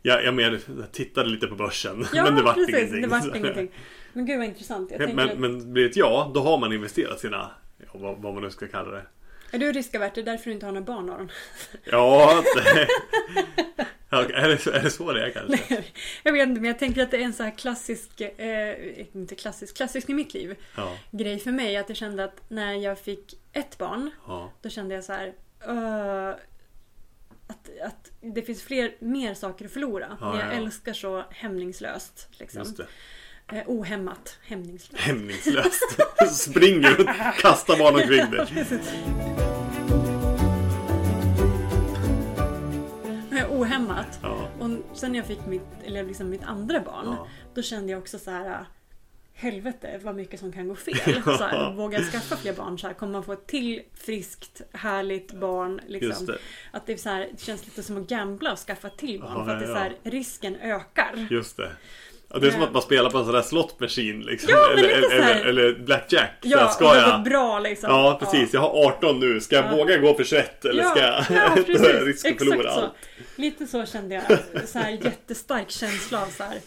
Jag, 0.01 0.25
jag 0.25 0.33
mer 0.33 0.59
tittade 0.91 1.29
lite 1.29 1.47
på 1.47 1.55
börsen. 1.55 2.05
Ja, 2.13 2.23
men 2.23 2.35
det 2.35 2.41
vart 2.41 2.55
precis. 2.55 2.75
ingenting. 2.75 3.01
Det 3.01 3.07
vart 3.07 3.35
ingenting. 3.35 3.71
Men 4.13 4.25
gud 4.25 4.37
vad 4.37 4.47
intressant. 4.47 4.91
Men, 4.99 5.19
att, 5.19 5.39
men 5.39 5.73
blir 5.73 5.83
det 5.83 5.89
ett 5.89 5.95
ja, 5.95 6.31
då 6.33 6.39
har 6.39 6.57
man 6.57 6.73
investerat 6.73 7.19
sina, 7.19 7.51
ja, 7.77 7.87
vad, 7.93 8.17
vad 8.17 8.33
man 8.33 8.43
nu 8.43 8.49
ska 8.49 8.67
kalla 8.67 8.91
det. 8.91 9.03
Är 9.51 9.59
du 9.59 9.71
riskavert? 9.71 10.15
Det 10.15 10.21
är 10.21 10.25
därför 10.25 10.45
du 10.45 10.51
inte 10.51 10.65
har 10.65 10.73
några 10.73 10.85
barn 10.85 11.09
Aron. 11.09 11.31
Ja, 11.83 12.43
det... 12.55 12.87
Är, 14.11 14.47
det, 14.47 14.67
är 14.77 14.83
det 14.83 14.89
så 14.89 15.13
det 15.13 15.25
är 15.25 15.29
kanske? 15.29 15.83
jag 16.23 16.33
vet 16.33 16.47
inte 16.49 16.61
men 16.61 16.67
jag 16.67 16.79
tänker 16.79 17.03
att 17.03 17.11
det 17.11 17.17
är 17.17 17.21
en 17.21 17.33
så 17.33 17.43
här 17.43 17.57
klassisk, 17.57 18.21
eh, 18.21 18.75
inte 19.15 19.35
klassisk, 19.35 19.77
klassisk 19.77 20.09
i 20.09 20.13
mitt 20.13 20.33
liv. 20.33 20.55
Ja, 20.75 20.97
Grej 21.11 21.39
för 21.39 21.51
mig 21.51 21.77
att 21.77 21.89
jag 21.89 21.97
kände 21.97 22.23
att 22.23 22.41
när 22.47 22.73
jag 22.73 22.99
fick 22.99 23.33
ett 23.53 23.77
barn 23.77 24.11
ja, 24.27 24.51
Då 24.61 24.69
kände 24.69 24.95
jag 24.95 25.03
så 25.03 25.13
här. 25.13 25.33
"Öh, 25.67 26.29
att, 27.47 27.69
att 27.83 28.11
det 28.21 28.41
finns 28.41 28.63
fler, 28.63 28.95
mer 28.99 29.33
saker 29.33 29.65
att 29.65 29.71
förlora. 29.71 30.17
Ja, 30.21 30.31
när 30.33 30.39
jag 30.39 30.47
ja, 30.49 30.55
ja. 30.55 30.57
älskar 30.65 30.93
så 30.93 31.23
hämningslöst. 31.29 32.27
Liksom. 32.31 32.75
Eh, 33.51 33.63
ohämmat. 33.65 34.37
Hämningslöst. 34.41 35.03
Hämningslöst. 35.03 35.99
Springer 36.31 36.99
och 36.99 37.07
kastar 37.41 37.77
barn 37.77 37.95
omkring 37.95 38.31
dig. 38.31 38.65
Eh, 43.31 43.51
ohämmat. 43.51 44.19
Ja, 44.21 44.49
Och 44.59 44.97
sen 44.97 45.11
när 45.11 45.19
jag 45.19 45.25
fick 45.27 45.45
mitt, 45.45 45.61
eller 45.85 46.03
liksom 46.03 46.29
mitt 46.29 46.43
andra 46.43 46.79
barn. 46.79 47.05
ja, 47.05 47.27
Då 47.53 47.61
kände 47.61 47.91
jag 47.91 47.99
också 47.99 48.19
så 48.19 48.31
här. 48.31 48.65
Helvete 49.33 49.99
vad 50.03 50.15
mycket 50.15 50.39
som 50.39 50.51
kan 50.51 50.67
gå 50.67 50.75
fel. 50.75 51.21
Så 51.23 51.31
här, 51.43 51.73
våga 51.73 52.01
skaffa 52.01 52.35
fler 52.37 52.53
barn. 52.53 52.79
Så 52.79 52.87
här, 52.87 52.93
kommer 52.93 53.11
man 53.13 53.23
få 53.23 53.33
ett 53.33 53.47
till 53.47 53.81
friskt, 53.93 54.61
härligt 54.73 55.31
barn. 55.31 55.81
Liksom. 55.87 56.25
det. 56.25 56.37
Att 56.71 56.85
det, 56.85 56.97
så 56.97 57.09
här, 57.09 57.29
det 57.31 57.41
känns 57.41 57.65
lite 57.65 57.83
som 57.83 57.97
att 57.97 58.07
gambla 58.07 58.51
och 58.51 58.59
skaffa 58.59 58.89
till 58.89 59.19
barn. 59.19 59.31
Ja, 59.37 59.45
för 59.45 59.51
att 59.51 59.59
det 59.59 59.67
så 59.67 59.73
här, 59.73 59.95
risken 60.03 60.55
ökar. 60.55 61.27
Just 61.29 61.57
det. 61.57 61.71
Ja, 62.33 62.39
det 62.39 62.47
är 62.47 62.51
som 62.51 62.61
att 62.63 62.73
man 62.73 62.81
spelar 62.81 63.09
på 63.09 63.17
en 63.17 63.25
sån 63.25 63.33
där 63.33 63.41
slot 63.41 63.79
machine 63.79 64.21
liksom. 64.21 64.49
Ja, 64.51 64.71
eller, 64.73 65.01
så 65.01 65.21
här. 65.21 65.35
eller, 65.35 65.45
eller 65.63 65.79
blackjack. 65.79 66.31
Så 66.41 66.47
Ja, 66.49 66.57
här, 66.57 66.65
och 66.65 66.71
ska 66.71 66.95
jag... 66.95 67.23
bra 67.23 67.59
liksom. 67.59 67.89
Ja, 67.89 68.17
precis. 68.19 68.53
Jag 68.53 68.61
har 68.61 68.85
18 68.87 69.19
nu. 69.19 69.41
Ska 69.41 69.55
jag 69.55 69.65
Ja. 69.65 69.75
våga 69.75 69.97
gå 69.97 70.13
för 70.13 70.23
21 70.23 70.65
eller 70.65 70.83
ja, 70.83 70.89
ska 70.89 70.99
jag... 70.99 71.25
Ja, 71.29 71.49
precis. 71.65 72.03
risk 72.05 72.25
att 72.25 72.37
förlora 72.37 72.73
så. 72.73 72.79
allt. 72.79 72.91
Lite 73.35 73.67
så 73.67 73.85
kände 73.85 74.15
jag. 74.15 74.39
Så 74.67 74.79
här 74.79 74.89
jättestark 74.91 75.69
känsla 75.71 76.21
av 76.21 76.25
så 76.27 76.43
här. 76.43 76.57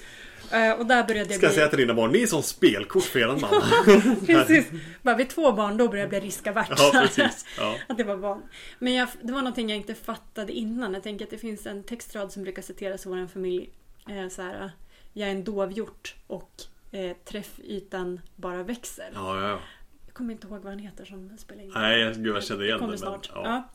Eh, 0.70 0.72
Och 0.79 0.87
där 0.87 1.05
började 1.05 1.18
jag 1.18 1.27
Ska 1.27 1.46
jag 1.46 1.51
bli... 1.51 1.57
säga 1.57 1.68
till 1.68 1.79
dina 1.79 1.94
barn, 1.94 2.12
ni 2.12 2.22
är 2.22 2.27
som 2.27 2.42
spelkort 2.42 3.05
för 3.05 3.18
eran 3.18 3.40
mamma. 3.40 3.62
Precis. 4.27 4.66
Bara 5.03 5.16
vid 5.16 5.29
två 5.31 5.53
barn 5.53 5.77
då 5.77 5.88
började 5.88 6.01
jag 6.16 6.22
bli 6.22 6.29
riskavert. 6.29 6.68
Ja, 6.79 6.90
precis. 6.94 7.44
Ja. 7.59 7.75
Att 7.88 7.96
det 7.96 8.05
var 8.05 8.16
barn. 8.16 8.42
Men 8.79 8.94
jag, 8.94 9.09
det 9.22 9.33
var 9.33 9.38
någonting 9.40 9.68
jag 9.70 9.77
inte 9.77 9.94
fattade 9.94 10.53
innan. 10.53 10.94
Jag 10.94 11.03
tänker 11.03 11.25
att 11.25 11.31
det 11.31 11.38
finns 11.38 11.66
en 11.66 11.83
textrad 11.85 12.33
som 12.33 12.42
brukar 12.42 12.62
citeras 12.62 13.07
i 13.07 13.09
vår 13.09 13.27
familj 13.27 13.70
eh, 14.09 14.29
så 14.29 14.42
här, 14.42 14.70
jag 15.12 15.29
är 15.29 15.33
en 15.33 15.44
dovhjort 15.44 16.14
och 16.27 16.62
eh, 16.92 17.16
träffytan 17.25 18.20
bara 18.37 18.62
växer. 18.62 19.11
Ja, 19.14 19.40
ja, 19.40 19.48
ja. 19.48 19.59
Jag 20.07 20.14
kommer 20.14 20.33
inte 20.33 20.46
ihåg 20.46 20.59
vad 20.62 20.72
han 20.72 20.79
heter 20.79 21.05
som 21.05 21.38
spelar 21.38 21.62
in. 21.62 21.70
Nej, 21.75 22.12
gud, 22.16 22.27
jag 22.37 22.44
känner 22.44 22.64
igen 22.64 22.75
det. 22.77 22.79
kommer 22.79 22.96
det, 22.96 23.05
men, 23.05 23.09
snart. 23.22 23.31
ja. 23.35 23.42
ja. 23.44 23.68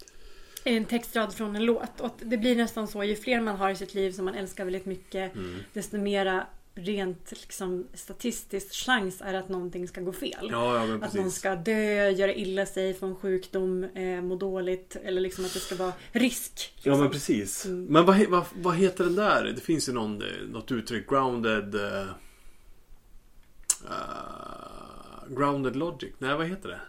En 0.72 0.86
textrad 0.86 1.34
från 1.34 1.56
en 1.56 1.66
låt. 1.66 2.02
Och 2.02 2.12
det 2.20 2.38
blir 2.38 2.56
nästan 2.56 2.88
så, 2.88 3.04
ju 3.04 3.16
fler 3.16 3.42
man 3.42 3.56
har 3.56 3.70
i 3.70 3.76
sitt 3.76 3.94
liv 3.94 4.12
som 4.12 4.26
man 4.26 4.36
älskar 4.36 4.64
väldigt 4.66 4.86
mycket, 4.86 5.36
Mm. 5.36 5.60
desto 5.74 5.98
mera 5.98 6.48
rent 6.78 7.32
liksom, 7.32 7.88
statistiskt 7.94 8.76
chans 8.76 9.22
är 9.22 9.34
att 9.34 9.50
någonting 9.50 9.88
ska 9.88 10.02
gå 10.02 10.14
fel. 10.14 10.50
Ja, 10.52 10.88
ja, 10.88 11.06
Att 11.06 11.14
någon 11.14 11.32
ska 11.32 11.56
dö, 11.56 12.10
göra 12.10 12.34
illa 12.34 12.66
sig, 12.66 12.94
få 12.94 13.06
en 13.06 13.16
sjukdom, 13.16 13.84
eh, 13.84 14.22
må 14.22 14.36
dåligt. 14.36 14.96
Eller 15.04 15.22
liksom 15.22 15.46
att 15.46 15.54
det 15.54 15.60
ska 15.60 15.76
vara 15.76 15.94
risk. 16.12 16.72
Liksom. 16.76 16.92
Ja 16.92 16.98
men 16.98 17.10
precis. 17.10 17.66
Mm. 17.66 17.86
Men 17.86 18.06
vad, 18.06 18.26
vad, 18.28 18.46
vad 18.54 18.76
heter 18.76 19.04
den 19.04 19.16
där? 19.16 19.54
Det 19.56 19.62
finns 19.62 19.90
ju 19.90 19.94
någon, 19.94 20.22
eh, 20.22 20.28
något 20.50 20.72
uttryck. 20.72 21.10
Grounded... 21.10 21.76
eh, 21.76 22.06
grounded 25.30 25.76
logic. 25.76 26.14
Nej 26.18 26.36
vad 26.36 26.48
heter 26.48 26.70
det? 26.70 26.80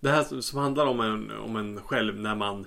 Det 0.00 0.10
här 0.10 0.24
som, 0.24 0.42
som 0.42 0.58
handlar 0.58 0.86
om 0.86 1.00
en, 1.00 1.30
om 1.30 1.56
en 1.56 1.80
själv 1.80 2.20
när 2.20 2.34
man... 2.34 2.66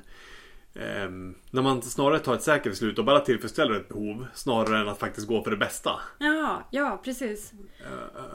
ehm, 0.81 1.35
när 1.51 1.61
man 1.61 1.81
snarare 1.81 2.19
tar 2.19 2.35
ett 2.35 2.43
säkert 2.43 2.71
beslut 2.71 2.99
och 2.99 3.05
bara 3.05 3.19
tillfredsställer 3.19 3.75
ett 3.75 3.89
behov. 3.89 4.27
Snarare 4.33 4.81
än 4.81 4.87
att 4.89 4.99
faktiskt 4.99 5.27
gå 5.27 5.43
för 5.43 5.51
det 5.51 5.57
bästa. 5.57 5.91
Ja, 6.19 6.63
ja 6.71 7.01
precis. 7.03 7.53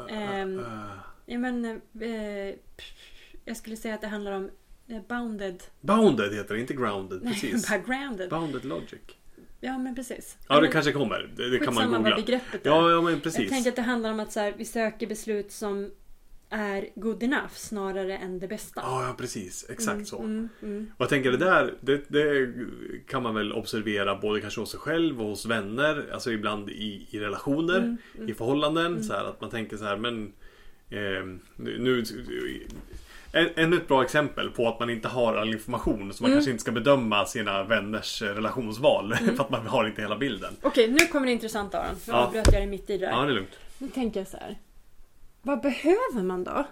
Eh, 0.08 0.16
eh, 0.16 0.40
Ehm. 0.40 0.58
eh, 0.58 0.64
Ja, 1.26 1.38
men, 1.38 1.64
eh, 2.00 2.54
jag 3.44 3.56
skulle 3.56 3.76
säga 3.76 3.94
att 3.94 4.00
det 4.00 4.06
handlar 4.06 4.32
om 4.32 4.50
eh, 4.88 5.00
bounded. 5.08 5.62
bounded 5.80 6.34
heter 6.34 6.54
det, 6.54 6.60
inte 6.60 6.74
grounded. 6.74 7.20
Nej, 7.22 7.32
Precis. 7.32 7.68
bara 7.68 7.78
grounded. 7.78 8.30
Bounded 8.30 8.64
logic. 8.64 9.00
Ja, 9.60 9.78
men 9.78 9.94
precis. 9.94 10.36
Ja 10.48 10.60
det 10.60 10.68
kanske 10.68 10.92
kommer. 10.92 11.30
Det, 11.36 11.50
det 11.50 11.58
kan 11.58 11.74
man 11.74 11.84
skitsamma 11.84 11.96
googla. 11.98 12.16
vad 12.16 12.24
begreppet 12.24 12.66
är. 12.66 12.70
Ja, 12.70 12.90
ja 12.90 13.00
men 13.00 13.12
jag 13.12 13.22
precis. 13.22 13.50
tänker 13.50 13.70
att 13.70 13.76
det 13.76 13.82
handlar 13.82 14.10
om 14.12 14.20
att 14.20 14.32
så 14.32 14.40
här, 14.40 14.54
vi 14.56 14.64
söker 14.64 15.06
beslut 15.06 15.52
som 15.52 15.90
är 16.52 16.88
good 16.94 17.22
enough 17.22 17.52
snarare 17.54 18.16
än 18.16 18.38
det 18.38 18.48
bästa. 18.48 18.80
Ja, 18.84 19.06
ja 19.06 19.14
precis. 19.18 19.66
Exakt 19.70 19.92
Mm, 19.94 20.04
så. 20.06 20.18
Mm, 20.18 20.48
mm. 20.62 20.92
Och 20.96 21.00
jag 21.02 21.08
tänker 21.08 21.30
det 21.30 21.36
där, 21.36 21.74
det, 21.80 22.02
det 22.08 22.52
kan 23.08 23.22
man 23.22 23.34
väl 23.34 23.52
observera 23.52 24.14
både 24.16 24.40
kanske 24.40 24.60
hos 24.60 24.70
sig 24.70 24.80
själv 24.80 25.20
och 25.22 25.28
hos 25.28 25.46
vänner. 25.46 26.08
Alltså 26.12 26.32
ibland 26.32 26.70
i, 26.70 27.06
i 27.10 27.20
relationer, 27.20 27.78
Mm, 27.78 27.96
mm. 28.16 28.28
i 28.28 28.34
förhållanden. 28.34 29.04
Så 29.04 29.12
här, 29.12 29.24
att 29.24 29.40
man 29.40 29.50
tänker 29.50 29.76
så 29.76 29.84
här, 29.84 29.96
men... 29.96 30.32
Eh, 30.90 31.24
nu, 31.56 32.04
ännu 33.56 33.76
ett 33.76 33.88
bra 33.88 34.02
exempel 34.02 34.50
på 34.50 34.68
att 34.68 34.80
man 34.80 34.90
inte 34.90 35.08
har 35.08 35.34
all 35.34 35.48
information. 35.54 36.12
Så 36.12 36.22
man 36.22 36.30
Mm. 36.30 36.36
kanske 36.38 36.50
inte 36.50 36.60
ska 36.62 36.72
bedöma 36.72 37.24
sina 37.26 37.64
vänners 37.64 38.22
relationsval. 38.22 39.14
för 39.36 39.40
att 39.44 39.50
man 39.50 39.66
har 39.66 39.86
inte 39.86 40.02
hela 40.02 40.18
bilden. 40.18 40.54
Okej, 40.62 40.88
nu 40.90 40.98
kommer 41.06 41.26
det 41.26 41.32
intressanta 41.32 41.78
Aron. 41.80 41.94
Nu 41.94 42.12
Ja. 42.12 42.14
avbröt 42.26 42.46
jag 42.52 42.54
dig 42.62 42.66
mitt 42.66 42.90
i 42.90 42.98
det 42.98 43.06
där. 43.06 43.12
Ja, 43.12 43.20
det 43.24 43.30
är 43.30 43.34
lugnt. 43.34 43.58
Nu 43.78 43.88
tänker 43.88 44.20
jag 44.20 44.28
så 44.28 44.36
här. 44.36 44.56
Vad 45.42 45.60
behöver 45.60 46.22
man 46.22 46.44
då? 46.44 46.64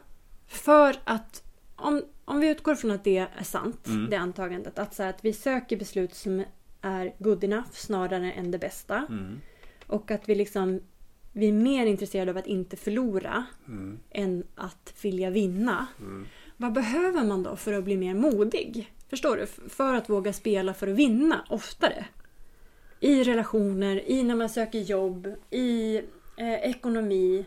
För 0.47 0.97
att 1.05 1.43
om, 1.77 2.03
om 2.25 2.41
vi 2.41 2.49
utgår 2.49 2.75
från 2.75 2.91
att 2.91 3.05
det 3.05 3.19
är 3.19 3.45
sant, 3.45 3.87
Mm. 3.87 4.11
det 4.11 4.17
antagandet. 4.17 4.79
Att, 4.79 4.95
så 4.95 5.03
här, 5.03 5.11
att 5.11 5.25
vi 5.25 5.33
söker 5.33 5.77
beslut 5.77 6.15
som 6.15 6.45
är 6.81 7.15
good 7.19 7.45
enough 7.45 7.69
snarare 7.73 8.33
än 8.33 8.51
det 8.51 8.59
bästa. 8.59 8.97
Mm. 9.09 9.41
Och 9.87 10.11
att 10.11 10.29
vi 10.29 10.35
liksom 10.35 10.81
vi 11.33 11.49
är 11.49 11.53
mer 11.53 11.87
intresserade 11.87 12.31
av 12.31 12.37
att 12.37 12.47
inte 12.47 12.77
förlora 12.77 13.45
Mm. 13.69 13.99
än 14.11 14.45
att 14.55 14.95
vilja 15.03 15.31
vinna. 15.31 15.87
Mm. 16.01 16.27
Vad 16.57 16.73
behöver 16.73 17.25
man 17.25 17.43
då 17.43 17.57
för 17.57 17.73
att 17.73 17.85
bli 17.85 17.97
mer 17.97 18.15
modig? 18.15 18.93
Förstår 19.11 19.37
du? 19.37 19.47
För 19.69 19.95
att 19.95 20.09
våga 20.11 20.33
spela 20.33 20.75
för 20.75 20.89
att 20.89 20.97
vinna 20.97 21.45
oftare. 21.49 22.05
I 23.01 23.25
relationer, 23.25 24.11
i 24.11 24.23
när 24.23 24.35
man 24.35 24.49
söker 24.49 24.79
jobb, 24.79 25.29
i 25.51 25.97
eh, 26.37 26.55
ekonomi. 26.55 27.45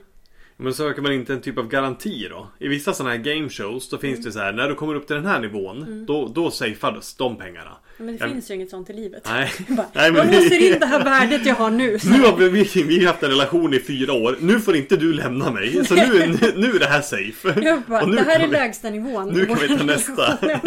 Men 0.57 0.73
söker 0.73 1.01
man 1.01 1.11
inte 1.13 1.33
en 1.33 1.41
typ 1.41 1.57
av 1.57 1.67
garanti 1.67 2.27
då? 2.29 2.47
I 2.59 2.67
vissa 2.67 2.93
sådana 2.93 3.15
här 3.15 3.21
game 3.23 3.49
shows 3.49 3.89
då 3.89 3.97
Mm. 3.97 4.01
finns 4.13 4.25
det 4.25 4.31
så 4.31 4.39
här, 4.39 4.53
när 4.53 4.69
du 4.69 4.75
kommer 4.75 4.95
upp 4.95 5.07
till 5.07 5.15
den 5.15 5.25
här 5.25 5.39
nivån, 5.39 6.05
då, 6.07 6.27
då 6.35 6.51
safeas 6.51 7.15
de 7.15 7.37
pengarna. 7.37 7.71
Men 7.97 8.07
det 8.07 8.13
Jag- 8.19 8.29
finns 8.31 8.51
ju 8.51 8.55
inget 8.55 8.69
sånt 8.69 8.89
i 8.89 8.93
livet. 8.93 9.23
Nej. 9.29 9.51
Bara, 9.67 9.85
Nej, 9.93 10.11
men 10.11 10.27
jag 10.31 10.43
låser 10.43 10.59
in 10.73 10.79
det 10.79 10.85
här 10.85 11.03
värdet 11.03 11.45
jag 11.45 11.55
har 11.55 11.69
nu. 11.71 11.99
Så. 11.99 12.09
Nu 12.17 12.19
har 12.23 12.37
vi, 12.37 12.49
vi, 12.49 12.83
vi 12.83 12.99
har 12.99 13.11
haft 13.11 13.23
en 13.23 13.29
relation 13.29 13.73
i 13.73 13.79
fyra 13.79 14.13
år. 14.13 14.37
Nu 14.39 14.59
får 14.59 14.75
inte 14.75 14.97
du 14.97 15.13
lämna 15.13 15.51
mig. 15.51 15.85
Så 15.85 15.95
nu, 15.95 16.01
nu, 16.41 16.51
nu 16.55 16.69
är 16.75 16.79
det 16.79 16.85
här 16.85 17.01
safe. 17.01 17.61
Jag 17.63 17.81
bara, 17.81 18.05
det 18.05 18.21
här 18.21 18.39
är 18.39 18.47
vi- 18.47 18.53
lägsta 18.53 18.89
nivån. 18.89 19.29
Nu 19.29 19.45
kan 19.45 19.57
vi 19.61 19.77
ta 19.77 19.83
nästa. 19.83 20.37
Ja. 20.41 20.59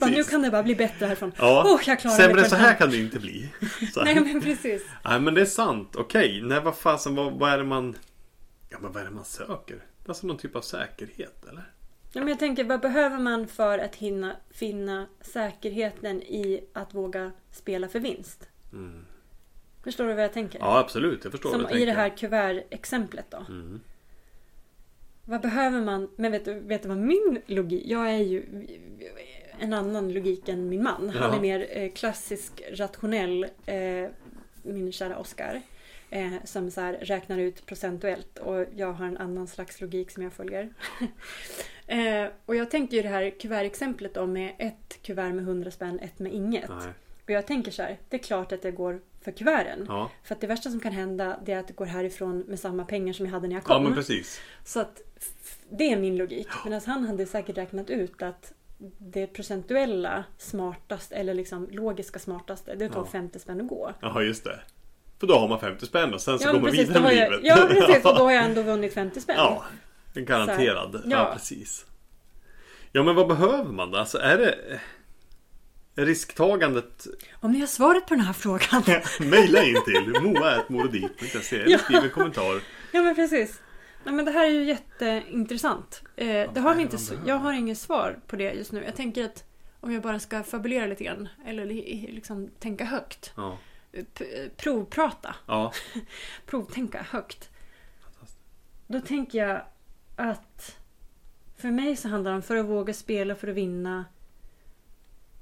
Ja, 0.00 0.06
nu 0.06 0.24
kan 0.24 0.42
det 0.42 0.50
bara 0.50 0.62
bli 0.62 0.74
bättre 0.74 1.06
härifrån. 1.06 1.32
Ja. 1.38 1.62
Åh, 1.66 1.80
jag 1.86 2.00
klarar 2.00 2.16
Sämre 2.16 2.34
det 2.34 2.42
än 2.44 2.50
så 2.50 2.56
här 2.56 2.74
kan 2.74 2.90
det 2.90 2.96
inte 2.96 3.18
bli. 3.18 3.48
Nej 4.04 4.14
men 4.14 4.40
precis. 4.40 4.82
Nej 5.04 5.20
men 5.20 5.34
det 5.34 5.40
är 5.40 5.44
sant. 5.44 5.92
Okej, 5.96 6.40
nej 6.44 6.60
vad 6.64 6.76
fasen, 6.76 7.14
vad, 7.14 7.32
vad 7.32 7.52
är 7.52 7.58
det 7.58 7.64
man... 7.64 7.94
Ja 8.70 8.78
men 8.78 8.92
vad 8.92 9.02
är 9.02 9.04
det 9.06 9.10
man 9.10 9.24
söker? 9.24 9.84
Alltså 10.06 10.26
någon 10.26 10.36
typ 10.38 10.56
av 10.56 10.60
säkerhet 10.60 11.44
eller? 11.48 11.72
Ja, 12.12 12.20
men 12.20 12.28
jag 12.28 12.38
tänker, 12.38 12.64
vad 12.64 12.80
behöver 12.80 13.18
man 13.18 13.48
för 13.48 13.78
att 13.78 13.94
hinna 13.96 14.36
finna 14.50 15.06
säkerheten 15.20 16.22
i 16.22 16.64
att 16.72 16.94
våga 16.94 17.32
spela 17.52 17.88
för 17.88 18.00
vinst? 18.00 18.48
Mm. 18.72 19.06
Förstår 19.84 20.06
du 20.06 20.14
vad 20.14 20.24
jag 20.24 20.32
tänker? 20.32 20.58
Ja 20.58 20.78
absolut, 20.78 21.24
jag 21.24 21.30
förstår 21.32 21.50
Som 21.50 21.62
vad 21.62 21.72
du 21.72 21.76
i 21.76 21.84
det 21.84 21.86
tänker. 21.94 22.00
här 22.02 22.16
kuvertexemplet 22.16 23.26
då. 23.30 23.44
Mm. 23.48 23.80
Vad 25.24 25.40
behöver 25.40 25.80
man? 25.80 26.10
Men 26.16 26.32
vet 26.32 26.44
du, 26.44 26.60
vet 26.60 26.82
du 26.82 26.88
vad 26.88 26.98
min 26.98 27.42
logik... 27.46 27.82
Jag 27.86 28.10
är 28.10 28.18
ju 28.18 28.66
en 29.58 29.72
annan 29.72 30.12
logik 30.12 30.48
än 30.48 30.68
min 30.68 30.82
man. 30.82 31.08
Han 31.08 31.30
Ja. 31.30 31.36
är 31.36 31.40
mer 31.40 31.66
eh, 31.70 31.92
klassisk, 31.92 32.62
rationell, 32.72 33.46
eh, 33.66 34.08
min 34.62 34.92
kära 34.92 35.18
Oscar. 35.18 35.62
Eh, 36.12 36.32
som 36.44 36.70
så 36.70 36.80
här 36.80 36.92
räknar 36.92 37.38
ut 37.38 37.66
procentuellt 37.66 38.38
och 38.38 38.64
jag 38.76 38.92
har 38.92 39.06
en 39.06 39.16
annan 39.16 39.46
slags 39.46 39.80
logik 39.80 40.10
som 40.10 40.22
jag 40.22 40.32
följer. 40.32 40.68
eh, 41.86 42.28
och 42.46 42.56
jag 42.56 42.70
tänker 42.70 42.96
ju 42.96 43.02
det 43.02 43.08
här 43.08 43.30
kuvertexemplet 43.30 44.14
då 44.14 44.26
med 44.26 44.52
ett 44.58 45.02
kuvert 45.02 45.32
med 45.32 45.44
100 45.44 45.70
spänn, 45.70 45.98
ett 45.98 46.18
med 46.18 46.32
inget. 46.32 46.68
Nej. 46.68 46.92
Och 47.24 47.30
jag 47.30 47.46
tänker 47.46 47.70
så 47.70 47.82
här, 47.82 47.98
det 48.08 48.16
är 48.16 48.22
klart 48.22 48.52
att 48.52 48.64
jag 48.64 48.74
går 48.74 49.00
för 49.20 49.32
kuverten. 49.32 49.84
Ja. 49.88 50.10
För 50.22 50.34
att 50.34 50.40
det 50.40 50.46
värsta 50.46 50.70
som 50.70 50.80
kan 50.80 50.92
hända 50.92 51.40
det 51.44 51.52
är 51.52 51.58
att 51.58 51.68
det 51.68 51.76
går 51.76 51.86
härifrån 51.86 52.38
med 52.38 52.60
samma 52.60 52.84
pengar 52.84 53.12
som 53.12 53.26
jag 53.26 53.32
hade 53.32 53.48
när 53.48 53.54
jag 53.54 53.62
ja 53.62 53.74
kom. 53.74 53.84
men 53.84 53.94
precis. 53.94 54.40
Så 54.64 54.80
att 54.80 55.02
det 55.70 55.92
är 55.92 55.96
min 55.96 56.16
logik. 56.16 56.48
Medan 56.64 56.80
han 56.86 57.06
hade 57.06 57.26
säkert 57.26 57.58
räknat 57.58 57.90
ut 57.90 58.22
att 58.22 58.52
det 58.98 59.26
procentuella 59.26 60.24
smartaste, 60.38 61.14
eller 61.16 61.34
liksom 61.34 61.68
logiska 61.70 62.18
smartaste, 62.18 62.74
det 62.74 62.88
tar 62.88 63.00
Ja. 63.00 63.06
50 63.06 63.38
spänn 63.38 63.60
att 63.60 63.68
gå. 63.68 63.92
Jaha 64.00 64.22
just 64.22 64.44
det. 64.44 64.60
För 65.20 65.26
då 65.26 65.38
har 65.38 65.48
man 65.48 65.60
50 65.60 65.86
spänn 65.86 66.14
och 66.14 66.20
sen 66.20 66.38
så 66.38 66.48
Ja, 66.48 66.52
går 66.52 66.60
man 66.60 66.70
precis, 66.70 66.88
vidare 66.88 67.02
med 67.02 67.16
jag, 67.16 67.30
livet. 67.30 67.40
ja 67.44 67.66
precis, 67.86 68.04
och 68.04 68.14
då 68.16 68.24
har 68.24 68.32
jag 68.32 68.44
ändå 68.44 68.62
vunnit 68.62 68.94
50 68.94 69.20
spänn. 69.20 69.36
Ja, 69.38 69.64
garanterad. 70.14 70.94
Ja. 71.04 71.10
ja. 71.10 71.30
precis. 71.32 71.86
Ja, 72.92 73.02
men 73.02 73.14
vad 73.14 73.28
behöver 73.28 73.72
man 73.72 73.90
då? 73.90 73.98
Alltså 73.98 74.18
är 74.18 74.38
det... 74.38 74.54
Risktagandet... 75.94 77.06
Om 77.40 77.52
ni 77.52 77.60
har 77.60 77.66
svaret 77.66 78.06
på 78.06 78.14
den 78.14 78.24
här 78.24 78.32
frågan. 78.32 78.82
Mejla 79.30 79.62
in 79.62 79.76
till 79.84 80.22
moa.morodit.se 80.22 81.56
eller 81.56 81.70
Ja. 81.70 81.78
skriv 81.78 82.04
en 82.04 82.10
kommentar. 82.10 82.62
ja 82.92 83.02
men 83.02 83.14
precis. 83.14 83.60
Nej, 84.04 84.14
men 84.14 84.24
det 84.24 84.30
här 84.30 84.44
är 84.46 84.50
ju 84.50 84.64
jätteintressant. 84.64 86.02
Eh, 86.16 86.26
det 86.52 86.60
har 86.60 86.74
vi 86.74 86.82
inte, 86.82 86.96
jag 87.26 87.34
har 87.36 87.52
inget 87.52 87.78
svar 87.78 88.18
på 88.26 88.36
det 88.36 88.52
just 88.52 88.72
nu. 88.72 88.82
Jag 88.84 88.96
tänker 88.96 89.24
att 89.24 89.44
om 89.80 89.92
jag 89.92 90.02
bara 90.02 90.18
ska 90.20 90.42
fabulera 90.42 90.86
lite 90.86 91.04
grann, 91.04 91.28
eller 91.46 91.64
li- 91.66 92.10
liksom 92.12 92.48
tänka 92.60 92.84
högt. 92.84 93.32
Ja. 93.36 93.58
Provprata. 94.56 95.36
Ja. 95.46 95.72
provtänka 96.46 97.02
högt. 97.02 97.50
Då 98.86 99.00
tänker 99.00 99.38
jag 99.46 99.62
att 100.16 100.76
för 101.56 101.70
mig 101.70 101.96
så 101.96 102.08
handlar 102.08 102.30
det 102.30 102.36
om 102.36 102.42
för 102.42 102.56
att 102.56 102.66
våga 102.66 102.94
spela, 102.94 103.34
för 103.34 103.48
att 103.48 103.54
vinna. 103.54 104.04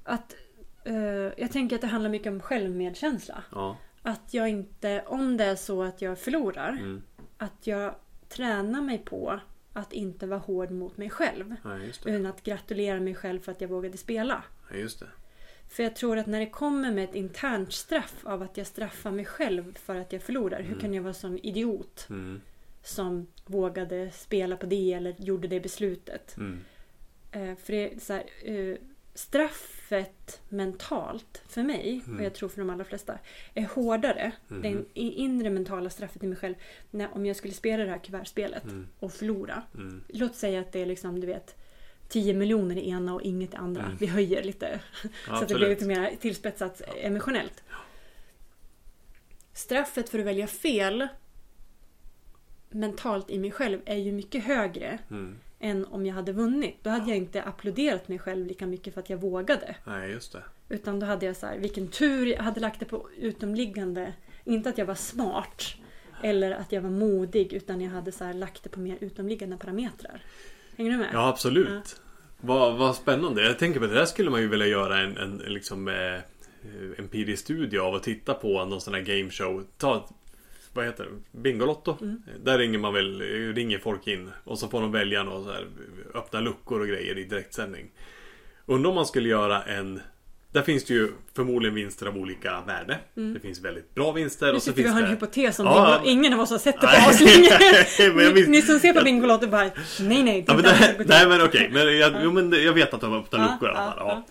Att 0.03 0.35
eh, 0.83 0.95
jag 1.37 1.51
tänker 1.51 1.75
att 1.75 1.81
det 1.81 1.87
handlar 1.87 2.09
mycket 2.09 2.31
om 2.31 2.39
självmedkänsla. 2.41 3.43
Ja. 3.51 3.77
Att 4.01 4.33
jag 4.33 4.49
inte, 4.49 5.03
om 5.07 5.37
det 5.37 5.43
är 5.45 5.55
så 5.55 5.83
att 5.83 6.01
jag 6.01 6.19
förlorar, 6.19 6.69
Mm. 6.69 7.01
att 7.37 7.67
jag 7.67 7.95
tränar 8.29 8.81
mig 8.81 8.97
på 8.97 9.39
att 9.73 9.93
inte 9.93 10.27
vara 10.27 10.39
hård 10.39 10.71
mot 10.71 10.97
mig 10.97 11.09
själv. 11.09 11.55
ja. 11.63 11.77
Utan 12.05 12.25
att 12.25 12.43
gratulera 12.43 12.99
mig 12.99 13.15
själv 13.15 13.39
för 13.39 13.51
att 13.51 13.61
jag 13.61 13.67
vågade 13.67 13.97
spela. 13.97 14.43
Ja, 14.69 14.75
just 14.77 14.99
det. 14.99 15.07
För 15.69 15.83
jag 15.83 15.95
tror 15.95 16.17
att 16.17 16.27
när 16.27 16.39
det 16.39 16.49
kommer 16.49 16.91
med 16.91 17.03
ett 17.03 17.15
internt 17.15 17.73
straff 17.73 18.15
av 18.23 18.41
att 18.41 18.57
jag 18.57 18.67
straffar 18.67 19.11
mig 19.11 19.25
själv 19.25 19.77
för 19.77 19.95
att 19.95 20.13
jag 20.13 20.21
förlorar. 20.21 20.61
Hur 20.61 20.79
kan 20.79 20.93
jag 20.93 21.03
vara 21.03 21.13
sån 21.13 21.37
idiot 21.39 22.07
Mm. 22.09 22.41
som 22.83 23.27
vågade 23.45 24.11
spela 24.11 24.57
på 24.57 24.65
det 24.65 24.93
eller 24.93 25.15
gjorde 25.17 25.47
det 25.47 25.59
beslutet? 25.59 26.37
Mm. 26.37 26.59
Eh, 27.31 27.55
för 27.57 27.73
det 27.73 27.93
är 27.93 27.99
så 27.99 28.13
här, 28.13 28.23
eh, 28.43 28.75
straffet 29.13 30.41
mentalt 30.49 31.41
för 31.47 31.63
mig, 31.63 32.01
Mm. 32.05 32.19
och 32.19 32.25
jag 32.25 32.33
tror 32.33 32.49
för 32.49 32.59
de 32.59 32.69
allra 32.69 32.83
flesta, 32.83 33.19
är 33.53 33.65
hårdare. 33.65 34.31
Mhm. 34.47 34.61
Det 34.61 34.69
i- 35.01 35.13
inre 35.13 35.49
mentala 35.49 35.89
straffet 35.89 36.23
i 36.23 36.27
mig 36.27 36.37
själv. 36.37 36.55
När, 36.91 37.13
om 37.15 37.25
jag 37.25 37.35
skulle 37.35 37.53
spela 37.53 37.83
det 37.83 37.89
här 37.91 37.97
kuvertspelet 37.99 38.63
Mm. 38.63 38.87
och 38.99 39.11
förlora. 39.13 39.63
Mm. 39.75 40.03
Låt 40.07 40.35
säga 40.35 40.59
att 40.59 40.71
det 40.71 40.79
är 40.79 40.85
liksom, 40.85 41.19
du 41.19 41.27
vet, 41.27 41.55
10 42.09 42.33
miljoner 42.33 42.75
i 42.75 42.89
ena 42.89 43.13
och 43.13 43.21
inget 43.21 43.53
i 43.53 43.55
andra. 43.57 43.83
Mm. 43.83 43.97
Vi 43.99 44.05
höjer 44.07 44.43
lite. 44.43 44.79
Ja, 45.03 45.09
så 45.37 45.43
att 45.43 45.47
det 45.47 45.55
blir 45.55 45.69
lite 45.69 45.85
mer 45.85 46.15
tillspetsat 46.19 46.81
emotionellt. 47.01 47.63
straffet 49.53 50.09
för 50.09 50.19
att 50.19 50.25
välja 50.25 50.47
fel 50.47 51.07
mentalt 52.69 53.29
i 53.29 53.39
mig 53.39 53.51
själv 53.51 53.79
är 53.85 53.95
ju 53.97 54.11
mycket 54.11 54.43
högre 54.43 54.99
Mm. 55.09 55.35
än 55.59 55.85
om 55.85 56.05
jag 56.05 56.13
hade 56.15 56.31
vunnit. 56.33 56.77
Då 56.83 56.89
hade 56.89 57.09
jag 57.09 57.17
inte 57.17 57.43
applåderat 57.43 58.07
mig 58.07 58.19
själv 58.19 58.45
lika 58.47 58.67
mycket 58.67 58.93
för 58.93 59.01
att 59.01 59.09
jag 59.09 59.17
vågade. 59.17 59.75
Nej, 59.85 60.11
just 60.11 60.31
det. 60.31 60.43
Utan 60.69 60.99
då 60.99 61.05
hade 61.05 61.25
jag 61.25 61.35
så 61.35 61.45
här, 61.45 61.57
vilken 61.57 61.87
tur 61.87 62.25
jag 62.25 62.43
hade 62.43 62.59
lagt 62.59 62.79
det 62.79 62.85
på 62.85 63.09
utomliggande. 63.17 64.13
Inte 64.43 64.69
att 64.69 64.77
jag 64.77 64.85
var 64.85 64.95
smart 64.95 65.63
eller 66.23 66.51
att 66.51 66.71
jag 66.71 66.81
var 66.81 66.89
modig 66.89 67.53
utan 67.53 67.81
jag 67.81 67.91
hade 67.91 68.11
så 68.11 68.23
här 68.23 68.33
lagt 68.33 68.63
det 68.63 68.69
på 68.69 68.79
mer 68.79 68.97
utomliggande 68.99 69.57
parametrar. 69.57 70.21
Hänger 70.79 70.91
du 70.91 70.97
med? 70.97 71.09
Ja, 71.13 71.27
absolut. 71.27 72.01
Vad, 72.41 72.77
vad 72.77 72.95
spännande. 72.95 73.43
Jag 73.43 73.59
tänker 73.59 73.79
på 73.79 73.85
det 73.85 73.93
där 73.93 74.05
skulle 74.05 74.29
man 74.29 74.41
ju 74.41 74.47
vilja 74.47 74.67
göra 74.67 74.99
en, 74.99 75.17
en 75.17 75.37
liksom 75.37 75.87
eh, 75.87 76.19
empirisk 76.97 77.43
studie 77.43 77.77
av 77.77 77.93
och 77.93 78.03
titta 78.03 78.33
på 78.33 78.65
någon 78.65 78.81
sån 78.81 78.93
här 78.93 79.01
gameshow. 79.01 79.63
Ta 79.77 80.09
vad 80.73 80.85
heter 80.85 81.03
det? 81.03 81.39
Bingolotto. 81.39 81.97
Mm. 82.01 82.23
Där 82.43 82.57
ringer 82.57 82.79
man 82.79 82.93
väl, 82.93 83.21
ringer 83.53 83.79
folk 83.79 84.07
in 84.07 84.29
och 84.43 84.59
så 84.59 84.67
får 84.67 84.81
de 84.81 84.91
välja 84.91 85.23
något 85.23 85.45
så 85.45 85.51
här, 85.51 85.67
öppna 86.13 86.39
luckor 86.39 86.79
och 86.79 86.87
grejer 86.87 87.17
i 87.17 87.23
direktsändning. 87.23 87.91
Undrar 88.65 88.89
om 88.89 88.95
man 88.95 89.05
skulle 89.05 89.29
göra 89.29 89.63
en 89.63 90.01
där 90.51 90.61
finns 90.61 90.83
det 90.85 90.93
ju 90.93 91.11
förmodligen 91.35 91.75
vinster 91.75 92.05
av 92.05 92.17
olika 92.17 92.61
värde. 92.67 92.97
Det 93.33 93.39
finns 93.39 93.61
väldigt 93.61 93.95
bra 93.95 94.11
vinster 94.11 94.45
Mm. 94.45 94.53
Nu 94.53 94.57
och 94.57 94.61
så 94.63 94.65
sitter 94.71 94.77
vi 94.77 94.83
finns 94.83 94.91
och 94.91 94.95
har 94.95 95.01
en 95.01 95.19
det... 95.19 95.25
hypotes 95.25 95.59
om 95.59 95.65
Ja. 95.65 95.99
Bingo. 96.03 96.11
Ingen 96.19 96.33
av 96.33 96.39
oss 96.39 96.49
har 96.49 96.57
sett 96.57 96.81
det 96.81 96.87
på 96.87 97.09
aslänge. 97.09 98.31
Ni, 98.33 98.47
ni 98.47 98.61
som 98.61 98.79
ser 98.79 98.93
på 98.93 99.03
Bingolotto 99.03 99.47
bara 99.47 99.69
nej 99.99 100.23
nej. 100.23 100.45
Ja, 100.47 100.53
men 100.53 100.63
det, 100.63 100.95
nej 101.07 101.27
men 101.27 101.41
okej, 101.41 101.69
men 101.73 101.97
jag, 101.97 102.13
jo, 102.23 102.31
men 102.31 102.49
det- 102.49 102.61
jag 102.61 102.73
vet 102.73 102.93
att 102.93 103.01
de 103.01 103.13
öppnar 103.13 103.39
luckor 103.51 103.69
i 103.69 103.75
alla 103.75 103.91
fall. 103.95 104.21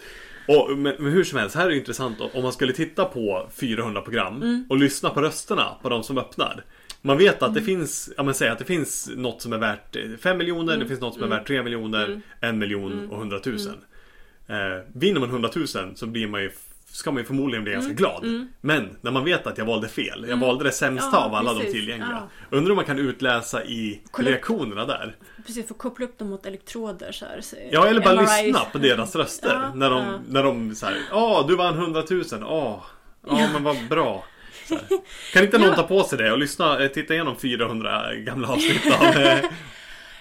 Och, 0.48 0.78
men, 0.78 0.94
men 0.98 1.12
hur 1.12 1.24
som 1.24 1.38
helst, 1.38 1.56
här 1.56 1.66
är 1.66 1.70
det 1.70 1.76
intressant 1.76 2.18
om 2.34 2.42
man 2.42 2.52
skulle 2.52 2.72
titta 2.72 3.04
på 3.04 3.48
400 3.60 4.00
program 4.02 4.36
Mm. 4.42 4.64
och 4.68 4.76
lyssna 4.78 5.10
på 5.10 5.20
rösterna 5.22 5.66
på 5.82 5.88
de 5.88 6.02
som 6.02 6.18
öppnar. 6.18 6.64
Man 7.02 7.18
vet 7.18 7.38
Mm. 7.42 7.48
att 7.50 7.54
det 7.54 7.62
finns, 7.62 8.10
ja 8.16 8.22
men 8.22 8.34
säg 8.34 8.48
att 8.48 8.58
det 8.58 8.64
finns 8.64 9.10
något 9.16 9.42
som 9.42 9.52
är 9.52 9.58
värt 9.58 9.96
5 10.22 10.38
miljoner, 10.38 10.72
Mm. 10.72 10.78
det 10.80 10.86
finns 10.88 11.00
något 11.00 11.14
som 11.14 11.22
är 11.22 11.26
värt 11.28 11.46
3 11.46 11.62
miljoner, 11.62 12.20
1 12.40 12.54
miljon 12.54 13.08
och 13.10 13.16
100 13.18 13.40
000. 13.46 13.58
Eh, 14.48 14.84
vinner 14.94 15.20
man 15.20 15.28
100 15.28 15.50
000 15.56 15.66
så 15.96 16.06
blir 16.06 16.26
man 16.28 16.42
ju 16.42 16.50
ska 16.90 17.10
man 17.10 17.22
ju 17.22 17.26
förmodligen 17.26 17.64
bli 17.64 17.72
Mm. 17.72 17.84
ganska 17.86 17.98
glad. 18.04 18.46
Men 18.60 18.96
när 19.00 19.10
man 19.10 19.24
vet 19.24 19.46
att 19.46 19.58
jag 19.58 19.64
valde 19.64 19.88
fel, 19.88 20.26
jag 20.28 20.36
valde 20.36 20.64
det 20.64 20.72
sämsta 20.72 21.10
Ja, 21.12 21.24
av 21.24 21.34
alla 21.34 21.50
precis. 21.54 21.66
de 21.66 21.72
tillgängliga. 21.72 22.22
Ja. 22.50 22.56
Undrar 22.56 22.70
om 22.72 22.76
man 22.76 22.84
kan 22.84 22.98
utläsa 22.98 23.64
i 23.64 24.00
Kolla 24.10 24.28
upp- 24.28 24.32
reaktionerna 24.32 24.84
där. 24.86 25.16
Precis, 25.46 25.68
få 25.68 25.74
koppla 25.74 26.04
upp 26.06 26.18
dem 26.18 26.28
mot 26.30 26.46
elektroder 26.46 27.12
så 27.12 27.24
här. 27.24 27.40
Så, 27.40 27.56
Ja, 27.72 27.86
eller 27.86 28.00
bara 28.00 28.14
MRI. 28.14 28.46
lyssna 28.46 28.60
på 28.72 28.78
deras 28.78 29.16
röster. 29.16 29.48
Ja, 29.62 29.74
när 29.74 29.90
de, 29.90 29.98
ja. 30.04 30.18
när 30.28 30.42
de 30.42 30.74
säger 30.74 31.02
Ja, 31.10 31.44
du 31.48 31.56
vann 31.56 31.74
100 31.74 32.02
000. 32.10 32.22
Åh, 32.44 32.80
ja, 33.28 33.48
men 33.52 33.62
vad 33.62 33.76
bra. 33.90 34.24
Så 34.68 34.74
här. 34.74 34.82
Kan 35.32 35.44
inte 35.44 35.58
någon 35.58 35.68
Ja. 35.68 35.74
ta 35.76 35.82
på 35.82 36.02
sig 36.04 36.18
det 36.18 36.32
och 36.32 36.38
lyssna, 36.38 36.82
eh, 36.84 36.88
titta 36.88 37.14
igenom 37.14 37.36
400 37.36 38.14
gamla 38.14 38.48
avsnitt 38.48 38.86
av... 39.00 39.14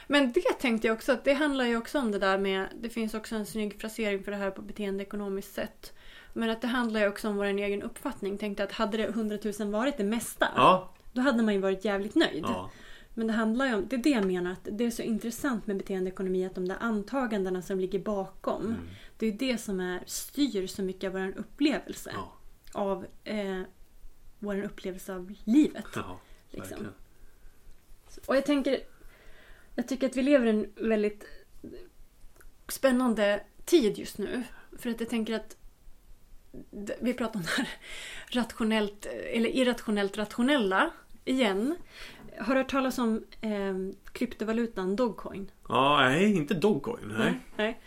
Men 0.08 0.32
det 0.32 0.42
tänkte 0.60 0.88
jag 0.88 0.96
också 0.96 1.12
att 1.12 1.24
det 1.24 1.34
handlar 1.34 1.66
ju 1.66 1.78
också 1.78 2.00
om 2.00 2.12
det 2.12 2.20
där 2.20 2.38
med 2.38 2.68
Det 2.82 2.90
finns 2.90 3.14
också 3.14 3.36
en 3.36 3.46
snygg 3.46 3.82
frasering 3.82 4.24
för 4.24 4.32
det 4.32 4.38
här 4.38 4.52
på 4.52 4.62
beteendeekonomiskt 4.62 5.54
sätt. 5.54 5.94
Men 6.34 6.50
att 6.50 6.62
det 6.62 6.68
handlar 6.68 7.00
ju 7.00 7.08
också 7.08 7.30
om 7.30 7.38
vår 7.38 7.46
egen 7.46 7.82
uppfattning. 7.82 8.38
Tänkte 8.38 8.64
att 8.64 8.72
hade 8.72 8.98
det 8.98 9.04
100 9.08 9.38
000 9.60 9.72
varit 9.72 9.98
det 9.98 10.04
mesta 10.04 10.48
Ja, 10.56 10.94
Då 11.14 11.22
hade 11.22 11.44
man 11.44 11.54
ju 11.54 11.60
varit 11.60 11.86
jävligt 11.86 12.16
nöjd. 12.16 12.44
ja, 12.48 12.72
Men 13.14 13.28
det 13.28 13.34
handlar 13.34 13.66
ju 13.66 13.74
om, 13.76 13.88
det 13.88 13.96
är 13.96 14.04
det 14.04 14.10
jag 14.10 14.26
menar, 14.26 14.52
att 14.52 14.68
det 14.72 14.86
är 14.86 14.92
så 14.92 15.02
intressant 15.02 15.68
med 15.68 15.78
beteendeekonomi 15.78 16.46
att 16.46 16.56
de 16.56 16.68
där 16.68 16.78
antagandena 16.80 17.62
som 17.62 17.80
ligger 17.80 18.00
bakom. 18.00 18.66
Mm. 18.66 18.80
Det 19.18 19.28
är 19.28 19.32
det 19.32 19.58
som 19.58 19.80
är, 19.80 20.00
styr 20.06 20.68
så 20.68 20.82
mycket 20.84 21.08
av 21.08 21.14
vår 21.22 21.34
upplevelse. 21.38 22.12
ja, 22.14 22.34
Av 22.74 23.06
eh, 23.24 23.62
vår 24.40 24.64
upplevelse 24.64 25.16
av 25.16 25.34
livet. 25.44 25.86
ja, 25.96 26.20
Liksom. 26.52 26.88
Och 28.28 28.36
jag 28.36 28.46
tänker, 28.46 28.80
jag 29.78 29.88
tycker 29.88 30.08
att 30.08 30.16
vi 30.16 30.22
lever 30.24 30.46
i 30.46 30.50
en 30.50 30.68
väldigt 30.90 31.26
spännande 32.68 33.44
tid 33.66 33.98
just 33.98 34.18
nu. 34.18 34.44
För 34.80 34.90
att 34.90 35.00
jag 35.00 35.10
tänker 35.10 35.34
att 35.34 35.58
vi 37.02 37.14
pratar 37.14 37.40
om 37.40 37.46
det 37.46 37.52
här 37.58 37.68
rationellt, 38.30 39.06
eller 39.06 39.50
irrationellt 39.50 40.18
rationella 40.18 40.90
igen. 41.26 41.76
Har 42.40 42.56
du 42.56 42.62
hört 42.62 42.70
talas 42.72 42.98
om 42.98 43.26
eh, 43.42 43.76
kryptovalutan 44.12 44.96
Dogcoin? 44.96 45.52
Ja, 45.70 46.00
nej, 46.02 46.36
inte 46.36 46.54
Dogcoin. 46.54 47.14
Nej. 47.18 47.40
Nej. 47.58 47.80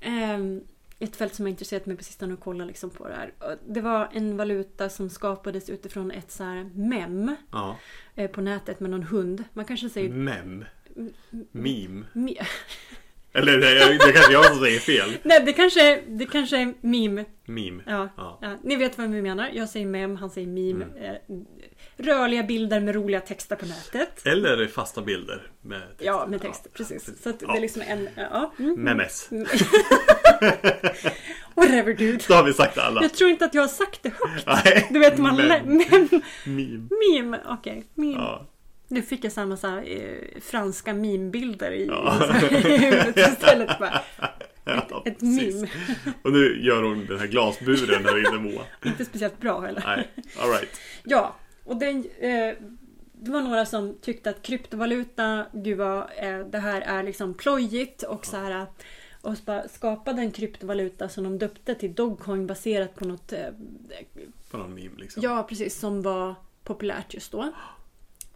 Ehm, 0.00 0.60
ett 0.98 1.16
fält 1.16 1.34
som 1.34 1.44
har 1.44 1.50
intresserat 1.50 1.86
mig 1.86 1.96
på 1.96 2.04
sistone 2.04 2.34
att 2.34 2.40
kolla 2.40 2.64
liksom 2.64 2.90
på 2.90 3.08
det 3.08 3.14
här. 3.14 3.32
Och 3.38 3.72
Det 3.72 3.80
var 3.80 4.08
en 4.12 4.36
valuta 4.36 4.88
som 4.88 5.10
skapades 5.10 5.70
utifrån 5.70 6.10
ett 6.10 6.30
så 6.30 6.44
här 6.44 6.70
mem 6.74 7.36
Ja. 7.52 7.76
eh, 8.14 8.30
på 8.30 8.40
nätet 8.40 8.80
med 8.80 8.90
någon 8.90 9.02
hund. 9.02 9.44
Man 9.52 9.64
kanske 9.64 9.90
säger 9.90 10.10
Mem. 10.10 10.64
Meme. 11.52 12.04
me- 12.12 12.46
Eller 13.32 13.58
det, 13.58 13.98
det 14.06 14.12
kanske 14.12 14.32
jag 14.32 14.44
som 14.44 14.58
säger 14.58 14.78
fel. 14.80 15.16
Nej, 15.22 15.42
det 15.46 15.52
kanske, 15.52 16.00
det 16.08 16.26
kanske 16.26 16.56
är 16.56 16.74
meme. 16.80 17.24
Meme. 17.46 17.82
Ja, 17.86 18.08
Ja. 18.16 18.38
ja. 18.42 18.58
Ni 18.62 18.76
vet 18.76 18.98
vad 18.98 19.10
vi 19.10 19.22
menar. 19.22 19.50
Jag 19.52 19.68
säger 19.68 19.86
mem, 19.86 20.16
han 20.16 20.30
säger 20.30 20.46
meme. 20.46 20.84
Mm. 20.84 21.04
Eh, 21.04 21.14
rörliga 21.96 22.42
bilder 22.42 22.80
med 22.80 22.94
roliga 22.94 23.20
texter 23.20 23.56
på 23.56 23.66
nätet. 23.66 24.26
Eller 24.26 24.66
fasta 24.66 25.02
bilder 25.02 25.50
med 25.62 25.80
text. 25.88 26.02
Ja, 26.04 26.26
med 26.26 26.40
text. 26.42 26.66
Precis. 26.72 27.22
Så 27.22 27.28
det 27.28 27.36
Ja. 27.40 27.56
är 27.56 27.60
liksom 27.60 27.82
en... 27.86 28.08
Ja. 28.16 28.52
Mm. 28.58 28.74
Memes. 28.80 29.28
Whatever 31.54 31.94
dude. 31.94 32.24
Då 32.28 32.34
har 32.34 32.42
vi 32.42 32.52
sagt 32.52 32.78
alla. 32.78 33.02
Jag 33.02 33.14
tror 33.14 33.30
inte 33.30 33.44
att 33.44 33.54
jag 33.54 33.62
har 33.62 33.68
sagt 33.68 34.02
det 34.02 34.08
högt. 34.08 34.46
Nej. 34.64 34.86
Du 34.90 34.98
vet, 34.98 35.18
man... 35.18 35.36
Mem, 35.36 35.82
Meme. 36.44 36.88
meme. 37.12 37.40
Okej, 37.46 37.84
meme. 37.94 38.38
Nu 38.88 39.02
fick 39.02 39.24
jag 39.24 39.32
samma 39.32 39.56
så 39.56 39.66
här, 39.66 39.84
eh, 39.86 40.40
franska 40.40 40.94
meme-bilder 40.94 41.70
i, 41.70 41.86
Ja. 41.86 42.28
i 42.50 42.78
huvudet 42.78 43.16
istället. 43.16 43.78
Bara, 43.78 44.00
Ja, 44.64 45.02
ett 45.04 45.20
meme. 45.22 45.68
Och 46.22 46.32
nu 46.32 46.60
gör 46.62 46.82
hon 46.82 47.06
den 47.06 47.18
här 47.18 47.26
glasburen 47.26 48.02
där 48.02 48.18
inne 48.18 48.50
Moa. 48.50 48.62
Inte 48.84 49.04
speciellt 49.04 49.40
bra 49.40 49.60
heller. 49.60 49.82
Nej, 49.86 50.10
alright. 50.40 50.80
Ja, 51.04 51.36
och 51.64 51.76
den, 51.76 52.04
eh, 52.18 52.54
det 53.12 53.30
var 53.30 53.42
några 53.42 53.66
som 53.66 53.98
tyckte 54.00 54.30
att 54.30 54.42
kryptovaluta, 54.42 55.46
gud 55.52 55.78
vad, 55.78 55.98
eh, 55.98 56.38
det 56.38 56.58
här 56.58 56.80
är 56.80 57.02
liksom 57.02 57.34
plojigt 57.34 58.02
och 58.02 58.26
så 58.26 58.36
här 58.36 58.66
och 59.20 59.36
bara 59.46 59.68
skapade 59.68 60.22
en 60.22 60.30
kryptovaluta 60.30 61.08
som 61.08 61.24
de 61.24 61.38
döpte 61.38 61.74
till 61.74 61.94
Dogcoin 61.94 62.46
baserat 62.46 62.94
på 62.94 63.04
något, 63.04 63.32
eh, 63.32 63.46
På 64.50 64.56
någon 64.56 64.74
meme 64.74 64.96
liksom. 64.96 65.22
ja 65.22 65.46
precis, 65.48 65.78
som 65.78 66.02
var 66.02 66.34
populärt 66.64 67.14
just 67.14 67.32
då. 67.32 67.52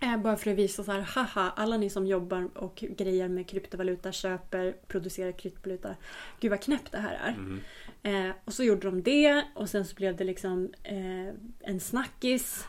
Eh, 0.02 0.16
bara 0.16 0.36
för 0.36 0.50
att 0.50 0.56
visa 0.56 0.84
så 0.84 0.92
här, 0.92 1.00
haha, 1.00 1.52
alla 1.56 1.76
ni 1.76 1.90
som 1.90 2.06
jobbar 2.06 2.48
och 2.54 2.84
grejer 2.90 3.28
med 3.28 3.48
kryptovaluta, 3.48 4.12
köper, 4.12 4.76
producerar 4.88 5.32
kryptovaluta. 5.32 5.96
Gud 6.40 6.50
vad 6.50 6.60
knäppt 6.62 6.92
det 6.92 6.98
här 6.98 7.14
är. 7.24 7.32
Mhm. 7.32 7.60
Eh, 8.02 8.34
och 8.44 8.52
så 8.52 8.64
gjorde 8.64 8.80
de 8.90 9.02
det 9.02 9.44
och 9.54 9.68
sen 9.68 9.84
så 9.84 9.94
blev 9.94 10.16
det 10.16 10.24
liksom 10.24 10.72
eh, 10.82 11.34
en 11.60 11.80
snackis. 11.80 12.64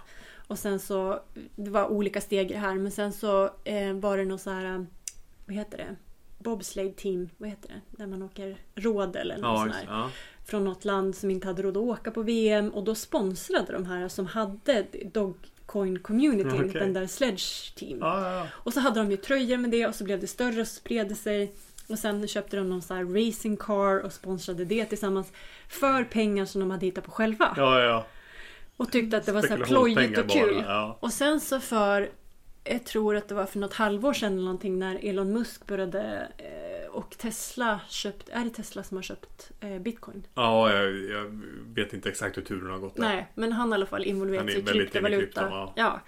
Och 0.47 0.59
sen 0.59 0.79
så, 0.79 1.19
det 1.55 1.69
var 1.71 1.87
olika 1.87 2.21
steg 2.21 2.51
i 2.51 2.53
det 2.53 2.59
här 2.59 2.75
men 2.75 2.91
sen 2.91 3.13
så 3.13 3.43
eh, 3.63 3.93
var 3.93 4.17
det 4.17 4.25
något 4.25 4.41
så 4.41 4.49
här, 4.49 4.85
vad 5.45 5.55
heter 5.55 5.77
det? 5.77 5.95
Bobsleigh 6.39 6.93
team, 6.95 7.29
vad 7.37 7.49
heter 7.49 7.69
det? 7.69 7.97
Där 8.03 8.07
man 8.07 8.21
åker 8.21 8.57
rådel 8.75 9.31
eller 9.31 9.41
något 9.41 9.59
Ja, 9.59 9.73
sånt 9.73 9.87
där. 9.87 9.93
ja. 9.93 10.09
Från 10.45 10.63
något 10.63 10.85
land 10.85 11.15
som 11.15 11.31
inte 11.31 11.47
hade 11.47 11.61
råd 11.61 11.77
att 11.77 11.83
åka 11.83 12.11
på 12.11 12.21
VM 12.21 12.69
och 12.69 12.83
då 12.83 12.95
sponsrade 12.95 13.73
de 13.73 13.85
här 13.85 14.07
som 14.07 14.25
hade 14.25 14.85
Dogcoin 15.13 15.51
community, 16.01 16.49
Okej. 16.55 16.69
den 16.69 16.93
där 16.93 17.07
Sledge 17.07 17.75
team. 17.75 17.97
Ja, 18.01 18.31
ja. 18.33 18.47
Och 18.53 18.73
så 18.73 18.79
hade 18.79 18.99
de 18.99 19.11
ju 19.11 19.17
tröjor 19.17 19.57
med 19.57 19.71
det 19.71 19.87
och 19.87 19.95
så 19.95 20.03
blev 20.03 20.19
det 20.19 20.27
större 20.27 20.61
och 20.61 20.67
spred 20.67 21.17
sig. 21.17 21.51
Och 21.87 21.99
sen 21.99 22.27
köpte 22.27 22.57
de 22.57 22.69
någon 22.69 22.81
sån 22.81 22.97
här 22.97 23.05
racing 23.05 23.57
car 23.59 23.99
och 23.99 24.13
sponsrade 24.13 24.65
det 24.65 24.85
tillsammans. 24.85 25.31
För 25.67 26.03
pengar 26.03 26.45
som 26.45 26.61
de 26.61 26.71
hade 26.71 26.85
hittat 26.85 27.03
på 27.03 27.11
själva. 27.11 27.53
ja, 27.57 27.79
ja. 27.81 28.05
Och 28.77 28.91
tyckte 28.91 29.17
att 29.17 29.25
det 29.25 29.31
var 29.31 29.41
så 29.41 29.47
här 29.47 29.57
plojigt 29.57 30.17
och 30.17 30.29
kul. 30.29 30.63
Ja. 30.67 30.97
Och 30.99 31.13
sen 31.13 31.39
så 31.39 31.59
för, 31.59 32.09
jag 32.63 32.85
tror 32.85 33.15
att 33.15 33.27
det 33.27 33.35
var 33.35 33.45
för 33.45 33.59
något 33.59 33.73
halvår 33.73 34.13
sedan 34.13 34.33
eller 34.33 34.43
någonting 34.43 34.79
när 34.79 35.05
Elon 35.05 35.33
Musk 35.33 35.67
började 35.67 36.27
eh, 36.37 36.80
och 36.91 37.17
Tesla 37.17 37.79
köpt, 37.89 38.29
är 38.29 38.43
det 38.43 38.49
Tesla 38.49 38.83
som 38.83 38.97
har 38.97 39.01
köpt 39.01 39.51
eh, 39.59 39.79
bitcoin? 39.79 40.27
Ja, 40.33 40.73
jag, 40.73 40.95
jag 41.09 41.41
vet 41.75 41.93
inte 41.93 42.09
exakt 42.09 42.37
hur 42.37 42.41
turen 42.41 42.71
har 42.71 42.79
gått 42.79 42.95
där. 42.95 43.01
Nej, 43.03 43.27
men 43.35 43.51
han 43.51 43.71
har 43.71 43.77
i 43.77 43.79
alla 43.79 43.85
fall 43.85 44.05
sig 44.51 44.61
i 44.61 44.65
kryptovaluta. 44.65 45.21
krypton, 45.21 45.51
ja. 45.51 45.73
ja. 45.75 46.01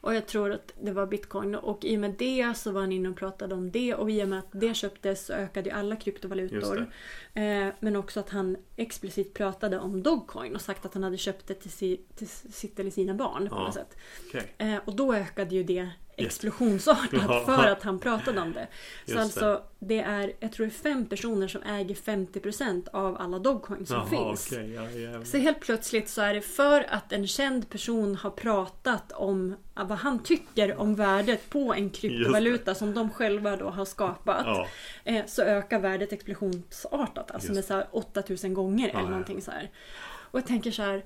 Och 0.00 0.14
jag 0.14 0.26
tror 0.26 0.52
att 0.52 0.72
det 0.82 0.92
var 0.92 1.06
bitcoin. 1.06 1.54
Och 1.54 1.84
i 1.84 1.96
och 1.96 2.00
med 2.00 2.14
det 2.18 2.54
så 2.56 2.70
var 2.70 2.80
han 2.80 2.92
inne 2.92 3.08
och 3.08 3.16
pratade 3.16 3.54
om 3.54 3.70
det. 3.70 3.94
Och 3.94 4.10
i 4.10 4.24
och 4.24 4.28
med 4.28 4.38
att 4.38 4.48
det 4.52 4.74
köptes 4.74 5.26
så 5.26 5.32
ökade 5.32 5.70
ju 5.70 5.76
alla 5.76 5.96
kryptovalutor. 5.96 6.92
Eh, 7.34 7.66
men 7.80 7.96
också 7.96 8.20
att 8.20 8.30
han 8.30 8.56
explicit 8.76 9.34
pratade 9.34 9.78
om 9.78 10.02
Dogcoin 10.02 10.54
och 10.54 10.60
sagt 10.60 10.86
att 10.86 10.94
han 10.94 11.02
hade 11.02 11.16
köpt 11.16 11.46
det 11.46 11.54
till, 11.54 11.70
si, 11.70 12.00
till 12.16 12.28
sitt 12.28 12.78
eller 12.80 12.90
sina 12.90 13.14
barn 13.14 13.48
på 13.48 13.54
Ja. 13.56 13.62
något 13.64 13.74
sätt. 13.74 13.96
Okej. 14.28 14.54
Eh, 14.58 14.76
och 14.84 14.96
då 14.96 15.14
ökade 15.14 15.54
ju 15.54 15.62
det 15.64 15.88
explosionsartat 16.16 17.44
för 17.46 17.66
att 17.66 17.82
han 17.82 17.98
pratade 17.98 18.40
om 18.40 18.52
det. 18.52 18.66
Så 19.06 19.10
Just 19.12 19.16
det. 19.16 19.22
alltså 19.22 19.62
det 19.78 20.00
är, 20.00 20.32
jag 20.40 20.52
tror 20.52 20.66
det 20.66 20.70
är 20.72 20.82
fem 20.82 21.06
personer 21.06 21.48
som 21.48 21.62
äger 21.62 21.94
50% 21.94 22.88
av 22.92 23.16
alla 23.20 23.38
Dogecoin 23.38 23.86
som 23.86 23.96
Jaha, 23.96 24.06
finns. 24.06 24.52
okej. 24.52 25.02
ja. 25.02 25.24
Så 25.24 25.36
helt 25.38 25.60
plötsligt 25.60 26.08
så 26.08 26.20
är 26.22 26.34
det 26.34 26.40
för 26.40 26.86
att 26.90 27.12
en 27.12 27.26
känd 27.26 27.70
person 27.70 28.14
har 28.16 28.30
pratat 28.30 29.12
om 29.12 29.54
vad 29.90 29.98
han 29.98 30.22
tycker 30.22 30.76
om 30.80 30.94
värdet 30.94 31.50
på 31.50 31.74
en 31.74 31.90
kryptovaluta 31.90 32.74
som 32.74 32.94
de 32.94 33.10
själva 33.10 33.56
då 33.56 33.70
har 33.70 33.84
skapat. 33.84 34.42
Ja, 34.46 34.66
Eh, 35.04 35.26
så 35.26 35.42
ökar 35.42 35.78
värdet 35.80 36.12
explosionsartat. 36.12 37.30
Alltså 37.30 37.48
Just 37.48 37.54
med 37.56 37.64
så 37.64 37.74
här 37.74 37.86
8000 37.92 38.54
gånger 38.54 38.90
Ja, 38.92 38.98
eller 38.98 39.08
någonting 39.10 39.42
så 39.42 39.50
här. 39.50 39.70
Och 40.04 40.38
jag 40.38 40.46
tänker 40.46 40.70
så 40.70 40.82
här. 40.82 41.04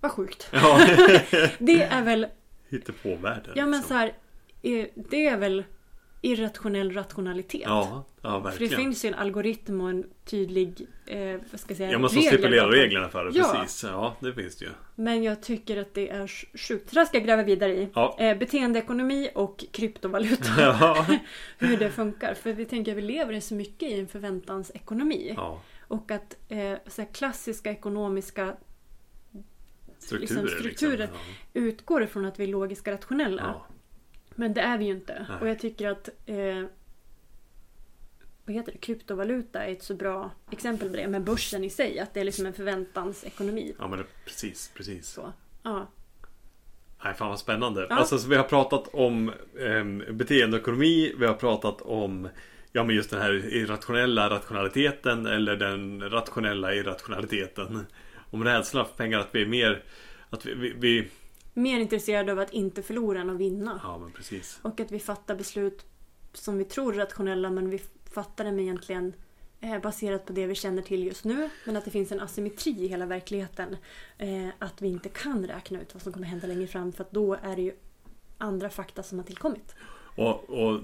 Vad 0.00 0.10
sjukt. 0.12 0.48
ja. 0.52 0.80
Det 1.58 1.82
är 1.82 2.02
väl, 2.02 2.26
Hittar 2.68 2.92
på 2.92 3.16
världen. 3.16 3.52
ja 3.56 3.66
men 3.66 3.80
liksom. 3.80 3.88
så 3.88 3.94
här. 3.94 4.08
eh, 4.62 4.86
Det 4.94 5.26
är 5.26 5.36
väl 5.36 5.64
irrationell 6.24 6.92
rationalitet. 6.92 7.60
Ja, 7.64 8.04
ja 8.22 8.30
För 8.30 8.38
det 8.38 8.44
verkligen. 8.50 8.76
finns 8.76 9.04
ju 9.04 9.08
en 9.08 9.14
algoritm 9.14 9.80
och 9.80 9.90
en 9.90 10.04
tydlig, 10.24 10.86
eh, 11.06 11.36
vad 11.50 11.60
ska 11.60 11.70
jag 11.70 11.76
säga, 11.76 11.90
Ja, 11.92 11.98
man 11.98 12.10
som 12.10 12.18
regler 12.18 12.32
stipulerar 12.38 12.68
reglerna 12.70 13.08
för 13.08 13.24
det. 13.24 13.38
Ja. 13.38 13.52
Precis. 13.60 13.84
Ja, 13.84 14.16
det 14.20 14.32
finns 14.34 14.56
det 14.56 14.64
ju. 14.64 14.70
Men 14.94 15.22
jag 15.22 15.42
tycker 15.42 15.76
att 15.76 15.94
det 15.94 16.08
är 16.10 16.26
sj- 16.26 16.58
sjukt. 16.58 16.90
Så 16.90 16.98
det 17.00 17.06
ska 17.06 17.16
jag 17.16 17.26
gräva 17.26 17.42
vidare 17.42 17.72
i. 17.72 17.88
Ja. 17.94 18.16
Eh, 18.18 18.38
beteendeekonomi 18.38 19.30
och 19.34 19.64
kryptovaluta. 19.72 20.44
Ja. 20.58 21.06
Hur 21.58 21.76
det 21.76 21.90
funkar. 21.90 22.34
För 22.34 22.52
vi 22.52 22.64
tänker 22.64 22.92
att 22.92 22.98
vi 22.98 23.02
lever 23.02 23.40
så 23.40 23.54
mycket 23.54 23.88
i 23.90 24.00
en 24.00 24.08
förväntansekonomi. 24.08 25.32
ja. 25.36 25.62
Och 25.88 26.10
att 26.10 26.36
eh, 26.48 26.74
så 26.86 27.04
klassiska 27.12 27.70
ekonomiska 27.70 28.56
Strukturer. 29.98 30.20
Liksom 30.42 30.58
strukturer. 30.60 30.98
Liksom. 30.98 31.18
utgår 31.52 32.02
ifrån 32.02 32.24
att 32.24 32.40
vi 32.40 32.44
är 32.44 32.48
logiska 32.48 32.92
rationella. 32.92 33.54
Men 34.36 34.54
det 34.54 34.60
är 34.60 34.78
vi 34.78 34.84
ju 34.84 34.90
inte. 34.90 35.26
Nej. 35.28 35.38
Och 35.40 35.48
jag 35.48 35.58
tycker 35.58 35.88
att 35.88 36.08
eh, 36.26 36.64
vad 38.44 38.54
heter 38.54 38.72
det? 38.72 38.78
kryptovaluta 38.78 39.64
är 39.64 39.72
ett 39.72 39.82
så 39.82 39.94
bra 39.94 40.30
exempel 40.50 40.90
på 40.90 40.96
det. 40.96 41.08
Med 41.08 41.24
börsen 41.24 41.64
i 41.64 41.70
sig. 41.70 41.98
Att 41.98 42.14
det 42.14 42.20
är 42.20 42.24
liksom 42.24 42.46
en 42.46 42.52
förväntansekonomi. 42.52 43.74
ja, 43.78 43.88
men 43.88 43.98
det, 43.98 44.04
precis, 44.24 44.72
precis. 44.74 45.08
Så. 45.08 45.32
Ja. 45.62 45.86
Nej, 47.04 47.14
fan 47.14 47.28
vad 47.28 47.38
spännande. 47.38 47.86
Ja. 47.90 47.96
Alltså, 47.96 48.18
så 48.18 48.28
vi 48.28 48.36
har 48.36 48.44
pratat 48.44 48.88
om 48.94 49.32
eh, 49.58 50.12
beteendeekonomi, 50.12 51.14
vi 51.18 51.26
har 51.26 51.34
pratat 51.34 51.82
om 51.82 52.28
Ja 52.74 52.84
men 52.84 52.96
just 52.96 53.10
den 53.10 53.20
här 53.20 53.54
irrationella 53.54 54.30
rationaliteten 54.30 55.26
eller 55.26 55.56
den 55.56 56.10
rationella 56.10 56.74
irrationaliteten. 56.74 57.86
Om 58.30 58.44
rädsla 58.44 58.84
för 58.84 58.96
pengar, 58.96 59.18
att 59.18 59.28
vi 59.32 59.42
är 59.42 59.46
mer 59.46 59.82
Att 60.30 60.46
vi, 60.46 60.54
vi, 60.54 60.74
vi 60.76 61.08
Mer 61.54 61.80
intresserade 61.80 62.32
av 62.32 62.38
att 62.38 62.52
inte 62.52 62.82
förlora 62.82 63.20
än 63.20 63.30
att 63.30 63.36
vinna. 63.36 63.80
Ja 63.82 63.98
men 63.98 64.12
precis. 64.12 64.58
Och 64.62 64.80
att 64.80 64.92
vi 64.92 64.98
fattar 64.98 65.34
beslut 65.34 65.86
som 66.32 66.58
vi 66.58 66.64
tror 66.64 66.94
är 66.94 66.98
rationella 66.98 67.50
men 67.50 67.70
vi 67.70 67.82
fattar 68.10 68.44
dem 68.44 68.58
egentligen 68.58 69.14
eh, 69.60 69.80
baserat 69.80 70.26
på 70.26 70.32
det 70.32 70.46
vi 70.46 70.54
känner 70.54 70.82
till 70.82 71.04
just 71.04 71.24
nu. 71.24 71.50
Men 71.66 71.76
att 71.76 71.84
det 71.84 71.90
finns 71.90 72.12
en 72.12 72.20
asymmetri 72.20 72.84
i 72.84 72.86
hela 72.88 73.06
verkligheten. 73.06 73.76
Eh, 74.18 74.48
att 74.58 74.82
vi 74.82 74.88
inte 74.88 75.08
kan 75.08 75.46
räkna 75.46 75.80
ut 75.80 75.94
vad 75.94 76.02
som 76.02 76.12
kommer 76.12 76.26
hända 76.26 76.46
längre 76.46 76.66
fram 76.66 76.92
för 76.92 77.04
att 77.04 77.12
då 77.12 77.34
är 77.34 77.56
det 77.56 77.62
ju 77.62 77.72
andra 78.38 78.70
fakta 78.70 79.02
som 79.02 79.18
har 79.18 79.24
tillkommit. 79.24 79.74
Och, 80.14 80.50
och 80.50 80.80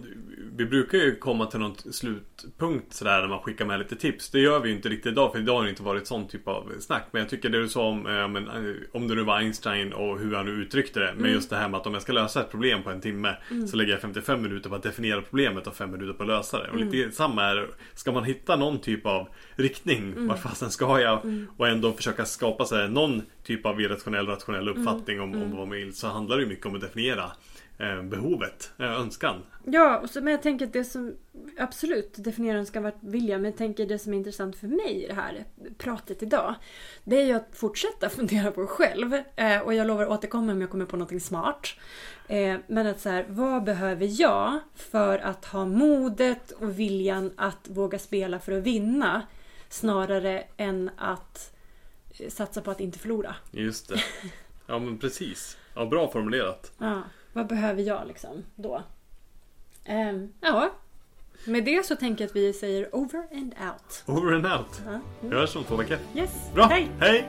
vi 0.57 0.67
brukar 0.67 0.99
ju 0.99 1.17
komma 1.17 1.47
till 1.47 1.61
någon 1.61 1.75
slutpunkt 1.77 2.95
sådär 2.95 3.21
när 3.21 3.29
man 3.29 3.41
skickar 3.41 3.65
med 3.65 3.79
lite 3.79 3.97
tips. 3.97 4.31
Det 4.31 4.41
gör 4.41 4.61
vi 4.61 4.69
ju 4.69 4.75
inte 4.75 4.89
riktigt 4.89 5.13
idag 5.13 5.33
för 5.33 5.39
idag 5.39 5.57
har 5.57 5.65
det 5.65 5.71
inte 5.71 5.83
varit 5.83 6.07
sån 6.07 6.29
typ 6.29 6.49
av 6.49 6.73
snack. 6.81 7.07
Men 7.11 7.23
jag 7.23 7.31
tycker 7.31 7.49
det 7.49 7.61
du 7.61 7.69
sa 7.69 7.89
om, 7.89 8.07
eh, 8.07 8.29
men, 8.29 8.49
eh, 8.49 8.75
om 8.93 9.09
det 9.09 9.15
nu 9.15 9.23
var 9.23 9.39
Einstein 9.39 9.93
och 9.93 10.19
hur 10.19 10.35
han 10.35 10.47
nu 10.47 10.53
uttryckte 10.53 11.01
det. 11.01 11.15
Men 11.17 11.31
just 11.31 11.51
det 11.51 11.57
här 11.57 11.69
med 11.69 11.81
att 11.81 11.87
om 11.87 11.93
jag 11.93 12.03
ska 12.03 12.13
lösa 12.13 12.41
ett 12.41 12.51
problem 12.51 12.83
på 12.83 12.91
en 12.91 13.01
timme 13.01 13.37
så 13.71 13.77
lägger 13.77 13.93
jag 13.93 14.01
55 14.01 14.43
minuter 14.43 14.71
på 14.71 14.77
att 14.77 14.83
definiera 14.83 15.23
problemet 15.23 15.67
och 15.67 15.77
5 15.77 15.91
minuter 15.91 16.13
på 16.13 16.23
att 16.23 16.29
lösa 16.29 16.63
det. 16.63 16.71
Och 16.71 16.77
lite 16.77 17.17
samma 17.17 17.45
är 17.45 17.67
Ska 17.95 18.13
man 18.13 18.25
hitta 18.25 18.57
någon 18.57 18.79
typ 18.79 19.07
av 19.07 19.29
riktning, 19.57 20.27
vart 20.27 20.43
fasen 20.43 20.71
ska 20.71 21.01
jag? 21.01 21.47
Och 21.57 21.69
ändå 21.69 21.93
försöka 21.93 22.25
skapa 22.25 22.65
sig 22.65 22.89
någon 22.89 23.23
typ 23.43 23.67
av 23.67 23.81
irrationell 23.81 24.27
rationell 24.27 24.69
uppfattning 24.69 25.21
om, 25.21 25.35
om 25.35 25.51
vad 25.51 25.59
man 25.59 25.71
vill. 25.71 25.95
Så 25.95 26.07
handlar 26.07 26.39
det 26.39 26.47
mycket 26.47 26.67
om 26.67 26.75
att 26.75 26.81
definiera 26.81 27.31
behovet, 28.03 28.73
eh, 28.79 29.01
önskan. 29.01 29.43
Ja, 29.65 29.99
och 29.99 30.11
så, 30.11 30.21
men 30.21 30.31
jag 30.31 30.43
tänker 30.43 30.67
att 30.67 30.73
det 30.73 30.85
som 30.85 31.15
absolut 31.59 32.15
definierar 32.17 32.59
önskan 32.59 32.83
vart 32.83 33.03
vilja, 33.03 33.39
men 33.39 33.45
jag 33.45 33.57
tänker 33.57 33.87
det 33.87 33.99
som 33.99 34.13
är 34.13 34.19
intressant 34.19 34.57
för 34.57 34.67
mig 34.67 35.05
i 35.05 35.07
det 35.07 35.15
här 35.15 35.45
pratet 35.79 36.23
idag, 36.23 36.55
det 37.05 37.21
är 37.21 37.27
ju 37.27 37.33
att 37.33 37.49
fortsätta 37.53 38.09
fundera 38.11 38.51
på 38.51 38.67
själv. 38.67 39.15
Eh, 39.37 39.59
och 39.59 39.75
jag 39.75 39.87
lovar 39.87 40.03
att 40.03 40.11
återkomma 40.11 40.53
om 40.53 40.61
jag 40.61 40.71
kommer 40.71 40.85
på 40.85 40.97
någonting 40.97 41.21
smart. 41.21 41.69
Eh, 42.29 42.57
men 42.67 42.87
att 42.87 43.01
så 43.01 43.09
här, 43.09 43.27
vad 43.29 43.65
behöver 43.65 44.21
jag 44.21 44.59
för 44.75 45.19
att 45.19 45.45
ha 45.45 45.65
modet 45.67 46.51
och 46.51 46.79
viljan 46.79 47.33
att 47.37 47.69
våga 47.69 47.99
spela 47.99 48.39
för 48.39 48.53
att 48.53 48.63
vinna? 48.63 49.23
Snarare 49.69 50.45
än 50.57 50.91
att 50.97 51.55
eh, 52.19 52.29
satsa 52.29 52.61
på 52.61 52.71
att 52.71 52.81
inte 52.81 52.99
förlora. 52.99 53.35
Just 53.51 53.89
det. 53.89 54.01
Ja 54.67 54.79
men 54.79 54.99
precis. 54.99 55.57
Ja, 55.75 55.87
bra 55.87 56.11
formulerat. 56.11 56.73
Ja, 56.79 57.03
vad 57.39 57.47
behöver 57.47 57.83
jag 57.83 58.07
liksom 58.07 58.45
då? 58.57 58.83
Ehm, 59.85 60.33
ja, 60.41 60.71
med 61.45 61.65
det 61.65 61.87
så 61.87 61.97
tänker 61.97 62.25
jag 62.25 62.29
att 62.29 62.37
vi 62.37 62.53
säger 62.53 62.95
over 62.95 63.23
and 63.33 63.55
out. 63.61 64.03
Over 64.07 64.33
and 64.33 64.47
out. 64.47 64.83
Ja. 64.87 65.01
Vi 65.21 65.37
hörs 65.37 65.57
om 65.57 65.65
två 65.65 65.77
veckor. 65.77 65.99
Yes, 66.15 66.51
Bra, 66.55 66.65
hej! 66.65 66.91
Hej. 67.01 67.29